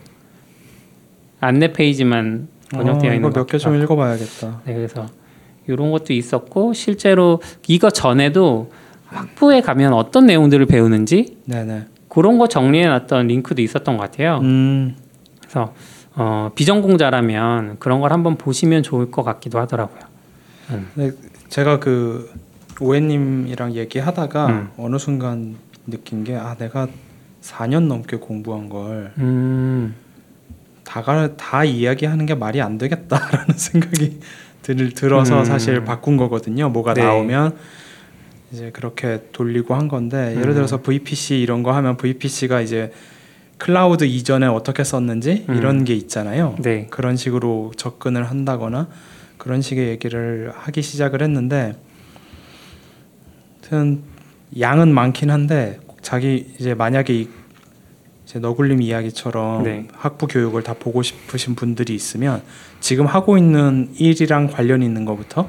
안내 1.41 1.73
페이지만 1.73 2.49
번역되어 2.71 3.11
어, 3.11 3.15
있는 3.15 3.31
이거 3.31 3.31
것몇개 3.31 3.53
같기도 3.53 3.59
좀. 3.59 3.83
읽어봐야겠다. 3.83 4.63
네, 4.67 4.75
그래서 4.75 5.07
이런 5.67 5.91
것도 5.91 6.13
있었고 6.13 6.73
실제로 6.73 7.41
이거 7.67 7.91
전에도 7.91 8.71
학부에 9.07 9.61
가면 9.61 9.93
어떤 9.95 10.27
내용들을 10.27 10.67
배우는지 10.67 11.39
네네. 11.47 11.87
그런 12.09 12.39
거 12.39 12.49
정리해놨던 12.49 13.27
링크도 13.29 13.63
있었던 13.63 13.97
것 13.97 14.03
같아요. 14.11 14.39
음, 14.43 14.97
그래서 15.41 15.75
어, 16.15 16.51
비전공자라면 16.55 17.77
그런 17.79 18.01
걸 18.01 18.13
한번 18.13 18.37
보시면 18.37 18.83
좋을 18.83 19.11
것 19.11 19.23
같기도 19.23 19.59
하더라고요. 19.61 20.01
네, 20.95 21.11
제가 21.49 21.79
그 21.81 22.31
오해님이랑 22.81 23.75
얘기하다가 23.75 24.47
음. 24.47 24.71
어느 24.77 24.99
순간 24.99 25.57
느낀 25.87 26.25
게 26.25 26.37
아 26.37 26.55
내가 26.59 26.89
4년 27.43 27.87
넘게 27.87 28.19
공부한 28.19 28.69
걸 28.69 29.13
음, 29.19 29.95
다가 30.85 31.37
다 31.37 31.65
이야기하는 31.65 32.27
게 32.27 32.35
말이 32.35 32.61
안 32.61 32.79
되겠다라는 32.79 33.55
생각이 33.57 34.21
들, 34.63 34.93
들어서 34.93 35.41
음. 35.41 35.45
사실 35.45 35.85
바꾼 35.85 36.17
거거든요. 36.17 36.69
뭐가 36.69 36.95
네. 36.95 37.05
나오면 37.05 37.57
이제 38.53 38.71
그렇게 38.71 39.23
돌리고 39.33 39.75
한 39.75 39.89
건데 39.89 40.35
예를 40.37 40.49
음. 40.49 40.55
들어서 40.55 40.81
VPC 40.81 41.41
이런 41.41 41.63
거 41.63 41.73
하면 41.73 41.97
VPC가 41.97 42.61
이제 42.61 42.93
클라우드 43.59 44.05
이전에 44.05 44.47
어떻게 44.47 44.85
썼는지 44.85 45.47
음. 45.49 45.57
이런 45.57 45.85
게 45.85 45.95
있잖아요. 45.95 46.57
네, 46.61 46.87
그런 46.91 47.17
식으로 47.17 47.73
접근을 47.77 48.31
한다거나 48.31 48.89
그런 49.37 49.61
식의 49.61 49.89
얘기를 49.89 50.53
하기 50.55 50.83
시작을 50.83 51.23
했는데 51.23 51.77
하여튼 53.61 54.03
양은 54.59 54.95
많긴 54.95 55.31
한데 55.31 55.81
자기 56.01 56.55
이제 56.59 56.75
만약에 56.75 57.15
이 57.15 57.29
이제 58.25 58.39
너굴님 58.39 58.83
이야기처럼 58.83 59.63
네. 59.63 59.89
학부 59.93 60.27
교육을 60.27 60.63
다 60.63 60.75
보고 60.79 61.03
싶으신 61.03 61.55
분들이 61.55 61.95
있으면 61.95 62.43
지금 62.79 63.07
하고 63.07 63.39
있는 63.39 63.91
일이랑 63.99 64.49
관련 64.49 64.83
있는 64.83 65.07
것부터 65.07 65.49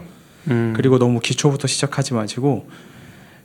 음, 0.50 0.74
그리고 0.76 0.98
너무 0.98 1.20
기초부터 1.20 1.68
시작하지 1.68 2.14
마시고 2.14 2.68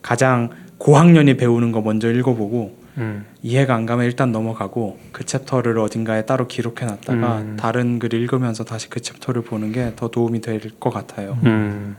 가장 0.04 0.50
고학년이 0.76 1.38
배우는 1.38 1.72
거 1.72 1.80
먼저 1.80 2.12
읽어보고 2.12 2.76
음. 2.98 3.24
이해가 3.42 3.74
안 3.74 3.86
가면 3.86 4.04
일단 4.04 4.32
넘어가고 4.32 4.98
그 5.12 5.24
챕터를 5.24 5.78
어딘가에 5.78 6.26
따로 6.26 6.46
기록해 6.46 6.84
놨다가 6.84 7.38
음. 7.38 7.56
다른 7.58 7.98
글 7.98 8.12
읽으면서 8.12 8.64
다시 8.64 8.90
그 8.90 9.00
챕터를 9.00 9.42
보는 9.42 9.72
게 9.72 9.92
더 9.96 10.08
도움이 10.08 10.42
될 10.42 10.60
것 10.78 10.90
같아요. 10.90 11.38
음. 11.44 11.96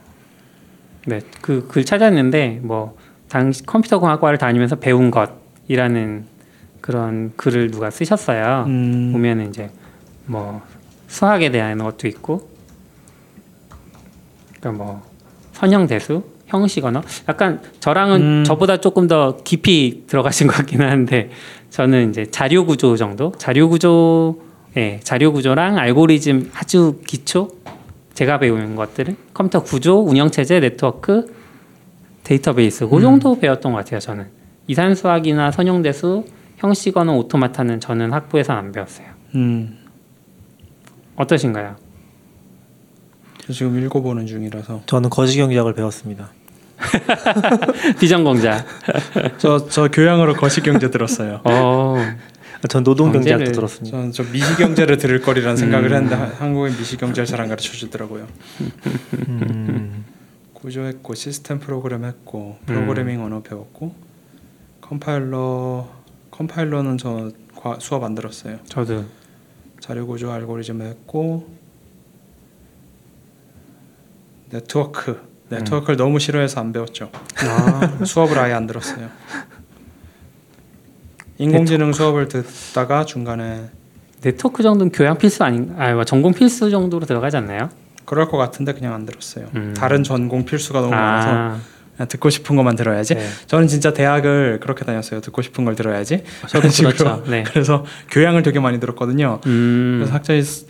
네, 1.07 1.19
그 1.41 1.67
글 1.67 1.83
찾았는데 1.83 2.59
뭐 2.61 2.95
당시 3.27 3.65
컴퓨터 3.65 3.99
공학과를 3.99 4.37
다니면서 4.37 4.75
배운 4.77 5.09
것이라는 5.11 6.25
그런 6.81 7.33
글을 7.35 7.71
누가 7.71 7.89
쓰셨어요. 7.89 8.65
음, 8.67 9.09
보면은 9.13 9.49
이제 9.49 9.71
뭐 10.27 10.61
수학에 11.07 11.49
대한 11.49 11.79
것도 11.79 12.07
있고, 12.07 12.47
그러니까 14.59 14.83
뭐 14.83 15.01
선형 15.53 15.87
대수, 15.87 16.23
형식 16.47 16.85
언어, 16.85 17.01
약간 17.27 17.61
저랑은 17.79 18.21
음. 18.21 18.43
저보다 18.45 18.77
조금 18.77 19.07
더 19.07 19.37
깊이 19.43 20.03
들어가신 20.07 20.47
것 20.47 20.53
같긴 20.53 20.81
한데 20.81 21.29
저는 21.69 22.09
이제 22.09 22.25
자료 22.25 22.65
구조 22.65 22.95
정도, 22.97 23.33
자료 23.37 23.67
구조, 23.69 24.39
예, 24.77 24.99
자료 25.03 25.33
구조랑 25.33 25.77
알고리즘 25.77 26.51
아주 26.55 26.99
기초 27.07 27.49
제가 28.13 28.39
배운 28.39 28.75
것들은 28.75 29.17
컴퓨터 29.33 29.63
구조, 29.63 29.99
운영 29.99 30.31
체제, 30.31 30.59
네트워크, 30.59 31.33
데이터베이스 32.23 32.87
그 32.87 33.01
정도 33.01 33.37
배웠던 33.37 33.71
것 33.71 33.79
같아요. 33.79 33.99
저는 33.99 34.27
이산수학이나 34.67 35.51
선형대수, 35.51 36.25
형식 36.57 36.97
언어, 36.97 37.15
오토마타는 37.17 37.79
저는 37.79 38.13
학부에서 38.13 38.53
안 38.53 38.71
배웠어요. 38.71 39.07
음, 39.35 39.77
어떠신가요? 41.17 41.84
저 43.45 43.53
지금 43.53 43.79
읽어보는 43.83 44.25
중이라서 44.25 44.81
저는 44.85 45.09
거시 45.09 45.37
경제학을 45.37 45.73
배웠습니다. 45.73 46.29
비전공자. 47.99 48.65
저 49.37 49.67
저 49.69 49.87
교양으로 49.87 50.33
거시 50.33 50.61
경제 50.61 50.89
들었어요. 50.89 51.41
어, 51.43 51.95
전 52.69 52.83
노동 52.83 53.11
경제학도 53.11 53.45
경제를- 53.45 53.53
들었습니다. 53.53 53.95
저는 53.97 54.11
저 54.11 54.23
미시 54.23 54.55
경제를 54.57 54.97
들을 54.97 55.21
거라는 55.21 55.55
생각을 55.57 55.91
음. 55.91 55.93
했는데 55.93 56.15
하- 56.15 56.31
한국에 56.39 56.71
미시 56.75 56.97
경제를 56.97 57.25
잘 57.27 57.39
안 57.41 57.47
가르쳐 57.47 57.71
주더라고요. 57.71 58.27
음. 59.29 60.05
구조했고 60.53 61.13
시스템 61.13 61.59
프로그램 61.59 62.05
했고 62.05 62.57
프로그래밍 62.65 63.23
언어 63.23 63.41
배웠고 63.43 63.93
컴파일러 64.81 65.87
컴파일러는 66.31 66.97
저 66.97 67.31
과- 67.61 67.77
수업 67.79 68.03
안 68.03 68.15
들었어요. 68.15 68.57
저도 68.67 69.05
자료 69.79 70.07
구조 70.07 70.31
알고리즘 70.31 70.81
했고 70.81 71.54
네트워크 74.59 75.19
네트워크를 75.49 75.97
너무 75.97 76.17
싫어해서 76.19 76.59
안 76.61 76.71
배웠죠. 76.73 77.11
아, 77.47 77.97
수업을 78.05 78.39
아예 78.39 78.53
안 78.53 78.65
들었어요. 78.67 79.09
인공지능 81.37 81.91
수업을 81.93 82.27
듣다가 82.29 83.05
중간에 83.05 83.69
네트워크 84.21 84.63
정도는 84.63 84.91
교양 84.91 85.17
필수 85.17 85.43
아닌, 85.43 85.75
아, 85.77 85.93
뭐 85.93 86.03
전공 86.03 86.33
필수 86.33 86.71
정도로 86.71 87.05
들어가지 87.05 87.37
않나요? 87.37 87.69
그럴 88.05 88.27
것 88.27 88.37
같은데 88.37 88.73
그냥 88.73 88.93
안 88.93 89.05
들었어요. 89.05 89.47
음. 89.55 89.73
다른 89.77 90.03
전공 90.03 90.45
필수가 90.45 90.79
너무 90.79 90.91
많아서 90.91 91.27
아, 91.29 91.59
그냥 91.95 92.07
듣고 92.07 92.29
싶은 92.29 92.55
것만 92.55 92.75
들어야지. 92.75 93.15
네. 93.15 93.27
저는 93.47 93.67
진짜 93.67 93.93
대학을 93.93 94.59
그렇게 94.61 94.85
다녔어요. 94.85 95.21
듣고 95.21 95.41
싶은 95.41 95.65
걸 95.65 95.75
들어야지. 95.75 96.23
저도 96.47 96.69
식으로. 96.69 96.93
그렇죠. 96.95 97.23
네. 97.29 97.43
그래서 97.43 97.85
교양을 98.09 98.41
되게 98.43 98.59
많이 98.59 98.79
들었거든요. 98.79 99.41
음, 99.45 99.97
그래서 99.99 100.13
스- 100.41 100.65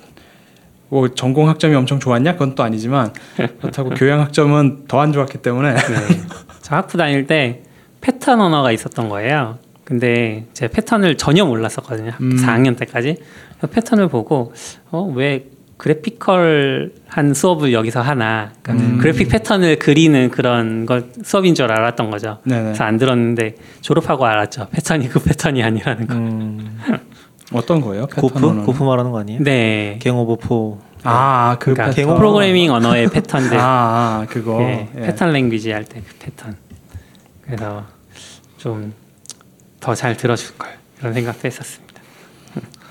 뭐 0.90 1.08
전공 1.14 1.50
학점이 1.50 1.76
엄청 1.76 2.00
좋았냐? 2.00 2.34
그건 2.34 2.56
또 2.56 2.64
아니지만 2.64 3.12
그렇다고 3.60 3.90
교양 3.98 4.22
학점은 4.22 4.86
더 4.88 5.00
안 5.00 5.12
좋았기 5.12 5.40
때문에 5.40 5.74
네. 5.76 5.82
저 6.62 6.76
학부 6.76 6.98
다닐 6.98 7.28
때 7.28 7.64
패턴 8.02 8.40
언어가 8.42 8.72
있었던 8.72 9.10
거예요. 9.10 9.58
근데 9.84 10.46
제 10.54 10.68
패턴을 10.68 11.16
전혀 11.18 11.46
몰랐었거든요. 11.46 12.12
음. 12.22 12.36
4학년 12.38 12.78
때까지. 12.78 13.18
패턴을 13.72 14.08
보고 14.10 14.54
어, 14.92 15.04
왜 15.16 15.46
그래피컬한 15.78 17.34
수업을 17.34 17.74
여기서 17.74 18.02
하나. 18.02 18.52
그러니까 18.62 18.88
음. 18.88 18.98
그래픽 19.00 19.30
패턴을 19.30 19.78
그리는 19.78 20.30
그런 20.30 20.86
걸 20.86 21.10
수업인 21.24 21.54
줄 21.56 21.72
알았던 21.72 22.10
거죠. 22.12 22.40
네네. 22.44 22.64
그래서 22.64 22.84
안 22.84 22.98
들었는데 22.98 23.56
졸업하고 23.82 24.26
알았죠. 24.26 24.68
패턴이 24.72 25.10
그 25.10 25.20
패턴이 25.22 25.62
아니라는 25.64 26.08
거. 26.08 26.14
음. 26.16 26.80
어떤 27.54 27.82
거예요? 27.82 28.08
GoF? 28.08 28.66
GoF 28.66 28.84
말하는 28.84 29.12
거 29.12 29.20
아니에요? 29.20 29.40
네. 29.44 30.00
Gang 30.02 30.16
of 30.18 30.38
Four. 30.38 30.80
아, 31.04 31.52
아, 31.52 31.58
그 31.60 31.74
그러니까 31.74 31.96
패턴. 31.96 32.18
프로그래밍 32.18 32.72
언어의 32.72 33.10
패턴들. 33.10 33.58
아, 33.60 33.64
아 34.24 34.26
그거. 34.28 34.60
예, 34.62 34.90
예. 34.96 35.02
패턴 35.02 35.32
랭귀지 35.32 35.72
할 35.72 35.86
때 35.86 36.02
그 36.02 36.16
패턴. 36.20 36.58
그래서 37.44 37.86
좀 38.58 38.94
더 39.80 39.94
잘 39.94 40.18
들어줄 40.18 40.58
걸 40.58 40.70
그런 40.98 41.14
생각도 41.14 41.46
했었습니다. 41.48 42.02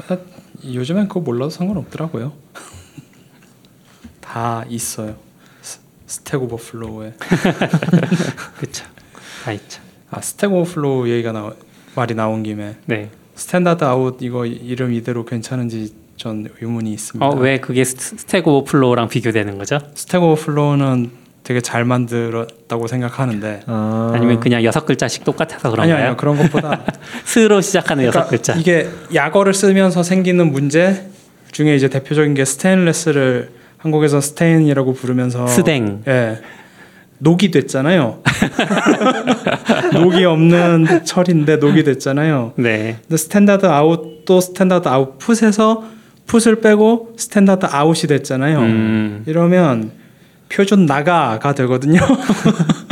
요즘엔 0.64 1.08
그거 1.08 1.20
몰라도 1.20 1.50
상관없더라고요. 1.50 2.32
다 4.20 4.64
있어요. 4.68 5.16
스- 5.60 5.80
Stack 6.06 6.40
Overflow에. 6.42 7.14
그렇죠. 8.56 8.84
다 9.44 9.52
있죠. 9.52 9.82
아, 10.10 10.20
Stack 10.20 10.52
Overflow 10.52 11.08
얘기가 11.08 11.32
나 11.32 11.52
말이 11.96 12.14
나온 12.14 12.42
김에 12.44 12.76
네. 12.86 13.10
standard 13.34 13.84
out 13.84 14.18
이거 14.20 14.46
이름 14.46 14.92
이대로 14.92 15.24
괜찮은지 15.24 15.92
전 16.16 16.48
의문이 16.60 16.92
있습니다. 16.92 17.26
어 17.26 17.34
왜 17.38 17.58
그게 17.58 17.84
스- 17.84 17.96
Stack 18.16 18.46
Overflow랑 18.46 19.08
비교되는 19.08 19.58
거죠? 19.58 19.78
Stack 19.94 20.22
Overflow는 20.22 21.10
되게 21.42 21.60
잘 21.60 21.84
만들었다고 21.84 22.86
생각하는데 22.86 23.62
아. 23.66 24.12
아니면 24.14 24.40
그냥 24.40 24.62
여섯 24.64 24.86
글자씩 24.86 25.24
똑같아서 25.24 25.70
그런가요? 25.70 25.96
아니요 25.96 26.16
그런 26.16 26.38
것보다 26.38 26.84
스로 27.26 27.60
시작하는 27.60 28.04
여섯 28.04 28.12
그러니까 28.26 28.30
글자. 28.30 28.54
이게 28.54 28.88
약어를 29.12 29.52
쓰면서 29.52 30.02
생기는 30.02 30.50
문제 30.52 31.06
중에 31.52 31.74
이제 31.74 31.88
대표적인 31.88 32.34
게 32.34 32.44
스테인레스를 32.44 33.50
한국에서 33.78 34.20
스테인이라고 34.22 34.94
부르면서 34.94 35.46
스댕. 35.46 36.02
예. 36.08 36.38
녹이 37.18 37.50
됐잖아요. 37.50 38.22
녹이 39.94 40.24
없는 40.24 41.04
철인데 41.04 41.56
녹이 41.56 41.84
됐잖아요. 41.84 42.52
네. 42.56 42.98
근데 43.02 43.16
스탠다드 43.16 43.66
아웃도 43.66 44.40
스탠다드 44.40 44.88
아웃풋에서 44.88 45.84
풋을 46.26 46.60
빼고 46.60 47.14
스탠다드 47.16 47.66
아웃이 47.70 48.08
됐잖아요. 48.08 48.58
음. 48.60 49.24
이러면 49.26 49.92
표준 50.48 50.86
나가가 50.86 51.54
되거든요. 51.54 52.00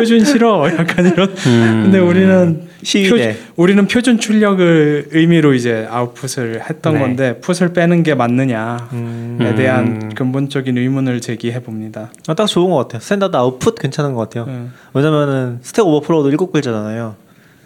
표준 0.00 0.24
싫어 0.24 0.66
약간 0.78 1.06
이런. 1.06 1.28
음. 1.28 1.80
근데 1.84 1.98
우리는 1.98 2.62
시위대. 2.82 3.32
표, 3.34 3.62
우리는 3.62 3.86
표준 3.86 4.18
출력을 4.18 5.08
의미로 5.10 5.52
이제 5.52 5.86
아웃풋을 5.90 6.62
했던 6.68 6.94
네. 6.94 7.00
건데 7.00 7.40
put을 7.40 7.72
빼는 7.74 8.02
게 8.02 8.14
맞느냐에 8.14 8.78
음. 8.92 9.54
대한 9.56 9.86
음. 10.02 10.08
근본적인 10.14 10.76
의문을 10.78 11.20
제기해 11.20 11.60
봅니다. 11.62 12.10
아, 12.26 12.34
딱 12.34 12.46
좋은 12.46 12.70
것 12.70 12.76
같아요. 12.78 13.00
standard 13.00 13.36
output 13.36 13.78
괜찮은 13.78 14.14
것 14.14 14.20
같아요. 14.20 14.44
음. 14.48 14.72
왜냐면은 14.94 15.58
Stack 15.62 15.86
Overflow도 15.86 16.30
일곱 16.30 16.52
글자잖아요. 16.52 17.16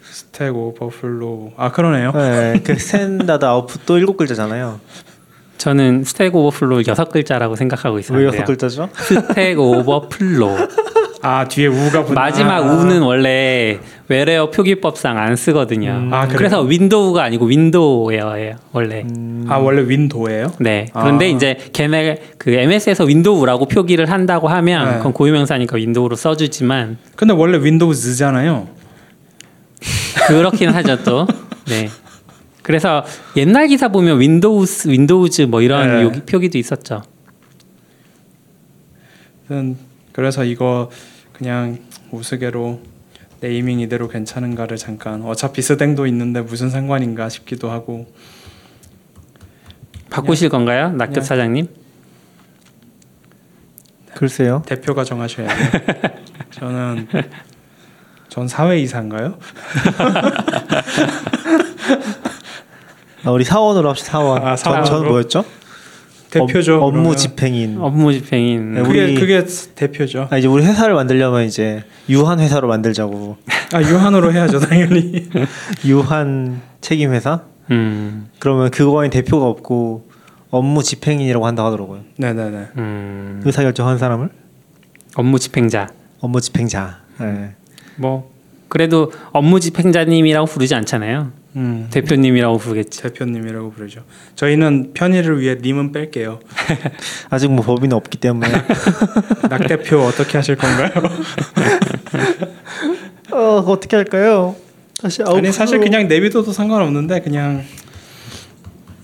스택 0.03 0.55
오버플로우. 0.55 1.51
아 1.57 1.71
그러네요. 1.71 2.11
네, 2.13 2.61
그 2.63 2.75
standard 2.79 3.45
output도 3.45 3.97
일곱 3.97 4.17
글자잖아요. 4.17 4.79
저는 5.57 6.03
Stack 6.03 6.35
Overflow 6.35 6.83
여섯 6.87 7.09
글자라고 7.09 7.55
생각하고 7.55 7.95
왜 7.95 7.99
있었는데요. 8.01 8.27
여섯 8.33 8.43
글자죠? 8.45 8.89
Stack 8.95 9.57
Overflow. 9.59 10.57
아 11.27 11.47
뒤에 11.47 11.65
우가 11.65 12.05
붙. 12.05 12.13
마지막 12.13 12.57
아, 12.57 12.61
우는 12.61 13.01
원래 13.01 13.79
외래어 14.09 14.51
표기법상 14.51 15.17
안 15.17 15.35
쓰거든요. 15.35 15.89
음. 15.89 16.13
아? 16.13 16.27
그래서 16.27 16.61
윈도우가 16.61 17.23
아니고 17.23 17.45
윈도예요 17.47 18.57
원래. 18.71 19.01
음. 19.01 19.47
아 19.49 19.57
원래 19.57 19.81
윈도예요? 19.87 20.51
네. 20.59 20.85
그런데 20.93 21.25
아. 21.25 21.29
이제 21.29 21.57
걔네 21.73 22.17
그 22.37 22.51
MS에서 22.51 23.05
윈도우라고 23.05 23.65
표기를 23.65 24.11
한다고 24.11 24.47
하면 24.49 24.87
네. 24.91 24.97
그건 24.97 25.13
고유명사니까 25.13 25.77
윈도우로 25.77 26.15
써주지만 26.15 26.99
근데 27.15 27.33
원래 27.33 27.57
윈도우즈잖아요. 27.57 28.67
그렇긴 30.27 30.69
하죠 30.69 31.03
또. 31.03 31.25
네. 31.67 31.89
그래서 32.61 33.03
옛날 33.35 33.67
기사 33.67 33.87
보면 33.87 34.19
윈도우스, 34.19 34.89
윈도우즈 34.89 35.43
뭐 35.43 35.61
이런 35.63 35.87
네. 35.87 36.03
요기- 36.03 36.25
표기도 36.27 36.59
있었죠. 36.59 37.01
음, 39.49 39.75
그래서 40.11 40.43
이거 40.43 40.89
그냥 41.37 41.79
우스개로 42.11 42.81
네이밍 43.41 43.81
이대로 43.81 44.07
괜찮은가를 44.07 44.77
잠깐 44.77 45.21
어차피 45.23 45.61
스댕도 45.61 46.07
있는데 46.07 46.39
무슨 46.41 46.69
상관인가 46.69 47.27
싶기도 47.29 47.69
하고 47.69 48.07
바꾸실 50.09 50.49
건가요, 50.49 50.91
네. 50.91 51.21
사장님? 51.21 51.67
글쎄요. 54.15 54.63
대표가 54.65 55.03
정하셔야 55.03 55.47
돼요. 55.47 55.69
저는 56.51 57.07
전 58.29 58.47
사외 58.47 58.79
이사인가요? 58.79 59.37
아, 63.25 63.31
우리 63.31 63.43
사원으로 63.43 63.89
합시다. 63.89 64.11
사원. 64.11 64.41
아, 64.41 64.55
전, 64.55 64.75
전 64.75 64.85
사원으로? 64.85 65.09
뭐였죠? 65.09 65.43
대표죠. 66.39 66.81
업, 66.83 66.95
무. 66.95 67.15
집행인. 67.15 67.77
업무 67.79 68.11
집행인 68.13 68.73
네, 68.75 68.81
그게 68.83 69.03
우리- 69.03 69.15
그게 69.15 69.45
대표죠. 69.75 70.27
아, 70.31 70.37
이제 70.37 70.47
우리 70.47 70.63
회사를 70.65 70.93
만들려면 70.95 71.43
이제 71.45 71.83
유한 72.09 72.39
회사로 72.39 72.67
만들자고. 72.67 73.37
아 73.73 73.81
유한으로 73.81 74.31
해야죠 74.33 74.59
당연히. 74.59 75.27
유한 75.85 76.61
책임 76.81 77.13
회사? 77.13 77.41
음, 77.71 78.27
그러면 78.39 78.69
그거엔 78.71 79.09
대표가 79.09 79.47
없고 79.47 80.07
업무 80.51 80.83
집행인이라고 80.83 81.45
한다 81.45 81.65
하더라고요. 81.65 82.01
네네네. 82.17 82.57
음, 82.77 83.41
의사 83.43 83.61
결정한 83.63 83.97
사람을 83.97 84.29
업무 85.15 85.39
집행자. 85.39 85.89
업무 86.19 86.39
집행자. 86.41 86.99
네. 87.19 87.51
뭐 87.97 88.31
그래도 88.67 89.11
업무 89.31 89.59
집행자님이라고 89.59 90.45
부르지 90.47 90.75
않잖아요. 90.75 91.31
음. 91.55 91.87
대표님이라고 91.89 92.57
부르겠지. 92.57 93.01
대표님이라고 93.01 93.71
부르죠. 93.71 94.03
저희는 94.35 94.91
편의를 94.93 95.39
위해 95.39 95.55
님은 95.61 95.91
뺄게요. 95.91 96.39
아직 97.29 97.49
뭐 97.49 97.63
법인은 97.63 97.95
없기 97.95 98.17
때문에 98.17 98.49
낙 99.49 99.67
대표 99.67 100.01
어떻게 100.01 100.37
하실 100.37 100.55
건가요? 100.55 100.91
어 103.31 103.63
어떻게 103.67 103.95
할까요? 103.95 104.55
다시 105.01 105.23
아웃 105.23 105.37
아니 105.37 105.51
사실 105.51 105.79
그냥 105.79 106.07
내비둬도 106.07 106.51
상관없는데 106.51 107.21
그냥 107.21 107.63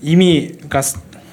이미 0.00 0.48
그러니까 0.52 0.82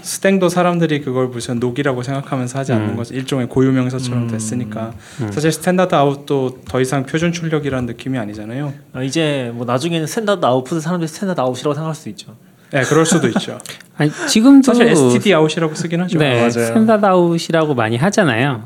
스- 0.02 0.16
스댕도 0.20 0.50
사람들이 0.50 1.02
그걸 1.02 1.28
무슨 1.28 1.60
녹이라고 1.60 2.04
생각하면서 2.04 2.60
하지 2.60 2.74
않는 2.74 2.90
음. 2.90 2.96
거죠. 2.98 3.14
일종의 3.14 3.48
고유명사처럼 3.50 4.24
음. 4.24 4.28
됐으니까 4.30 4.94
음. 5.22 5.32
사실 5.32 5.52
standard 5.52 5.96
out도 5.96 6.60
더 6.68 6.82
이상 6.82 7.06
표준 7.06 7.32
출력이라는 7.32 7.86
느낌이 7.86 8.18
아니잖아요. 8.18 8.74
아, 8.94 9.04
이제 9.04 9.52
뭐 9.54 9.66
나중에는 9.66 10.06
standard 10.08 10.46
output을 10.46 10.82
사람들이 10.82 11.08
standard 11.08 11.40
out이라고 11.42 11.74
생각할 11.74 11.96
수 11.96 12.10
있죠. 12.10 12.36
네, 12.72 12.82
그럴 12.84 13.06
수도 13.06 13.28
있죠. 13.30 13.58
아니 13.98 14.12
지금도 14.28 14.64
사실 14.74 14.88
STD 14.88 15.34
out이라고 15.34 15.74
쓰긴 15.76 16.02
하죠. 16.02 16.20
네, 16.20 16.36
맞아요. 16.36 16.50
스탠다드 16.52 17.06
아웃이라고 17.06 17.74
많이 17.74 17.98
하잖아요. 17.98 18.64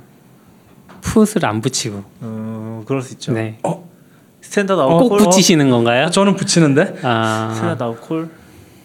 put을 1.01 1.45
안 1.45 1.61
붙이고. 1.61 2.03
어 2.21 2.83
그럴 2.85 3.01
수 3.01 3.13
있죠. 3.13 3.31
네. 3.33 3.57
standard 4.41 4.79
어, 4.79 4.83
out 4.89 4.99
꼭 5.03 5.12
put 5.12 5.19
붙이시는 5.19 5.69
건가요? 5.69 6.09
저는 6.09 6.35
붙이는데 6.35 6.99
아, 7.03 7.51
standard 7.55 7.83
아웃 7.83 8.01
콜. 8.01 8.29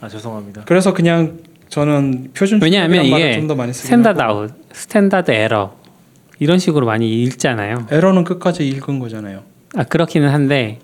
아 0.01 0.09
죄송합니다. 0.09 0.63
그래서 0.65 0.95
그냥 0.95 1.39
저는 1.69 2.31
표준 2.35 2.61
왜냐하면 2.63 3.05
이게 3.05 3.35
좀더 3.35 3.55
많이 3.55 3.73
쓰긴 3.73 3.89
standard 3.89 4.21
하고. 4.21 4.41
아웃, 4.41 4.53
standard 4.73 5.31
error 5.31 5.75
이런 6.39 6.59
식으로 6.59 6.87
많이 6.87 7.23
읽잖아요. 7.25 7.87
에러는 7.91 8.25
끝까지 8.25 8.67
읽은 8.69 8.99
거잖아요. 8.99 9.43
아 9.77 9.85
그렇기는 9.85 10.29
한데 10.29 10.79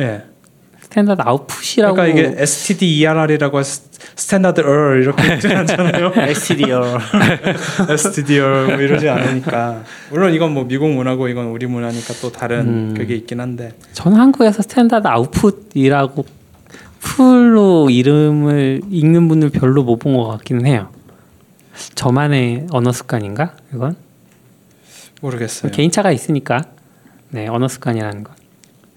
예. 0.00 0.22
standard 0.80 1.22
output이라고 1.24 1.94
그러니까 1.94 2.18
이게 2.18 2.42
STDERR이라고 2.42 3.62
standard 3.62 4.60
ER 4.60 5.00
이렇게 5.02 5.34
읽지 5.34 5.46
않잖아요. 5.48 6.12
STDR. 6.16 6.98
STDR 7.88 8.66
뭐 8.66 8.76
이러지 8.80 9.08
않으니까 9.08 9.84
물론 10.10 10.34
이건 10.34 10.52
뭐 10.52 10.64
미국 10.64 10.90
문화고 10.90 11.28
이건 11.28 11.46
우리 11.46 11.66
문화니까 11.66 12.14
또 12.20 12.32
다른 12.32 12.58
음. 12.60 12.94
그게 12.96 13.14
있긴 13.14 13.40
한데 13.40 13.72
저는 13.92 14.18
한국에서 14.18 14.62
standard 14.62 15.06
output이라고 15.06 16.39
풀로 17.00 17.90
이름을 17.90 18.82
읽는 18.90 19.28
분을 19.28 19.50
별로 19.50 19.82
못 19.82 19.98
본 19.98 20.14
것 20.14 20.26
같기는 20.28 20.66
해요. 20.66 20.90
저만의 21.94 22.66
언어 22.70 22.92
습관인가? 22.92 23.54
이건 23.74 23.96
모르겠어요. 25.20 25.72
개인차가 25.72 26.12
있으니까 26.12 26.62
네 27.30 27.46
언어 27.48 27.68
습관이라는 27.68 28.24
건 28.24 28.34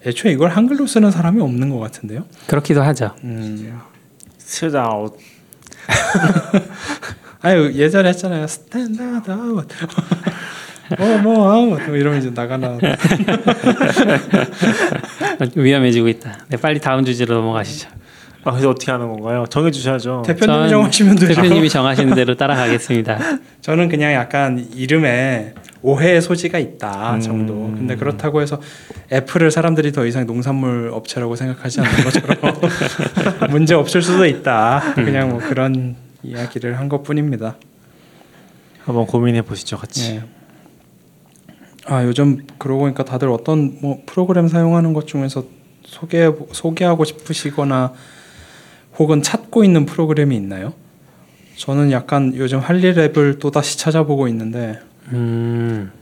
애초에 0.06 0.32
이걸 0.32 0.50
한글로 0.50 0.86
쓰는 0.86 1.10
사람이 1.10 1.40
없는 1.40 1.70
것 1.70 1.78
같은데요. 1.78 2.24
그렇기도 2.46 2.82
하죠. 2.82 3.14
음. 3.24 3.80
아웃. 4.76 5.16
아유 7.40 7.72
예전에 7.74 8.10
했잖아요. 8.10 8.46
standard 8.46 9.30
out. 9.30 9.68
뭐뭐 10.98 11.50
아웃 11.50 11.66
뭐 11.86 11.96
이러면 11.96 12.20
이제 12.20 12.30
나가나. 12.34 12.78
위험해지고 15.56 16.08
있다. 16.08 16.38
네 16.48 16.56
빨리 16.56 16.80
다음 16.80 17.04
주제로 17.04 17.34
넘어가시죠. 17.36 17.88
아 18.44 18.50
그래서 18.50 18.70
어떻게 18.70 18.92
하는 18.92 19.08
건가요? 19.08 19.46
정해 19.48 19.70
주셔야죠. 19.70 20.22
대표님 20.26 20.46
전 20.46 20.68
정하시면 20.68 21.16
되죠. 21.16 21.34
대표님이 21.34 21.68
정하시는 21.70 22.14
대로 22.14 22.34
따라가겠습니다. 22.36 23.18
저는 23.62 23.88
그냥 23.88 24.12
약간 24.12 24.68
이름에 24.74 25.54
오해의 25.80 26.20
소지가 26.20 26.58
있다 26.58 27.14
음. 27.14 27.20
정도. 27.20 27.54
근데 27.54 27.96
그렇다고 27.96 28.42
해서 28.42 28.60
애플을 29.10 29.50
사람들이 29.50 29.92
더 29.92 30.04
이상 30.04 30.26
농산물 30.26 30.90
업체라고 30.92 31.36
생각하지 31.36 31.80
않는 31.80 32.04
것처럼 32.04 32.36
문제 33.50 33.74
없을 33.74 34.02
수도 34.02 34.26
있다. 34.26 34.92
그냥 34.94 35.30
뭐 35.30 35.38
그런 35.38 35.96
이야기를 36.22 36.78
한 36.78 36.90
것뿐입니다. 36.90 37.56
한번 38.84 39.06
고민해 39.06 39.42
보시죠 39.42 39.78
같이. 39.78 40.14
네. 40.16 40.22
아 41.86 42.04
요즘 42.04 42.46
그러고 42.58 42.80
보니까 42.82 43.04
다들 43.04 43.28
어떤 43.28 43.78
뭐 43.80 44.02
프로그램 44.06 44.48
사용하는 44.48 44.92
것 44.94 45.06
중에서 45.06 45.44
소개 45.84 46.30
소개하고 46.52 47.04
싶으시거나 47.04 47.92
혹은 48.98 49.22
찾고 49.22 49.64
있는 49.64 49.84
프로그램이 49.86 50.34
있나요? 50.36 50.72
저는 51.56 51.92
약간 51.92 52.32
요즘 52.36 52.58
할일 52.58 52.98
앱을 52.98 53.38
또 53.38 53.50
다시 53.50 53.78
찾아보고 53.78 54.28
있는데 54.28 54.80
음, 55.12 55.92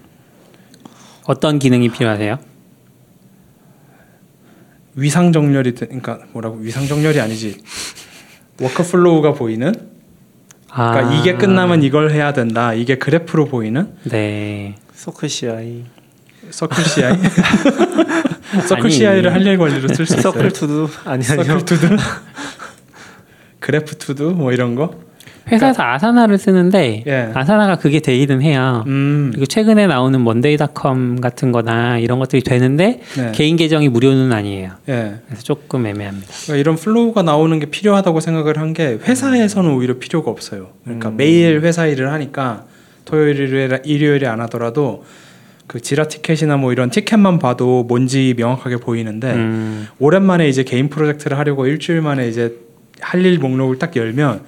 어떤 1.26 1.58
기능이 1.58 1.88
필요하세요? 1.88 2.38
위상 4.94 5.32
정렬이 5.32 5.74
되, 5.74 5.86
그러니까 5.86 6.20
뭐라고 6.32 6.56
위상 6.58 6.86
정렬이 6.86 7.18
아니지 7.18 7.60
workflow가 8.60 9.32
보이는 9.32 9.74
아, 9.74 9.91
그러니까 10.74 11.14
이게 11.14 11.34
끝나면 11.34 11.82
이걸 11.82 12.10
해야 12.10 12.32
된다. 12.32 12.72
이게 12.72 12.96
그래프로 12.96 13.46
보이는? 13.46 13.88
네. 14.04 14.76
Circle 14.94 15.28
CI. 15.28 15.84
Circle 16.50 16.84
CI 16.84 17.12
서클 18.68 18.84
아니. 18.84 18.90
CI를 18.92 19.32
할일 19.32 19.58
관리로 19.58 19.88
쓸 19.88 20.06
수 20.06 20.14
있어요. 20.18 20.22
Circle 20.32 20.52
todo. 20.52 20.88
아니 21.04 21.24
아니요. 21.26 21.44
Circle 21.44 21.64
todo? 21.64 21.96
그래프 23.60 23.96
todo? 23.96 24.30
뭐 24.30 24.52
이런 24.52 24.74
거 24.74 24.94
회사에서 25.50 25.82
Asana를 25.82 26.38
쓰는데 26.38 27.02
예. 27.06 27.30
Asana가 27.34 27.76
그게 27.76 28.00
되기는 28.00 28.42
해요. 28.42 28.84
음, 28.86 29.30
그리고 29.32 29.46
최근에 29.46 29.86
나오는 29.86 30.22
Monday.com 30.22 31.20
같은 31.20 31.50
거나 31.52 31.98
이런 31.98 32.18
것들이 32.18 32.42
되는데 32.42 33.00
네. 33.16 33.32
개인 33.32 33.56
계정이 33.56 33.88
무료는 33.88 34.32
아니에요. 34.32 34.70
예. 34.88 35.14
그래서 35.26 35.42
조금 35.42 35.86
애매합니다. 35.86 36.26
그러니까 36.44 36.60
이런 36.60 36.76
flow가 36.76 37.22
나오는 37.22 37.58
게 37.58 37.66
필요하다고 37.66 38.20
생각을 38.20 38.58
한 38.58 38.72
게 38.72 38.98
회사에서는 39.04 39.70
오히려 39.70 39.98
필요가 39.98 40.30
없어요. 40.30 40.68
그러니까 40.84 41.10
음. 41.10 41.16
매일 41.18 41.60
회사 41.60 41.86
일을 41.86 42.10
하니까 42.12 42.64
토요일 43.04 43.38
일요일에 43.84 44.26
안 44.26 44.40
하더라도 44.42 45.04
그 45.66 45.80
Jira 45.80 46.08
티켓이나 46.08 46.56
뭐 46.56 46.72
이런 46.72 46.88
티켓만 46.88 47.38
봐도 47.38 47.82
뭔지 47.84 48.34
명확하게 48.36 48.76
보이는데 48.76 49.32
음, 49.32 49.88
오랜만에 49.98 50.48
이제 50.48 50.62
개인 50.64 50.88
프로젝트를 50.88 51.38
하려고 51.38 51.66
일주일 51.66 52.00
만에 52.00 52.28
이제 52.28 52.54
할 53.00 53.26
일 53.26 53.38
목록을 53.40 53.78
딱 53.78 53.94
열면 53.96 54.40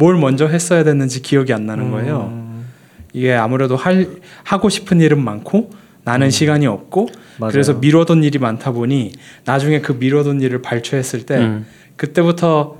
뭘 0.00 0.16
먼저 0.16 0.46
했어야 0.46 0.82
됐는지 0.82 1.20
기억이 1.20 1.52
안 1.52 1.66
나는 1.66 1.90
거예요. 1.90 2.30
음, 2.32 2.66
이게 3.12 3.34
아무래도 3.34 3.76
할 3.76 4.08
하고 4.42 4.70
싶은 4.70 4.98
일은 5.02 5.22
많고 5.22 5.70
나는 6.04 6.30
시간이 6.30 6.66
없고 6.66 7.10
맞아요. 7.38 7.52
그래서 7.52 7.74
미뤄둔 7.74 8.24
일이 8.24 8.38
많다 8.38 8.72
보니 8.72 9.12
나중에 9.44 9.82
그 9.82 9.92
미뤄둔 9.92 10.40
일을 10.40 10.62
발췌했을 10.62 11.26
때 11.26 11.36
음. 11.36 11.66
그때부터 11.96 12.78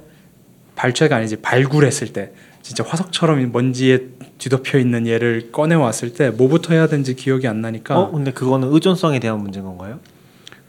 발췌가 0.74 1.16
아니지 1.16 1.36
발굴했을 1.36 2.14
때 2.14 2.32
진짜 2.62 2.82
화석처럼 2.86 3.52
먼지에 3.52 4.06
뒤덮여 4.38 4.78
있는 4.78 5.06
얘를 5.06 5.52
꺼내 5.52 5.74
왔을 5.74 6.14
때 6.14 6.30
뭐부터 6.30 6.72
해야 6.72 6.86
되는지 6.86 7.16
기억이 7.16 7.46
안 7.46 7.60
나니까 7.60 7.98
어 7.98 8.10
근데 8.10 8.32
그거는 8.32 8.72
의존성에 8.72 9.20
대한 9.20 9.38
문제인 9.38 9.66
건가요? 9.66 10.00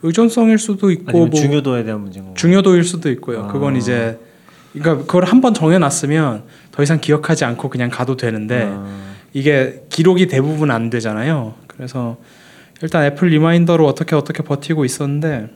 의존성일 0.04 0.58
수도 0.58 0.92
있고 0.92 1.28
뭐 1.28 1.30
중요도에 1.30 1.86
대한 1.86 2.02
문제인 2.02 2.26
건가요? 2.26 2.36
중요도일 2.36 2.84
수도 2.84 3.10
있고요. 3.10 3.44
아. 3.44 3.48
그건 3.48 3.78
이제 3.78 4.20
그러니까 4.74 5.06
그걸 5.06 5.26
한 5.26 5.42
번 5.42 5.54
정해놨으면 5.54 6.44
더 6.72 6.84
이상 6.84 7.00
기억하지 7.02 7.46
않고 7.46 7.70
그냥 7.70 7.90
가도 7.90 8.16
되는데 8.18 8.68
아, 8.72 9.14
이게 9.34 9.84
기록이 9.90 10.28
대부분 10.28 10.72
안 10.72 10.90
되잖아요. 10.90 11.56
그래서 11.68 12.18
일단 12.82 13.04
애플 13.06 13.28
리마인더로 13.30 13.86
어떻게 13.88 14.16
어떻게 14.16 14.44
버티고 14.44 14.86
있었는데 14.86 15.50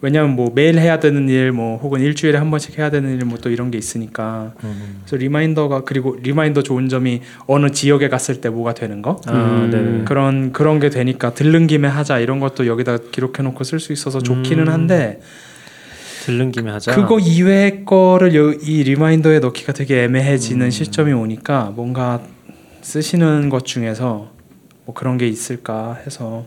왜냐하면 0.00 0.36
뭐 0.36 0.52
매일 0.54 0.78
해야 0.78 1.00
되는 1.00 1.28
일 1.28 1.50
뭐 1.52 1.76
혹은 1.78 2.00
일주일에 2.00 2.38
한 2.38 2.50
번씩 2.50 2.78
해야 2.78 2.88
되는 2.88 3.10
일 3.18 3.24
뭐 3.24 3.38
또 3.40 3.50
이런 3.50 3.70
게 3.72 3.78
있으니까 3.78 4.52
음. 4.62 5.00
그래서 5.04 5.16
Reminder가 5.16 5.82
그리고 5.84 6.16
Reminder 6.22 6.62
좋은 6.62 6.88
점이 6.88 7.20
어느 7.46 7.70
지역에 7.70 8.08
갔을 8.08 8.40
때 8.40 8.48
뭐가 8.48 8.74
되는 8.74 9.02
거 9.02 9.20
아, 9.26 9.32
음. 9.32 9.70
네네. 9.70 10.04
그런 10.04 10.52
그런 10.52 10.78
게 10.78 10.88
되니까 10.88 11.34
들른 11.34 11.66
김에 11.66 11.88
하자 11.88 12.20
이런 12.20 12.38
것도 12.38 12.66
여기다 12.68 12.98
기록해 13.10 13.42
놓고 13.42 13.64
쓸 13.64 13.80
수 13.80 13.92
있어서 13.92 14.20
좋기는 14.20 14.68
음. 14.68 14.72
한데 14.72 15.20
들른 16.28 16.52
김에 16.52 16.70
하자. 16.70 16.94
그거 16.94 17.18
이외의 17.18 17.86
거를 17.86 18.34
여- 18.34 18.52
이 18.52 18.82
Reminder에 18.82 19.38
넣기가 19.38 19.72
되게 19.72 20.02
애매해지는 20.04 20.66
음. 20.66 20.70
시점이 20.70 21.10
오니까 21.14 21.72
뭔가 21.74 22.20
쓰시는 22.82 23.48
것 23.48 23.64
중에서 23.64 24.30
뭐 24.84 24.94
그런 24.94 25.16
게 25.16 25.26
있을까 25.26 25.94
해서 26.04 26.44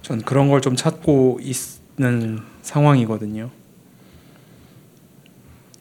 전 0.00 0.22
그런 0.22 0.48
걸 0.48 0.62
좀 0.62 0.74
찾고 0.74 1.40
있는 1.42 2.40
상황이거든요. 2.62 3.50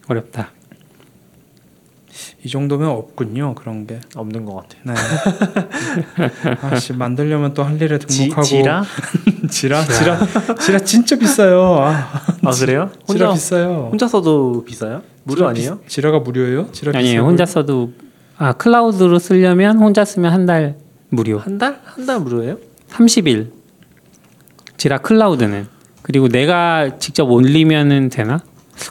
어렵다. 0.09 0.51
이 2.45 2.49
정도면 2.49 2.89
없군요 2.89 3.55
그런 3.55 3.87
게. 3.87 4.01
없는 4.15 4.43
것 4.43 4.55
같아요. 4.67 4.81
네. 4.83 4.93
아씨 6.61 6.91
만들려면 6.93 7.53
또할 7.53 7.81
일에 7.81 7.97
지, 7.99 8.05
등록하고 8.27 8.43
지 8.45 8.61
라? 8.61 8.83
지라 9.49 9.83
지라 9.87 10.55
지라 10.57 10.79
진짜 10.79 11.15
비싸요. 11.17 11.77
아, 11.81 12.21
아 12.45 12.51
그래요? 12.51 12.89
지라 13.07 13.27
혼자 13.29 13.33
비싸요. 13.33 13.87
혼자 13.91 14.07
써도 14.07 14.63
비싸요? 14.65 15.01
무료 15.23 15.37
지라 15.37 15.49
아니에요? 15.49 15.79
비, 15.79 15.87
지라가 15.89 16.19
무료예요? 16.19 16.69
지라 16.71 16.91
아니에요. 16.97 17.13
비싸고. 17.13 17.27
혼자 17.27 17.45
써도 17.45 17.91
아 18.37 18.53
클라우드로 18.53 19.19
쓰려면 19.19 19.77
혼자 19.77 20.03
쓰면 20.05 20.31
한 20.33 20.45
달 20.45 20.75
무료. 21.09 21.37
한 21.39 21.57
달? 21.57 21.79
한 21.83 22.05
달 22.05 22.19
무료예요? 22.19 22.57
30일. 22.89 23.51
지라 24.77 24.97
클라우드는 24.97 25.67
그리고 26.01 26.27
내가 26.27 26.97
직접 26.97 27.29
올리면은 27.31 28.09
되나? 28.09 28.41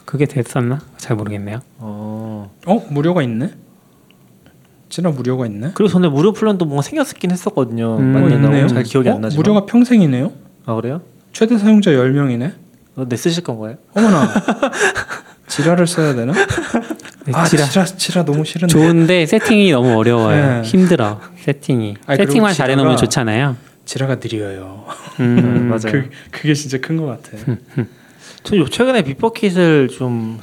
그게 0.05 0.25
됐었나? 0.25 0.79
잘 0.97 1.15
모르겠네요. 1.15 1.59
어. 1.77 2.51
어 2.65 2.85
무료가 2.89 3.21
있네. 3.21 3.51
지라 4.89 5.11
무료가 5.11 5.45
있네. 5.45 5.71
그리고 5.75 5.89
전에 5.91 6.07
무료 6.07 6.31
플랜도 6.33 6.65
뭔가 6.65 6.81
생겼긴 6.81 7.31
했었거든요. 7.31 7.97
음. 7.97 8.13
나고 8.41 8.67
잘 8.67 8.83
기억이 8.83 9.09
어? 9.09 9.15
안 9.15 9.21
나지만. 9.21 9.39
무료가 9.43 9.65
평생이네요. 9.65 10.31
아 10.65 10.75
그래요? 10.75 11.01
최대 11.33 11.57
사용자 11.57 11.91
10명이네. 11.91 12.53
어, 12.95 13.05
네 13.07 13.15
쓰실 13.15 13.43
건가요? 13.43 13.75
어머나. 13.95 14.29
지라를 15.47 15.87
써야 15.87 16.13
되나? 16.15 16.33
네, 17.25 17.31
아 17.33 17.45
지라 17.45 17.65
지라 17.65 17.85
지라 17.85 18.25
너무 18.25 18.43
싫은데. 18.45 18.71
좋은데 18.71 19.25
세팅이 19.25 19.71
너무 19.71 19.95
어려워요. 19.97 20.61
네. 20.61 20.67
힘들어. 20.67 21.19
세팅이. 21.37 21.95
아니, 22.07 22.17
세팅만 22.17 22.53
잘해 22.53 22.75
놓으면 22.75 22.95
지라가- 22.95 22.99
좋잖아요. 22.99 23.55
지라가 23.85 24.15
느려요. 24.19 24.85
음, 25.19 25.67
맞아요. 25.69 25.81
그 25.91 26.09
그게 26.31 26.53
진짜 26.53 26.77
큰 26.79 26.97
것 26.97 27.05
같아. 27.05 27.37
저 28.43 28.57
요- 28.57 28.67
최근에 28.67 29.03
비퍼킷을 29.03 29.89
좀 29.89 30.39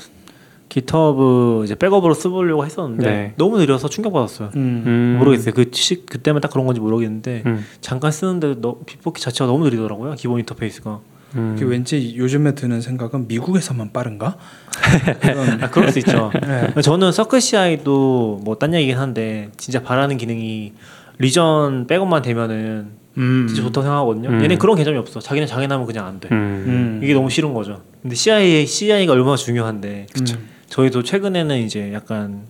기터브 0.68 1.62
이제 1.64 1.74
백업으로 1.74 2.14
써보려고 2.14 2.64
했었는데 2.64 3.04
네. 3.10 3.32
너무 3.36 3.58
느려서 3.58 3.88
충격받았어요. 3.88 4.50
음. 4.56 4.82
음. 4.86 5.16
모르겠어요. 5.18 5.52
그 5.54 5.66
시, 5.72 6.04
그때만 6.06 6.40
딱 6.40 6.50
그런 6.52 6.66
건지 6.66 6.80
모르겠는데 6.80 7.42
음, 7.46 7.64
잠깐 7.80 8.12
쓰는데 8.12 8.56
너, 8.60 8.76
비퍼킷 8.86 9.22
자체가 9.22 9.46
너무 9.46 9.64
느리더라고요. 9.64 10.14
기본 10.14 10.38
인터페이스가. 10.40 11.00
음. 11.36 11.54
그게 11.58 11.64
왠지 11.70 12.14
요즘에 12.16 12.54
드는 12.54 12.80
생각은 12.80 13.28
미국에서만 13.28 13.92
빠른가? 13.92 14.36
아 15.60 15.70
그럴 15.70 15.92
수 15.92 15.98
있죠. 16.00 16.30
네. 16.74 16.80
저는 16.82 17.12
서클 17.12 17.40
CI도 17.40 18.40
뭐 18.44 18.54
딴 18.56 18.74
얘기긴 18.74 18.98
한데 18.98 19.50
진짜 19.56 19.82
바라는 19.82 20.16
기능이 20.16 20.72
리전 21.18 21.86
백업만 21.86 22.22
되면은 22.22 22.88
음. 23.18 23.46
진짜 23.48 23.62
좋다고 23.62 23.82
생각하거든요. 23.82 24.28
음. 24.30 24.42
얘네 24.42 24.56
그런 24.56 24.76
개념이 24.76 24.98
없어. 24.98 25.20
자기는 25.20 25.46
장애나면 25.46 25.86
그냥 25.86 26.06
안 26.06 26.20
돼. 26.20 26.28
음. 26.32 26.64
음. 26.66 27.00
이게 27.02 27.14
너무 27.14 27.30
싫은 27.30 27.52
거죠. 27.54 27.82
근데 28.02 28.14
CI 28.14 28.66
CI가 28.66 29.12
얼마나 29.12 29.36
중요한데 29.36 30.06
음. 30.18 30.26
저희도 30.68 31.02
최근에는 31.02 31.58
이제 31.58 31.92
약간 31.92 32.42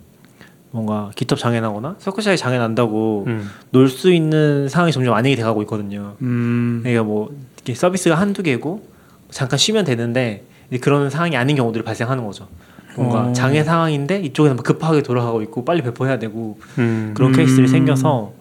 뭔가 0.71 1.11
기톱 1.15 1.37
장애 1.39 1.59
나거나 1.59 1.95
서클 1.99 2.23
CI 2.23 2.37
장애 2.37 2.57
난다고 2.57 3.25
음. 3.27 3.49
놀수 3.71 4.13
있는 4.13 4.69
상황이 4.69 4.91
점점 4.91 5.13
많이 5.13 5.35
돼가고 5.35 5.61
있거든요. 5.63 6.15
음. 6.21 6.79
그러니까 6.83 7.03
뭐 7.03 7.29
이렇게 7.63 7.75
서비스가 7.75 8.15
한두 8.15 8.43
개고 8.43 8.87
잠깐 9.29 9.57
쉬면 9.57 9.85
되는데 9.85 10.43
그런 10.81 11.09
상황이 11.09 11.35
아닌 11.37 11.55
경우들이 11.55 11.83
발생하는 11.83 12.25
거죠. 12.25 12.47
뭔가 12.95 13.27
어. 13.27 13.33
장애 13.33 13.63
상황인데 13.63 14.21
이쪽에는 14.21 14.57
막 14.57 14.63
급하게 14.63 15.01
돌아가고 15.01 15.41
있고 15.43 15.63
빨리 15.63 15.81
배포해야 15.81 16.19
되고 16.19 16.59
음. 16.77 17.13
그런 17.15 17.31
음. 17.31 17.35
케이스들이 17.35 17.67
생겨서 17.67 18.33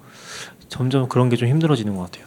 점점 0.68 1.08
그런 1.08 1.28
게 1.28 1.36
좀 1.36 1.48
힘들어지는 1.48 1.94
것 1.94 2.02
같아요. 2.10 2.24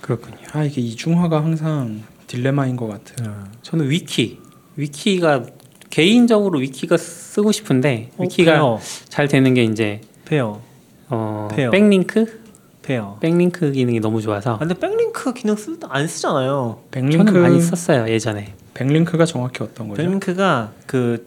그렇군요. 0.00 0.36
아 0.52 0.64
이게 0.64 0.80
이중화가 0.80 1.36
항상 1.42 2.02
딜레마인 2.26 2.76
것 2.76 2.88
같아요. 2.88 3.44
저는 3.62 3.88
위키. 3.90 4.38
위키가 4.76 5.44
개인적으로 5.90 6.58
위키가 6.58 6.96
쓰고 6.96 7.52
싶은데 7.52 8.10
어, 8.16 8.24
위키가 8.24 8.52
Bear, 8.54 8.80
잘 9.08 9.28
되는 9.28 9.54
게 9.54 9.62
이제 9.64 10.00
Bear, 10.24 10.60
어, 11.08 11.48
Bear. 11.54 11.70
backlink 11.70 12.42
Bear. 12.84 13.16
backlink 13.20 13.72
기능이 13.72 13.98
너무 14.00 14.20
좋아서 14.20 14.54
아, 14.54 14.58
근데 14.58 14.74
backlink 14.74 15.32
기능 15.32 15.56
쓰, 15.56 15.78
안 15.88 16.06
쓰잖아요. 16.06 16.80
backlink 16.90 17.24
저는 17.24 17.40
많이 17.40 17.60
썼어요 17.60 18.08
예전에. 18.08 18.52
backlink가 18.74 19.24
정확히 19.24 19.62
어떤 19.64 19.88
거죠? 19.88 20.02
backlink가 20.02 20.72
그, 20.86 21.26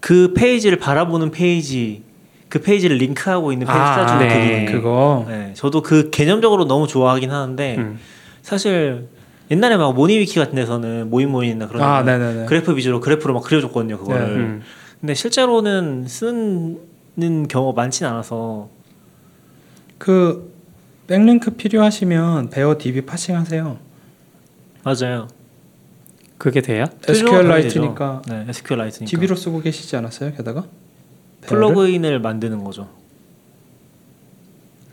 그 0.00 0.34
페이지를 0.34 0.78
바라보는 0.78 1.30
페이지, 1.30 2.02
그 2.48 2.60
페이지를 2.60 2.96
링크하고 2.96 3.52
있는 3.52 3.68
페이지 3.68 3.78
아, 3.80 4.18
네. 4.18 4.28
그 4.28 4.34
기능. 4.34 4.72
그거 4.72 5.26
네, 5.28 5.52
저도 5.54 5.82
그 5.82 6.10
개념적으로 6.10 6.64
너무 6.64 6.88
좋아하긴 6.88 7.30
하는데 7.30 7.76
음. 7.78 7.98
사실 8.42 9.06
옛날에 9.52 9.76
막 9.76 9.94
MoniWiki 9.94 10.40
같은 10.40 10.56
데서는 10.56 11.08
모임 11.08 11.30
모임이나 11.30 11.68
그런 11.68 11.82
아 11.82 12.02
데는 12.02 12.18
네네네. 12.20 12.46
Graphviz로 12.46 12.98
그래프로 13.00 13.34
막 13.34 13.44
그려줬거든요 13.44 13.98
그거를. 13.98 14.26
네. 14.26 14.34
음. 14.34 14.62
근데 15.00 15.14
실제로는 15.14 16.06
쓰는 16.08 17.48
경우가 17.48 17.80
많진 17.80 18.06
않아서 18.06 18.68
그 19.98 20.50
backlink 21.10 21.50
필요하시면 21.50 22.50
Bear 22.50 22.78
DB 22.78 23.00
parsing하세요. 23.00 23.78
맞아요. 24.84 25.26
그게 26.38 26.60
돼요? 26.60 26.84
SQL 27.08 27.38
되죠. 27.38 27.48
Lite니까 27.48 28.22
네, 28.28 28.44
SQLite니까. 28.48 29.10
DB로 29.10 29.34
쓰고 29.34 29.60
계시지 29.60 29.96
않았어요? 29.96 30.32
게다가 30.36 30.66
Bear를? 31.40 31.66
plugin을 31.66 32.20
만드는 32.20 32.62
거죠. 32.62 32.88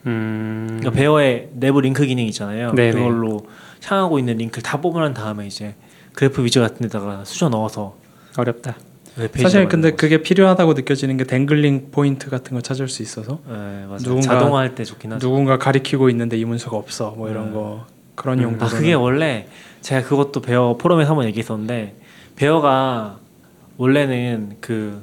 음. 0.07 0.65
그러니까 0.79 0.89
베어의 0.89 1.51
내부 1.53 1.81
링크 1.81 2.03
기능 2.07 2.25
있잖아요. 2.25 2.73
네네. 2.73 2.93
그걸로 2.93 3.45
향하고 3.83 4.17
있는 4.17 4.37
링크를 4.37 4.63
다 4.63 4.81
뽑아낸 4.81 5.13
다음에 5.13 5.45
이제 5.45 5.75
Graphviz 6.13 6.61
같은 6.61 6.77
데다가 6.79 7.25
쑤셔 7.25 7.49
넣어서 7.49 7.95
어렵다. 8.35 8.75
web 9.17 9.26
page를 9.26 9.49
사실 9.49 9.67
근데. 9.67 9.91
그게 9.91 10.21
필요하다고 10.21 10.73
느껴지는 10.73 11.17
게 11.17 11.23
dangling 11.23 11.89
pointer 11.91 12.29
같은 12.29 12.53
거 12.55 12.61
찾을 12.61 12.87
수 12.87 13.01
있어서 13.01 13.39
네. 13.47 13.85
누군가- 13.99 14.21
자동화할 14.21 14.75
때 14.75 14.83
좋긴 14.83 15.13
하죠. 15.13 15.27
누군가 15.27 15.57
가리키고 15.57 16.09
있는데 16.09 16.37
이 16.37 16.45
문서가 16.45 16.77
없어 16.77 17.11
뭐 17.17 17.29
이런 17.29 17.47
네. 17.47 17.53
거 17.53 17.85
그런 18.15 18.39
음. 18.39 18.43
용도로 18.43 18.65
아 18.65 18.69
그게 18.73 18.93
원래 18.93 19.47
제가 19.81 20.07
그것도 20.07 20.41
베어 20.41 20.77
포럼에서 20.79 21.11
한번 21.11 21.25
얘기했었는데 21.27 21.95
베어가 22.35 23.19
원래는 23.77 24.57
그 24.61 25.01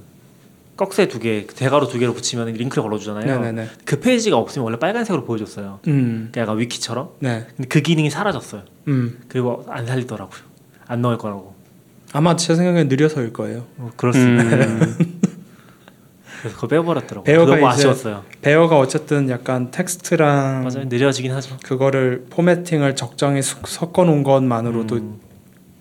꺽쇠 0.76 1.06
두 1.06 1.20
개, 1.20 1.46
대가로 1.46 1.86
두 1.86 2.00
개로 2.00 2.12
붙이면 2.14 2.48
링크를 2.54 2.82
걸어주잖아요. 2.82 3.26
네네네 3.40 3.68
그 3.84 4.00
페이지가 4.00 4.36
없으면 4.36 4.64
원래 4.64 4.78
빨간색으로 4.78 5.24
보여줬어요. 5.24 5.78
음. 5.86 6.28
그러니까 6.32 6.40
약간 6.40 6.58
위키처럼. 6.58 7.10
네. 7.20 7.46
근데 7.56 7.68
그 7.68 7.80
기능이 7.80 8.10
사라졌어요. 8.10 8.62
음. 8.88 9.20
그리고 9.28 9.64
안 9.68 9.86
살리더라고요. 9.86 10.40
안 10.88 11.00
넣을 11.02 11.16
거라고. 11.18 11.53
아마 12.16 12.36
제 12.36 12.54
생각엔 12.54 12.86
느려서일 12.88 13.32
거예요. 13.32 13.64
수 14.12 14.20
있는. 14.20 14.52
음. 14.52 15.20
그래서 16.40 16.54
그거 16.56 16.68
빼버렸더라고요. 16.68 17.24
그거 17.24 17.56
이제- 17.56 17.66
아쉬웠어요. 17.66 18.22
Bear가 18.40 18.78
어쨌든 18.78 19.28
약간 19.30 19.72
텍스트랑 19.72 20.62
맞아요. 20.62 20.84
느려지긴 20.88 21.32
하죠. 21.32 21.56
그거를 21.64 22.26
formatting을 22.30 22.94
적정히 22.94 23.42
섞- 23.42 23.66
섞어 23.66 24.04
놓은 24.04 24.22
것만으로도 24.22 24.94
음. 24.94 25.20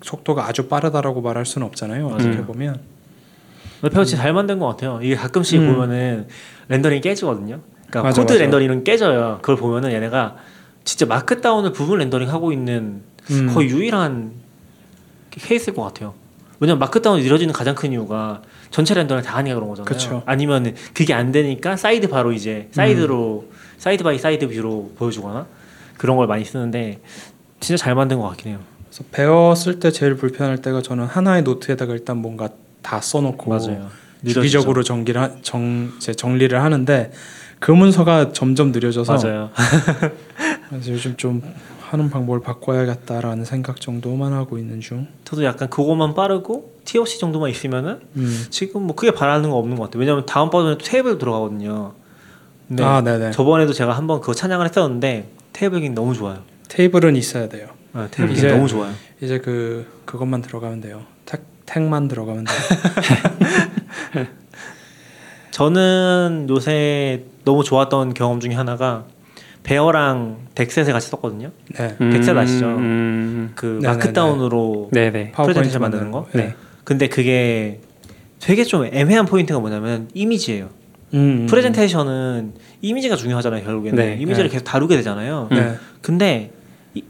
속도가 0.01 0.47
아주 0.47 0.67
빠르다라고 0.67 1.21
말할 1.21 1.45
수는 1.45 1.67
없잖아요. 1.67 2.07
어떻게 2.07 2.29
맞아요. 2.29 2.45
보면. 2.45 2.79
진짜 4.03 4.23
잘 4.23 4.33
만든 4.33 4.57
것 4.57 4.65
같아요. 4.67 4.99
이게 5.03 5.15
가끔씩 5.15 5.59
음. 5.61 5.71
보면은 5.73 6.27
rendering이 6.69 7.01
깨지거든요. 7.01 7.59
그러니까 7.89 8.01
맞아, 8.03 8.21
코드 8.23 8.33
맞아. 8.33 8.43
rendering은 8.43 8.83
깨져요. 8.85 9.37
그걸 9.41 9.55
보면은 9.57 9.91
얘네가 9.91 10.37
진짜 10.83 11.05
Markdown을 11.05 11.73
부분 11.73 11.99
rendering 11.99 12.27
하고 12.29 12.51
있는 12.51 13.03
음. 13.29 13.51
거의 13.53 13.69
유일한 13.69 14.31
케이스일 15.29 15.75
것 15.75 15.83
같아요. 15.83 16.13
왜냐면 16.59 16.79
Markdown이 16.79 17.23
느려지는 17.23 17.53
가장 17.53 17.75
큰 17.75 17.91
이유가 17.91 18.41
전체 18.71 18.93
rendering 18.93 19.23
다 19.23 19.37
하니까 19.37 19.55
그런 19.55 19.69
거잖아요. 19.69 19.85
그쵸. 19.85 20.23
아니면 20.25 20.75
그게 20.93 21.13
안 21.13 21.31
되니까 21.31 21.75
사이드 21.75 22.09
바로 22.09 22.31
이제 22.31 22.69
side로 22.71 23.47
음. 23.49 23.57
side 23.77 24.03
by 24.03 24.17
side 24.17 24.47
view로 24.47 24.93
보여주거나 24.97 25.45
그런 25.97 26.17
걸 26.17 26.27
많이 26.27 26.45
쓰는데 26.45 27.01
진짜 27.59 27.83
잘 27.83 27.95
만든 27.95 28.19
것 28.19 28.27
같긴 28.29 28.51
해요. 28.51 28.59
그래서 28.89 29.03
Bear 29.11 29.55
쓸 29.55 29.79
때 29.79 29.91
제일 29.91 30.15
불편할 30.15 30.61
때가 30.61 30.81
저는 30.81 31.05
하나의 31.05 31.43
노트에다가 31.43 31.93
일단 31.93 32.17
뭔가 32.17 32.49
다 32.81 33.01
써놓고 33.01 33.49
맞아요. 33.49 33.89
주기적으로 34.27 34.83
정리를 34.83 35.19
하, 35.19 35.31
정 35.41 35.91
이제 35.97 36.13
정리를 36.13 36.61
하는데 36.61 37.11
그 37.59 37.71
문서가 37.71 38.31
점점 38.33 38.71
느려져서 38.71 39.15
맞아요. 39.15 39.49
그래서 40.69 40.91
요즘 40.91 41.15
좀 41.17 41.41
하는 41.93 42.09
방법을 42.09 42.41
바꿔야겠다라는 42.41 43.45
생각 43.45 43.79
정도만 43.79 44.33
하고 44.33 44.57
있는 44.57 44.81
중. 44.81 45.07
저도 45.25 45.43
약간 45.43 45.69
그거만 45.69 46.15
빠르고 46.15 46.73
TOC 46.85 47.19
정도만 47.19 47.51
있으면은 47.51 47.99
음. 48.15 48.45
지금 48.49 48.87
뭐 48.87 48.95
크게 48.95 49.11
바라는 49.11 49.51
거 49.51 49.57
없는 49.57 49.77
것 49.77 49.83
같아요. 49.83 49.99
왜냐면 49.99 50.25
다음 50.25 50.49
버전에 50.49 50.79
또 50.79 50.83
테이블 50.83 51.19
들어가거든요. 51.19 51.93
근데 52.67 52.83
아, 52.83 53.01
네네. 53.01 53.29
저번에도 53.31 53.73
제가 53.73 53.93
한번 53.95 54.21
그거 54.21 54.33
찬양을 54.33 54.65
했었는데 54.65 55.29
테이블 55.53 55.81
긴 55.81 55.93
너무 55.93 56.15
좋아요. 56.15 56.39
테이블은 56.67 57.15
있어야 57.15 57.47
돼요. 57.47 57.67
네, 57.93 58.07
테이블 58.09 58.33
이제- 58.33 58.47
긴 58.47 58.55
너무 58.55 58.67
좋아요. 58.67 58.91
이제 59.21 59.37
그 59.37 59.85
그것만 60.05 60.41
들어가면 60.41 60.81
돼요. 60.81 61.03
택 61.25 61.43
택만 61.67 62.07
들어가면 62.07 62.45
돼요. 62.45 62.57
저는 65.51 66.47
요새 66.49 67.25
너무 67.45 67.63
좋았던 67.63 68.15
경험 68.15 68.39
중에 68.39 68.55
하나가 68.55 69.05
Bear랑 69.63 70.47
Deckset을 70.55 70.91
같이 70.93 71.09
썼거든요. 71.09 71.51
네. 71.77 71.95
Deckset 71.97 72.37
아시죠? 72.37 72.65
음. 72.67 73.51
그 73.55 73.79
네네네. 73.81 73.87
Markdown으로 73.87 74.89
네네. 74.91 75.31
파워포인트 75.31 75.43
프레젠테이션 75.45 75.81
만드는 75.81 76.11
거. 76.11 76.27
네. 76.33 76.47
네. 76.47 76.55
근데 76.83 77.07
그게 77.07 77.79
되게 78.39 78.65
좀 78.65 78.85
애매한 78.85 79.25
포인트가 79.25 79.59
뭐냐면 79.59 80.09
이미지예요. 80.13 80.69
음. 81.13 81.45
프레젠테이션은 81.49 82.53
이미지가 82.81 83.15
중요하잖아요 83.15 83.63
결국에는 83.63 83.95
네. 83.95 84.17
이미지를 84.19 84.49
네. 84.49 84.53
계속 84.53 84.65
다루게 84.65 84.97
되잖아요. 84.97 85.47
네. 85.51 85.75
근데 86.01 86.51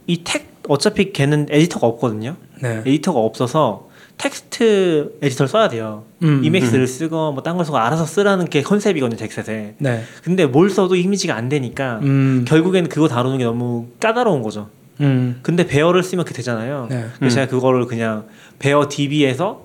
이 0.08 0.21
덱 0.21 0.62
어차피 0.68 1.12
걔는 1.12 1.48
editor가 1.50 1.88
없거든요. 1.88 2.36
네. 2.62 2.82
editor가 2.86 3.20
없어서 3.20 3.90
텍스트 4.18 5.18
editor를 5.22 5.48
써야 5.50 5.68
돼요. 5.68 6.04
음. 6.22 6.44
Emacs를 6.44 6.88
쓰고 6.88 7.34
뭐 7.34 7.44
딴 7.44 7.56
걸 7.58 7.66
쓰고 7.66 7.78
알아서 7.78 8.06
쓰라는 8.06 8.46
게 8.46 8.62
컨셉이거든요 8.62 9.18
Deckset의. 9.18 9.76
네. 9.78 10.04
근데 10.24 10.46
뭘 10.46 10.70
써도 10.70 10.96
이미지가 10.96 11.36
안 11.36 11.50
되니까 11.50 12.00
음. 12.04 12.46
결국에는 12.48 12.90
그거 12.90 13.08
다루는 13.08 13.38
게 13.40 13.44
너무 13.44 13.88
까다로운 14.00 14.42
거죠. 14.44 14.70
음. 15.02 15.40
근데 15.42 15.66
Bear를 15.66 16.04
쓰면 16.04 16.26
그 16.26 16.34
되잖아요. 16.34 16.88
네. 16.90 17.08
그래서 17.18 17.36
제가 17.36 17.48
그거를 17.48 17.86
그냥 17.86 18.26
Bear 18.60 18.88
DB에서 18.90 19.64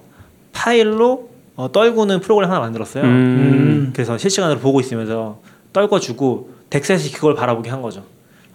파일로 0.52 1.28
어, 1.56 1.70
떨구는 1.70 2.20
프로그램 2.20 2.50
하나 2.50 2.60
만들었어요. 2.60 3.04
음. 3.04 3.90
그래서 3.92 4.16
실시간으로 4.18 4.58
보고 4.60 4.80
있으면서 4.80 5.40
떨궈주고 5.72 6.50
Deckset이 6.70 7.12
그걸 7.12 7.34
바라보게 7.34 7.70
한 7.70 7.82
거죠. 7.82 8.04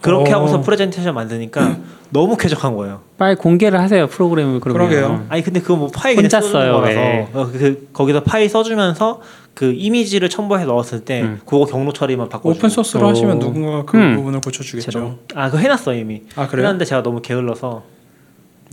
그렇게 0.03 0.33
오. 0.33 0.35
하고서 0.35 0.59
프레젠테이션 0.59 1.15
만드니까 1.15 1.77
너무 2.09 2.35
쾌적한 2.35 2.75
거예요. 2.75 2.99
빨리 3.17 3.35
공개를 3.35 3.79
하세요 3.79 4.05
프로그램을 4.07 4.59
그러면. 4.59 4.89
그러게요. 4.89 5.25
아니 5.29 5.41
근데 5.41 5.61
그거 5.61 5.77
뭐 5.77 5.87
파일 5.87 6.17
혼자 6.17 6.41
써요, 6.41 6.73
거라서 6.73 6.99
왜. 6.99 7.27
어, 7.33 7.47
그, 7.49 7.87
거기서 7.93 8.21
파일 8.23 8.49
써주면서 8.49 9.21
그 9.53 9.71
이미지를 9.73 10.29
첨부해 10.29 10.65
넣었을 10.65 11.05
때 11.05 11.21
음. 11.21 11.39
그거 11.45 11.63
경로 11.65 11.93
처리만 11.93 12.27
바꿔. 12.27 12.49
open 12.49 12.67
source로 12.69 13.05
오. 13.05 13.09
하시면 13.11 13.39
누군가가 13.39 13.85
그 13.85 13.97
음. 13.97 14.17
부분을 14.17 14.41
고쳐주겠죠. 14.41 15.19
아 15.35 15.45
그거 15.45 15.57
해놨어 15.59 15.93
이미. 15.93 16.23
아 16.35 16.47
그래요? 16.47 16.65
해놨는데 16.65 16.83
제가 16.83 17.01
너무 17.01 17.21
게을러서 17.21 17.83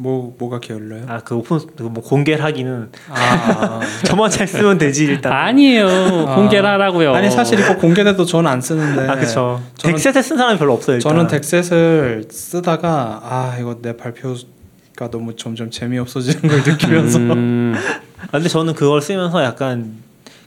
뭐 0.01 0.35
뭐가 0.39 0.61
게을러요? 0.61 1.05
아 1.09 1.21
그 1.21 1.35
오픈 1.37 1.59
그뭐 1.77 1.93
공개를 2.03 2.43
하기는 2.43 2.91
아, 3.11 3.81
저만 4.07 4.31
잘 4.31 4.47
쓰면 4.49 4.79
되지 4.79 5.05
일단. 5.05 5.31
아니에요 5.33 5.87
아. 6.27 6.35
공개를 6.37 6.67
하라고요. 6.67 7.13
아니 7.15 7.31
사실 7.31 7.61
이거 7.61 7.77
공개돼도 7.77 8.25
저는 8.25 8.51
안 8.51 8.61
쓰는데. 8.63 9.07
아 9.07 9.17
그쵸. 9.17 9.61
저는- 9.77 9.93
덱셋에 9.97 10.23
쓴 10.23 10.39
사람이 10.39 10.59
별로 10.59 10.73
없어요. 10.73 10.97
일단. 10.97 11.11
저는 11.13 11.27
덱셋을 11.27 12.25
쓰다가 12.31 13.21
아 13.23 13.57
이거 13.61 13.77
내 13.83 13.95
발표가 13.95 15.11
너무 15.11 15.37
점점 15.37 15.71
재미없어지는 15.71 16.41
걸 16.49 16.63
느끼면서 16.67 17.19
음. 17.19 17.75
아, 18.27 18.29
근데 18.33 18.49
저는 18.49 18.73
그걸 18.75 19.03
쓰면서 19.03 19.43
약간 19.45 19.97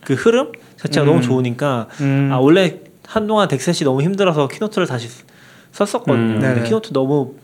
그 0.03 0.13
흐름 0.15 0.51
자체가 0.77 1.05
음. 1.05 1.07
너무 1.07 1.21
좋으니까 1.21 1.87
음. 2.01 2.29
아 2.31 2.37
원래 2.37 2.79
한동안 3.05 3.47
Deckset이 3.47 3.79
너무 3.83 4.01
힘들어서 4.01 4.47
Keynote를 4.47 4.88
다시 4.87 5.07
쓰- 5.09 5.23
썼었거든요. 5.73 6.43
음. 6.43 6.63
Keynote 6.63 6.91
너무 6.91 7.35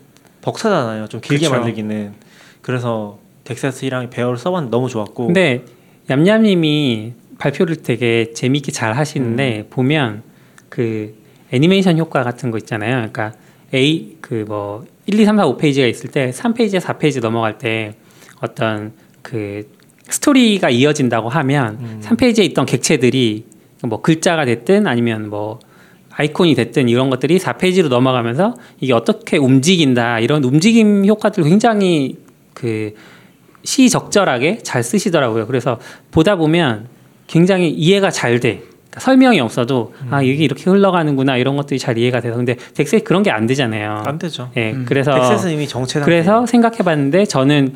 벅차잖아요. 0.41 1.07
좀 1.07 1.21
길게 1.21 1.45
그쵸. 1.45 1.55
만들기는. 1.55 2.13
그래서 2.61 3.19
Deckset이랑 3.43 4.09
Bear를 4.09 4.37
써봤는데 4.37 4.71
너무 4.71 4.89
좋았고. 4.89 5.27
근데 5.27 5.65
얌얌님이 6.09 7.13
발표를 7.37 7.77
되게 7.77 8.31
재미있게 8.33 8.71
잘 8.71 8.93
하시는데 8.93 9.67
보면 9.69 10.23
그 10.69 11.15
애니메이션 11.51 11.97
효과 11.97 12.23
같은 12.23 12.51
거 12.51 12.57
있잖아요. 12.57 12.95
그러니까 12.95 13.33
에 13.73 14.17
그 14.21 14.45
뭐 14.47 14.85
1, 15.07 15.19
2, 15.19 15.25
3, 15.25 15.37
4, 15.37 15.45
5페이지가 15.45 15.89
있을 15.89 16.11
때 16.11 16.29
3페이지에 16.31 16.79
4페이지 16.79 17.19
넘어갈 17.21 17.57
때 17.57 17.95
어떤 18.41 18.93
그 19.23 19.67
스토리가 20.07 20.69
이어진다고 20.69 21.29
하면 21.29 21.77
음. 21.79 22.01
3페이지에 22.03 22.43
있던 22.45 22.65
객체들이 22.67 23.45
뭐 23.83 24.01
글자가 24.01 24.45
됐든 24.45 24.85
아니면 24.85 25.29
뭐 25.29 25.59
아이콘이 26.19 26.53
됐든 26.53 26.89
이런 26.89 27.09
것들이 27.09 27.39
4페이지로 27.39 27.87
넘어가면서 27.87 28.53
이게 28.81 28.91
어떻게 28.91 29.37
움직인다 29.37 30.19
이런 30.19 30.43
움직임 30.43 31.05
효과들 31.05 31.45
굉장히 31.45 32.17
그 32.53 32.93
시적절하게 33.63 34.59
잘 34.63 34.83
쓰시더라고요. 34.83 35.47
그래서 35.47 35.79
보다 36.11 36.35
보면 36.35 36.87
굉장히 37.27 37.69
이해가 37.69 38.09
잘 38.11 38.41
돼. 38.41 38.63
그러니까 38.89 38.99
설명이 38.99 39.39
없어도 39.39 39.93
아 40.09 40.21
이게 40.21 40.43
이렇게 40.43 40.69
흘러가는구나 40.69 41.37
이런 41.37 41.55
것들이 41.55 41.79
잘 41.79 41.97
이해가 41.97 42.19
돼서 42.19 42.35
근데 42.35 42.57
덱스에 42.73 42.99
그런 42.99 43.23
게 43.23 43.31
안 43.31 43.45
되잖아요. 43.47 44.03
안 44.05 44.19
되죠. 44.19 44.51
예, 44.57 44.71
음. 44.71 44.83
그래서 44.85 45.13
덱셋은 45.13 45.53
이미 45.53 45.67
정체 45.69 46.01
그래서 46.01 46.45
생각해봤는데 46.45 47.25
저는 47.27 47.75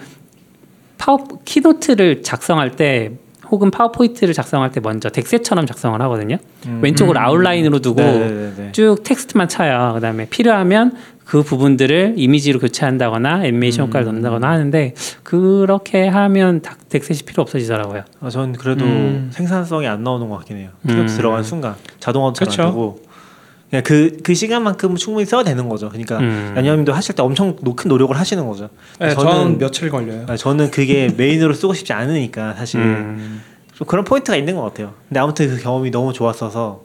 파워 0.98 1.26
Keynote를 1.45 2.24
작성할 2.24 2.72
때 2.72 3.12
혹은 3.54 3.70
PowerPoint를 3.70 4.34
작성할 4.34 4.72
때 4.72 4.80
먼저 4.80 5.10
Deckset처럼 5.09 5.68
작성을 5.68 6.01
하거든요. 6.01 6.38
음. 6.66 6.80
왼쪽으로 6.82 7.20
outline으로 7.20 7.80
두고 7.82 8.01
네네네. 8.01 8.72
쭉 8.72 8.97
텍스트만 9.04 9.47
쳐요. 9.47 9.91
그다음에 9.93 10.26
필요하면 10.28 10.93
그 11.24 11.43
부분들을 11.43 12.16
이미지로 12.18 12.60
교체한다거나 12.60 13.45
애니메이션 13.45 13.86
효과를 13.86 14.06
음. 14.08 14.08
넣는다거나 14.08 14.49
하는데 14.49 14.95
그렇게 15.22 16.08
하면 16.08 16.64
다- 16.64 16.76
Deckset이 16.89 17.20
필요 17.28 17.43
없어지더라고요. 17.43 18.06
아, 18.22 18.30
전 18.32 18.54
그래도 18.54 18.86
음. 18.86 19.30
생산성이 19.32 19.86
안 19.86 20.04
나오는 20.04 20.28
것 20.28 20.38
같긴 20.38 20.58
해요. 20.58 20.70
음. 20.89 21.06
들어가는 21.06 21.43
순간 21.43 21.76
자동화도. 21.99 22.34
잘안 22.45 22.72
되고 22.72 22.99
그냥 23.74 23.84
그, 23.84 24.17
그 24.21 24.36
시간만큼 24.36 24.95
충분히 24.97 25.26
써야 25.26 25.41
되는 25.43 25.67
거죠. 25.67 25.89
그러니까 25.89 26.19
음. 26.19 26.53
양념님도 26.55 26.93
하실 26.93 27.15
때 27.15 27.24
엄청 27.24 27.55
노- 27.61 27.76
큰 27.76 27.89
노력을 27.89 28.15
하시는 28.15 28.45
거죠. 28.45 28.69
네, 28.99 29.09
저는- 29.15 29.19
저는 29.19 29.57
며칠 29.57 29.89
걸려요. 29.89 30.28
아, 30.30 30.38
저는 30.38 30.69
그게 30.69 31.07
메인으로 31.17 31.55
쓰고 31.55 31.74
싶지 31.74 31.91
않으니까 31.91 32.53
사실 32.53 32.80
음. 32.80 33.41
좀 33.74 33.88
그런 33.88 34.05
포인트가 34.05 34.38
있는 34.38 34.55
것 34.55 34.61
같아요. 34.61 34.93
근데 35.09 35.19
아무튼 35.19 35.47
그 35.49 35.59
경험이 35.59 35.89
너무 35.89 36.13
좋았어서 36.13 36.82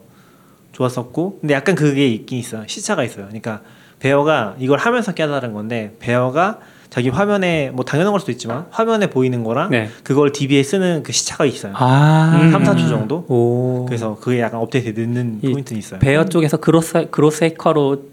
좋았었고 0.71 1.39
근데 1.41 1.53
약간 1.53 1.75
그게 1.75 2.07
있긴 2.07 2.39
있어요. 2.39 2.63
시차가 2.65 3.03
있어요. 3.03 3.25
그러니까 3.25 3.61
Bear가 3.99 4.55
이걸 4.57 4.79
하면서 4.79 5.13
깨달은 5.13 5.53
건데 5.53 5.95
Bear가 5.99 6.57
자기 6.89 7.09
화면에 7.09 7.69
뭐 7.71 7.85
당연한 7.85 8.11
걸 8.11 8.19
수도 8.19 8.31
있지만 8.31 8.65
화면에 8.71 9.07
보이는 9.11 9.43
거랑 9.43 9.69
네. 9.69 9.89
그걸 10.03 10.31
DB에 10.31 10.63
쓰는 10.63 11.03
그 11.03 11.11
시차가 11.11 11.45
있어요. 11.45 11.73
아, 11.75 12.39
음. 12.41 12.51
3, 12.51 12.63
4초 12.63 12.89
정도. 12.89 13.25
오. 13.27 13.85
그래서 13.85 14.15
그게 14.19 14.39
약간 14.41 14.59
업데이트 14.59 14.99
늦는 14.99 15.39
이 15.43 15.51
포인트는 15.51 15.77
있어요. 15.79 15.99
Bear 15.99 16.25
쪽에서 16.25 16.57
growth 16.57 17.09
growth 17.11 17.43
hacker로 17.43 18.03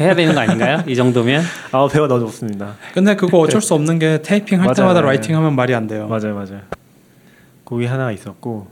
해야 0.00 0.16
되는 0.16 0.34
거 0.34 0.40
아닌가요? 0.40 0.82
이 0.88 0.96
정도면 0.96 1.42
아 1.70 1.86
Bear 1.86 2.08
너무 2.08 2.22
좋습니다. 2.26 2.74
근데 2.92 3.14
그거 3.14 3.38
어쩔 3.38 3.60
수 3.62 3.74
없는 3.74 4.00
게 4.00 4.20
타이핑 4.22 4.58
할 4.58 4.64
맞아요. 4.66 4.74
때마다 4.74 5.00
네. 5.00 5.06
writing하면 5.06 5.54
말이 5.54 5.72
안 5.72 5.86
돼요. 5.86 6.08
맞아요, 6.08 6.34
맞아요. 6.34 6.60
거기 7.64 7.86
하나가 7.86 8.10
있었고 8.10 8.66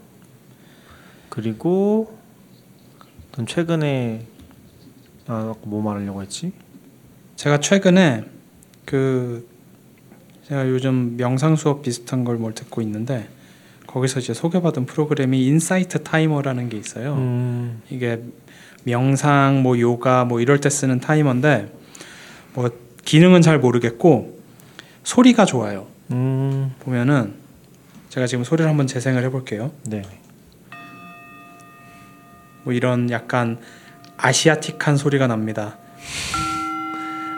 그리고 1.29 2.19
전 3.35 3.47
최근에 3.47 4.27
아 5.29 5.55
뭐 5.63 5.81
말하려고 5.83 6.21
했지? 6.21 6.53
제가 7.37 7.61
최근에 7.61 8.25
그 8.85 9.49
제가 10.53 10.69
요즘 10.69 11.17
명상 11.17 11.57
수업 11.57 11.81
비슷한 11.81 12.25
걸 12.25 12.37
뭘 12.37 12.53
듣고 12.55 12.83
있는데 12.83 13.27
거기서 13.87 14.21
이제 14.21 14.35
소개받은 14.35 14.85
프로그램이 14.85 15.47
Insight 15.47 16.03
Timer라는 16.03 16.69
게 16.69 16.77
있어요. 16.77 17.15
음, 17.15 17.81
이게 17.89 18.23
명상 18.85 19.63
뭐 19.63 19.79
요가 19.81 20.27
뭐 20.27 20.41
이럴 20.41 20.61
때 20.61 20.69
쓰는 20.69 21.01
타이머인데 21.01 21.73
뭐 22.53 22.71
기능은 23.03 23.41
잘 23.41 23.59
모르겠고 23.61 24.39
소리가 25.05 25.47
좋아요. 25.47 25.87
음, 26.11 26.75
보면은 26.81 27.35
제가 28.11 28.27
지금 28.27 28.45
소리를 28.45 28.69
한번 28.69 28.87
재생을 28.87 29.23
해볼게요. 29.25 29.73
네. 29.85 30.03
뭐 32.65 32.75
이런 32.75 33.11
약간 33.11 33.59
아시아틱한 34.19 34.99
소리가 34.99 35.27
납니다. 35.29 35.79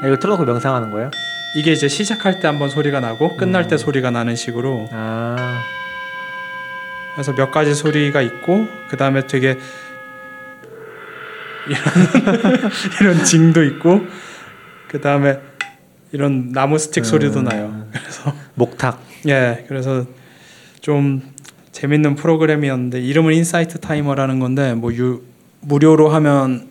아, 0.03 0.07
이거 0.07 0.19
틀어놓고 0.19 0.45
명상하는 0.45 0.91
거예요? 0.91 1.11
이게 1.55 1.73
이제 1.73 1.87
시작할 1.89 2.41
때 2.41 2.49
한번 2.49 2.69
소리가 2.69 3.01
나고 3.01 3.37
끝날 3.37 3.69
때 3.69 3.77
소리가 3.77 4.11
나는 4.11 4.35
식으로 4.35 4.89
아, 4.91 5.63
그래서 7.15 7.33
몇 7.35 7.51
가지 7.51 7.75
소리가 7.75 8.23
있고 8.23 8.67
그 8.89 8.97
다음에 8.97 9.27
되게 9.27 9.57
이런 11.69 11.81
이런 13.01 13.25
징도 13.25 13.63
있고 13.65 14.01
그 14.89 15.01
다음에 15.01 15.39
이런 16.13 16.53
나무 16.53 16.79
스틱 16.79 17.05
소리도 17.05 17.41
음. 17.41 17.45
나요. 17.45 17.87
그래서 17.93 18.35
목탁. 18.55 19.01
예, 19.27 19.65
그래서 19.67 20.05
좀 20.81 21.23
재밌는 21.73 22.15
프로그램이었는데 22.15 23.01
이름은 23.01 23.33
Insight 23.33 23.79
Timer라는 23.79 24.39
건데 24.39 24.75
뭐 24.75 24.93
유, 24.95 25.23
무료로 25.61 26.11
하면 26.11 26.69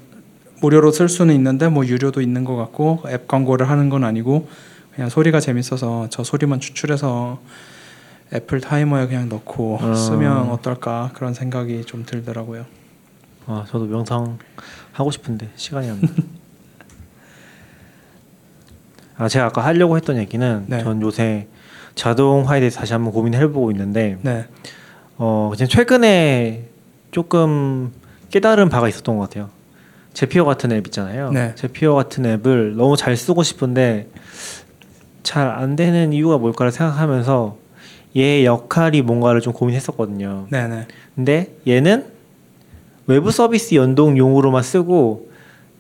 무료로 0.62 0.92
쓸 0.92 1.10
수는 1.10 1.36
있는데 1.36 1.68
뭐 1.68 1.86
유료도 1.86 2.22
있는 2.22 2.46
것 2.46 2.56
같고 2.56 3.04
앱 3.08 3.28
광고를 3.28 3.70
하는 3.70 3.90
건 3.90 4.06
아니고 4.06 4.48
그냥 4.96 5.10
소리가 5.10 5.40
재밌어서 5.40 6.08
저 6.10 6.24
소리만 6.24 6.60
추출해서 6.60 7.40
애플 8.34 8.62
타이머에 8.62 9.08
그냥 9.08 9.30
넣고 9.30 9.80
어. 9.82 9.96
쓰면 9.96 10.50
어떨까 10.50 11.12
그런 11.14 11.34
생각이 11.34 11.84
좀 11.86 12.06
들더라고요. 12.06 12.66
아, 13.46 13.66
저도 13.68 13.86
명상 13.86 14.38
하고 14.92 15.12
싶은데 15.12 15.50
시간이 15.56 15.90
안 15.90 16.02
나. 16.02 16.08
아, 19.18 19.28
제가 19.28 19.46
아까 19.46 19.64
하려고 19.64 19.98
했던 19.98 20.18
얘기는 20.18 20.66
네. 20.68 20.84
전 20.84 21.02
요새 21.02 21.48
자동화에 21.96 22.60
대해서 22.60 22.80
다시 22.80 22.94
한번 22.94 23.14
고민해보고 23.14 23.70
있는데 23.72 24.18
네, 24.22 24.48
어, 25.18 25.52
지금 25.56 25.68
최근에 25.70 26.68
조금 27.12 27.92
깨달은 28.32 28.70
바가 28.70 28.90
있었던 28.90 29.18
것 29.18 29.30
같아요. 29.30 29.50
제피어 30.14 30.46
같은 30.46 30.72
앱 30.72 30.88
있잖아요. 30.88 31.32
네. 31.32 31.54
제피어 31.56 31.94
같은 31.94 32.26
앱을 32.26 32.76
너무 32.76 32.98
잘 32.98 33.16
쓰고 33.16 33.44
싶은데 33.44 34.10
잘 35.24 35.48
안 35.50 35.76
되는 35.76 36.14
이유가 36.14 36.38
뭘까를 36.38 36.72
생각하면서 36.72 37.58
얘 38.18 38.46
역할이 38.46 39.02
뭔가를 39.02 39.42
좀 39.42 39.54
고민했었거든요. 39.54 40.48
네, 40.50 40.68
네. 40.68 40.88
근데 41.16 41.56
얘는 41.68 42.06
외부 43.08 43.32
서비스 43.32 43.76
연동용으로만 43.76 44.62
쓰고 44.64 45.30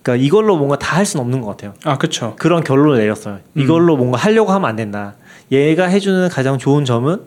그러니까 0.01 0.25
이걸로 0.25 0.57
뭔가 0.57 0.77
다 0.77 0.97
할 0.97 1.05
수는 1.05 1.23
없는 1.25 1.41
것 1.41 1.47
같아요. 1.47 1.73
아 1.83 1.97
그렇죠. 1.97 2.35
그런 2.37 2.63
결론을 2.63 2.97
내렸어요. 2.99 3.39
음. 3.55 3.61
이걸로 3.61 3.97
뭔가 3.97 4.17
하려고 4.17 4.51
하면 4.51 4.69
안 4.69 4.75
된다. 4.75 5.15
얘가 5.51 5.85
해주는 5.85 6.29
가장 6.29 6.57
좋은 6.57 6.85
점은 6.85 7.21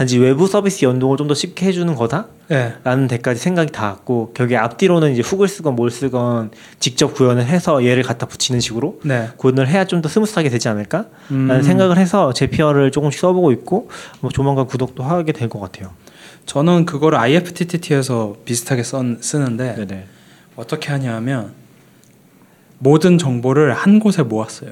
단지 0.00 0.18
외부 0.18 0.46
서비스 0.46 0.84
연동을 0.86 1.18
좀 1.18 1.28
더 1.28 1.34
쉽게 1.34 1.66
해주는 1.66 1.94
거다. 1.94 2.26
네. 2.48 2.72
라는 2.84 3.06
데까지 3.06 3.38
생각이 3.38 3.70
닿았고 3.70 4.32
결국에 4.32 4.56
앞뒤로는 4.56 5.12
이제 5.12 5.20
훅을 5.20 5.46
쓰건 5.46 5.76
뭘 5.76 5.90
쓰건 5.90 6.52
직접 6.80 7.12
구현을 7.14 7.44
해서 7.44 7.84
얘를 7.84 8.02
갖다 8.02 8.26
붙이는 8.26 8.60
식으로 8.60 8.98
네. 9.04 9.28
구현을 9.36 9.68
해야 9.68 9.84
좀 9.84 10.00
더 10.00 10.08
smooth하게 10.08 10.48
되지 10.48 10.68
않을까? 10.70 11.04
음. 11.30 11.46
라는 11.48 11.62
생각을 11.62 11.98
해서 11.98 12.32
Zapier를 12.32 12.90
조금씩 12.90 13.20
써보고 13.20 13.52
있고 13.52 13.90
뭐 14.20 14.30
조만간 14.30 14.66
구독도 14.66 15.02
하게 15.02 15.32
될 15.32 15.50
것 15.50 15.60
같아요. 15.60 15.90
저는 16.46 16.86
그거를 16.86 17.18
IFTTT에서 17.18 18.36
비슷하게 18.46 18.82
써, 18.82 19.04
쓰는데 19.20 19.74
네네. 19.76 20.06
어떻게 20.56 20.90
하냐면 20.90 21.52
모든 22.78 23.18
정보를 23.18 23.74
한 23.74 24.00
곳에 24.00 24.22
모았어요. 24.22 24.70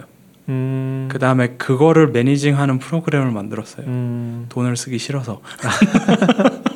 음, 0.48 1.08
그 1.10 1.18
다음에 1.18 1.48
그거를 1.58 2.08
managing하는 2.08 2.78
프로그램을 2.78 3.30
만들었어요. 3.30 3.86
음, 3.86 4.46
돈을 4.48 4.76
쓰기 4.76 4.98
싫어서. 4.98 5.40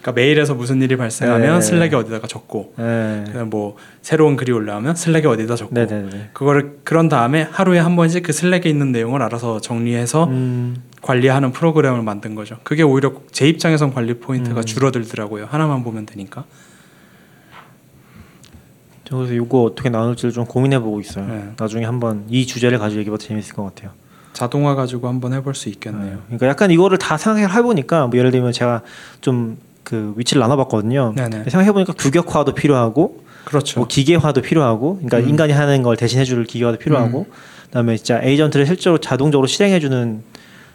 그러니까 0.00 0.12
메일에서 0.12 0.54
무슨 0.54 0.80
일이 0.80 0.96
발생하면 0.96 1.56
네. 1.56 1.60
Slack에 1.60 1.94
어디다가 1.94 2.26
적고, 2.26 2.72
네. 2.78 3.24
그다음 3.26 3.50
뭐 3.50 3.76
새로운 4.00 4.36
글이 4.36 4.50
올라오면 4.50 4.94
Slack에 4.94 5.26
어디다 5.26 5.56
적고, 5.56 5.74
네네네. 5.74 6.30
그거를 6.32 6.78
그런 6.84 7.08
다음에 7.10 7.42
하루에 7.42 7.78
한 7.78 7.96
번씩 7.96 8.22
그 8.22 8.32
Slack에 8.32 8.62
있는 8.64 8.92
내용을 8.92 9.20
알아서 9.22 9.60
정리해서 9.60 10.24
음, 10.24 10.82
관리하는 11.02 11.52
프로그램을 11.52 12.02
만든 12.02 12.34
거죠. 12.34 12.56
그게 12.62 12.82
오히려 12.82 13.12
제 13.30 13.46
입장에선 13.46 13.92
관리 13.92 14.14
포인트가 14.14 14.60
음. 14.60 14.64
줄어들더라고요. 14.64 15.46
하나만 15.50 15.84
보면 15.84 16.06
되니까. 16.06 16.44
저 19.10 19.16
그래서 19.16 19.34
이거 19.34 19.64
어떻게 19.64 19.90
나눌지를 19.90 20.32
좀 20.32 20.46
고민해보고 20.46 21.00
있어요. 21.00 21.26
네. 21.26 21.50
나중에 21.58 21.84
한번 21.84 22.24
이 22.30 22.46
주제를 22.46 22.78
가지고 22.78 23.00
얘기해봐도 23.00 23.22
재밌을 23.22 23.54
것 23.54 23.64
같아요. 23.64 23.90
자동화 24.32 24.74
가지고 24.74 25.08
한번 25.08 25.34
해볼 25.34 25.54
수 25.54 25.68
있겠네요. 25.68 26.20
그러니까 26.26 26.46
약간 26.46 26.70
이거를 26.70 26.96
다 26.98 27.16
생각을 27.16 27.52
해보니까 27.54 28.06
뭐 28.06 28.18
예를 28.18 28.30
들면 28.30 28.52
제가 28.52 28.82
좀 29.20 29.70
그 29.90 30.14
위치를 30.16 30.40
나눠봤거든요. 30.40 31.14
네네. 31.16 31.44
생각해보니까 31.50 31.94
규격화도 31.94 32.54
필요하고 32.54 33.24
그렇죠. 33.44 33.80
뭐 33.80 33.88
기계화도 33.88 34.42
필요하고, 34.42 34.96
그러니까 34.96 35.18
음. 35.18 35.28
인간이 35.28 35.52
하는 35.52 35.82
걸 35.82 35.96
대신해줄 35.96 36.44
기계화도 36.44 36.78
필요하고, 36.78 37.26
그다음에 37.64 37.96
진짜 37.96 38.20
에이전트를 38.22 38.66
실제로 38.66 38.98
자동적으로 38.98 39.48
실행해주는 39.48 40.22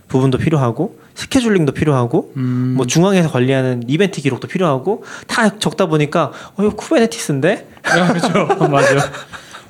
부분도 0.08 0.38
필요하고, 0.38 1.00
스케줄링도 1.16 1.72
필요하고, 1.74 2.34
음, 2.38 2.74
뭐 2.78 2.86
중앙에서 2.86 3.30
관리하는 3.30 3.84
이벤트 3.88 4.22
기록도 4.22 4.48
필요하고, 4.48 5.04
다 5.28 5.58
적다 5.58 5.86
보니까 5.88 6.32
어 6.56 6.64
이거 6.64 6.76
쿠베네티스인데 6.76 7.68
아, 7.84 8.08
그렇죠. 8.14 8.46
맞아. 8.70 9.12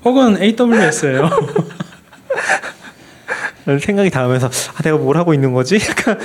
혹은 0.04 0.42
AWS예요. 0.42 1.30
생각이 3.82 4.10
닿으면서 4.12 4.48
아 4.48 4.82
내가 4.84 4.98
뭘 4.98 5.18
하고 5.18 5.34
있는 5.34 5.52
거지? 5.54 5.80
약간 5.90 6.20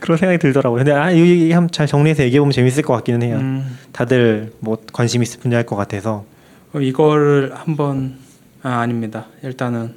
그런 0.00 0.18
생각이 0.18 0.38
들더라고요. 0.38 0.78
근데 0.78 0.92
아 0.92 1.10
이거 1.10 1.54
한번 1.54 1.70
잘 1.70 1.86
정리해서 1.86 2.24
얘기해 2.24 2.40
보면 2.40 2.52
재밌을 2.52 2.82
것 2.82 2.94
같기는 2.94 3.22
해요. 3.22 3.36
음, 3.36 3.78
다들 3.92 4.52
뭐 4.58 4.78
관심 4.92 5.22
있을 5.22 5.38
분야일 5.40 5.64
것 5.64 5.76
같아서 5.76 6.24
그럼 6.72 6.82
이거를 6.84 7.52
한번 7.54 8.16
아 8.62 8.80
아닙니다. 8.80 9.26
일단은 9.42 9.94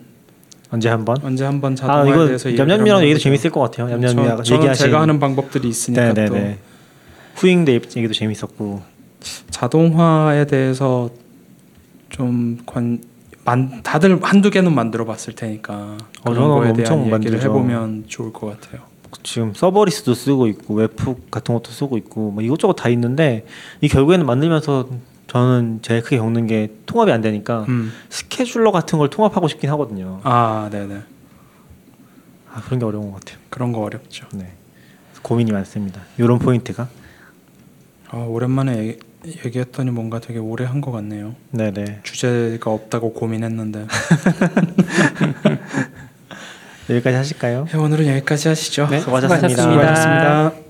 언제 0.73 0.89
한번 0.89 1.17
언제 1.21 1.45
한번 1.45 1.73
아 1.73 1.75
자동화에 1.75 2.09
이거 2.09 2.25
대해서 2.25 2.49
한번 2.49 3.03
얘기도. 3.03 3.19
재밌을 3.19 3.51
것 3.51 3.59
같아요. 3.59 3.89
저, 4.01 4.07
저는 4.07 4.39
얘기하신 4.43 4.85
제가 4.87 5.01
하는 5.01 5.19
방법들이 5.19 5.67
있으니까 5.69 6.13
또 6.13 6.21
네네네 6.21 6.57
후잉 7.35 7.63
데이 7.63 7.75
얘기도 7.75 8.11
재밌었고 8.11 8.81
자동화에 9.51 10.45
대해서 10.47 11.11
좀 12.09 12.57
관, 12.65 12.99
만, 13.45 13.83
다들 13.83 14.17
한두 14.23 14.49
개는 14.49 14.73
만들어 14.73 15.05
봤을 15.05 15.33
테니까 15.33 15.97
그런 16.23 16.35
저는 16.35 16.49
거에 16.49 16.73
대한 16.73 16.99
얘기를 16.99 17.11
만들죠. 17.11 17.37
해보면 17.37 18.05
좋을 18.07 18.33
것 18.33 18.59
같아요. 18.59 18.81
지금 19.21 19.53
serverless도 19.53 20.15
쓰고 20.15 20.47
있고 20.47 20.73
webhook 20.73 21.29
같은 21.29 21.53
것도 21.53 21.69
쓰고 21.69 21.97
있고 21.99 22.31
뭐 22.31 22.41
이것저것 22.41 22.73
다 22.73 22.89
있는데 22.89 23.45
이 23.79 23.87
결국에는 23.87 24.25
만들면서 24.25 24.89
저는 25.37 25.79
제일 25.81 26.01
크게 26.03 26.17
겪는 26.17 26.45
게 26.45 26.71
통합이 26.85 27.11
안 27.11 27.21
되니까 27.21 27.65
음. 27.67 27.91
scheduler 28.09 28.71
같은 28.71 28.99
걸 28.99 29.09
통합하고 29.09 29.47
싶긴 29.47 29.71
하거든요. 29.71 30.19
아, 30.23 30.69
네네. 30.71 31.01
아 32.53 32.61
그런 32.65 32.79
게 32.79 32.85
어려운 32.85 33.11
것 33.11 33.19
같아요. 33.19 33.39
그런 33.49 33.71
거 33.71 33.79
어렵죠. 33.81 34.27
네. 34.33 34.51
고민이 35.23 35.51
많습니다. 35.51 36.01
이런 36.19 36.37
포인트가. 36.37 36.87
아, 38.09 38.17
오랜만에 38.17 38.77
얘기, 38.77 38.99
얘기했더니 39.43 39.89
뭔가 39.89 40.19
되게 40.19 40.37
오래 40.37 40.65
한 40.65 40.81
것 40.81 40.91
같네요. 40.91 41.33
네네. 41.49 42.01
주제가 42.03 42.69
없다고 42.69 43.13
고민했는데 43.13 43.87
여기까지 46.91 47.15
하실까요? 47.15 47.65
네, 47.71 47.77
오늘은 47.77 48.05
여기까지 48.07 48.49
하시죠. 48.49 48.87
네, 48.91 48.99
수고하셨습니다. 48.99 49.47
수고하셨습니다. 49.63 49.71
수고하셨습니다. 49.71 50.62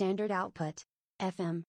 Standard 0.00 0.30
output. 0.32 0.76
FM. 1.20 1.58